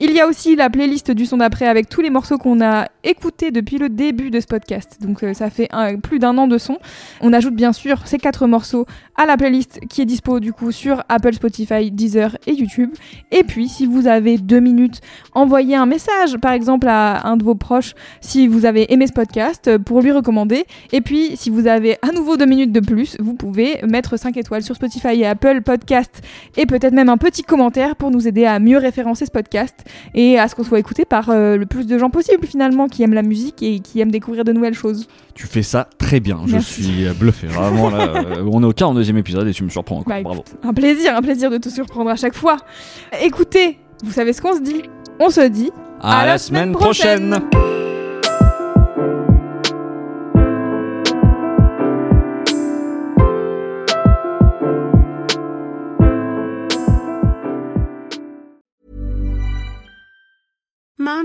Il 0.00 0.10
y 0.10 0.18
a 0.18 0.26
aussi 0.26 0.56
la 0.56 0.68
playlist 0.68 1.12
du 1.12 1.26
son 1.26 1.36
d'après 1.36 1.68
avec 1.68 1.88
tous 1.88 2.00
les 2.00 2.10
morceaux 2.10 2.38
qu'on 2.38 2.60
a 2.60 2.88
écoutés 3.04 3.52
depuis 3.52 3.78
le 3.78 3.88
début 3.88 4.30
de 4.30 4.40
ce 4.40 4.48
podcast. 4.48 4.98
Donc, 5.00 5.22
euh, 5.22 5.32
ça 5.32 5.48
fait 5.48 5.68
plus 6.02 6.18
d'un 6.18 6.36
an 6.36 6.48
de 6.48 6.58
son. 6.58 6.78
On 7.20 7.32
ajoute 7.32 7.54
bien 7.54 7.72
sûr 7.72 8.04
ces 8.04 8.18
quatre 8.18 8.48
morceaux 8.48 8.84
à 9.16 9.26
la 9.26 9.36
playlist 9.36 9.78
qui 9.88 10.02
est 10.02 10.06
dispo 10.06 10.40
du 10.40 10.52
coup 10.52 10.72
sur 10.72 11.04
Apple, 11.08 11.34
Spotify, 11.34 11.92
Deezer 11.92 12.36
et 12.48 12.54
YouTube. 12.54 12.90
Et 13.30 13.44
puis, 13.44 13.68
si 13.68 13.86
vous 13.86 14.08
avez 14.08 14.38
deux 14.38 14.58
minutes, 14.58 15.00
envoyez 15.34 15.76
un 15.76 15.86
message, 15.86 16.36
par 16.38 16.50
exemple, 16.50 16.88
à 16.88 17.28
un 17.28 17.36
de 17.36 17.44
vos 17.44 17.54
proches 17.54 17.94
si 18.20 18.39
vous 18.48 18.66
avez 18.66 18.92
aimé 18.92 19.06
ce 19.06 19.12
podcast 19.12 19.68
euh, 19.68 19.78
pour 19.78 20.00
lui 20.00 20.12
recommander. 20.12 20.64
Et 20.92 21.00
puis, 21.00 21.36
si 21.36 21.50
vous 21.50 21.66
avez 21.66 21.96
à 22.02 22.12
nouveau 22.12 22.36
deux 22.36 22.46
minutes 22.46 22.72
de 22.72 22.80
plus, 22.80 23.16
vous 23.20 23.34
pouvez 23.34 23.78
mettre 23.88 24.18
5 24.18 24.36
étoiles 24.36 24.62
sur 24.62 24.74
Spotify 24.74 25.20
et 25.20 25.26
Apple 25.26 25.62
Podcast 25.62 26.22
et 26.56 26.66
peut-être 26.66 26.92
même 26.94 27.08
un 27.08 27.16
petit 27.16 27.42
commentaire 27.42 27.96
pour 27.96 28.10
nous 28.10 28.26
aider 28.28 28.44
à 28.44 28.58
mieux 28.58 28.78
référencer 28.78 29.26
ce 29.26 29.30
podcast 29.30 29.74
et 30.14 30.38
à 30.38 30.48
ce 30.48 30.54
qu'on 30.54 30.64
soit 30.64 30.78
écouté 30.78 31.04
par 31.04 31.30
euh, 31.30 31.56
le 31.56 31.66
plus 31.66 31.86
de 31.86 31.98
gens 31.98 32.10
possible 32.10 32.46
finalement 32.46 32.88
qui 32.88 33.02
aiment 33.02 33.14
la 33.14 33.22
musique 33.22 33.62
et 33.62 33.80
qui 33.80 34.00
aiment 34.00 34.10
découvrir 34.10 34.44
de 34.44 34.52
nouvelles 34.52 34.74
choses. 34.74 35.08
Tu 35.34 35.46
fais 35.46 35.62
ça 35.62 35.88
très 35.98 36.20
bien. 36.20 36.40
Je 36.46 36.58
suis 36.58 37.06
bluffé. 37.18 37.46
Vraiment, 37.46 37.90
là, 37.90 38.08
euh, 38.16 38.48
on 38.50 38.62
est 38.62 38.66
au 38.66 38.72
42e 38.72 39.16
épisode 39.16 39.46
et 39.48 39.52
tu 39.52 39.64
me 39.64 39.68
surprends 39.70 39.98
encore. 39.98 40.14
Bah, 40.14 40.22
Bravo. 40.22 40.44
Un 40.62 40.74
plaisir, 40.74 41.16
un 41.16 41.22
plaisir 41.22 41.50
de 41.50 41.58
te 41.58 41.68
surprendre 41.68 42.10
à 42.10 42.16
chaque 42.16 42.34
fois. 42.34 42.56
Écoutez, 43.22 43.78
vous 44.04 44.12
savez 44.12 44.32
ce 44.32 44.40
qu'on 44.42 44.54
se 44.54 44.60
dit? 44.62 44.82
On 45.18 45.30
se 45.30 45.46
dit 45.48 45.70
À, 46.00 46.20
À 46.20 46.26
la 46.26 46.32
la 46.32 46.38
semaine 46.38 46.62
semaine 46.62 46.72
prochaine. 46.74 47.40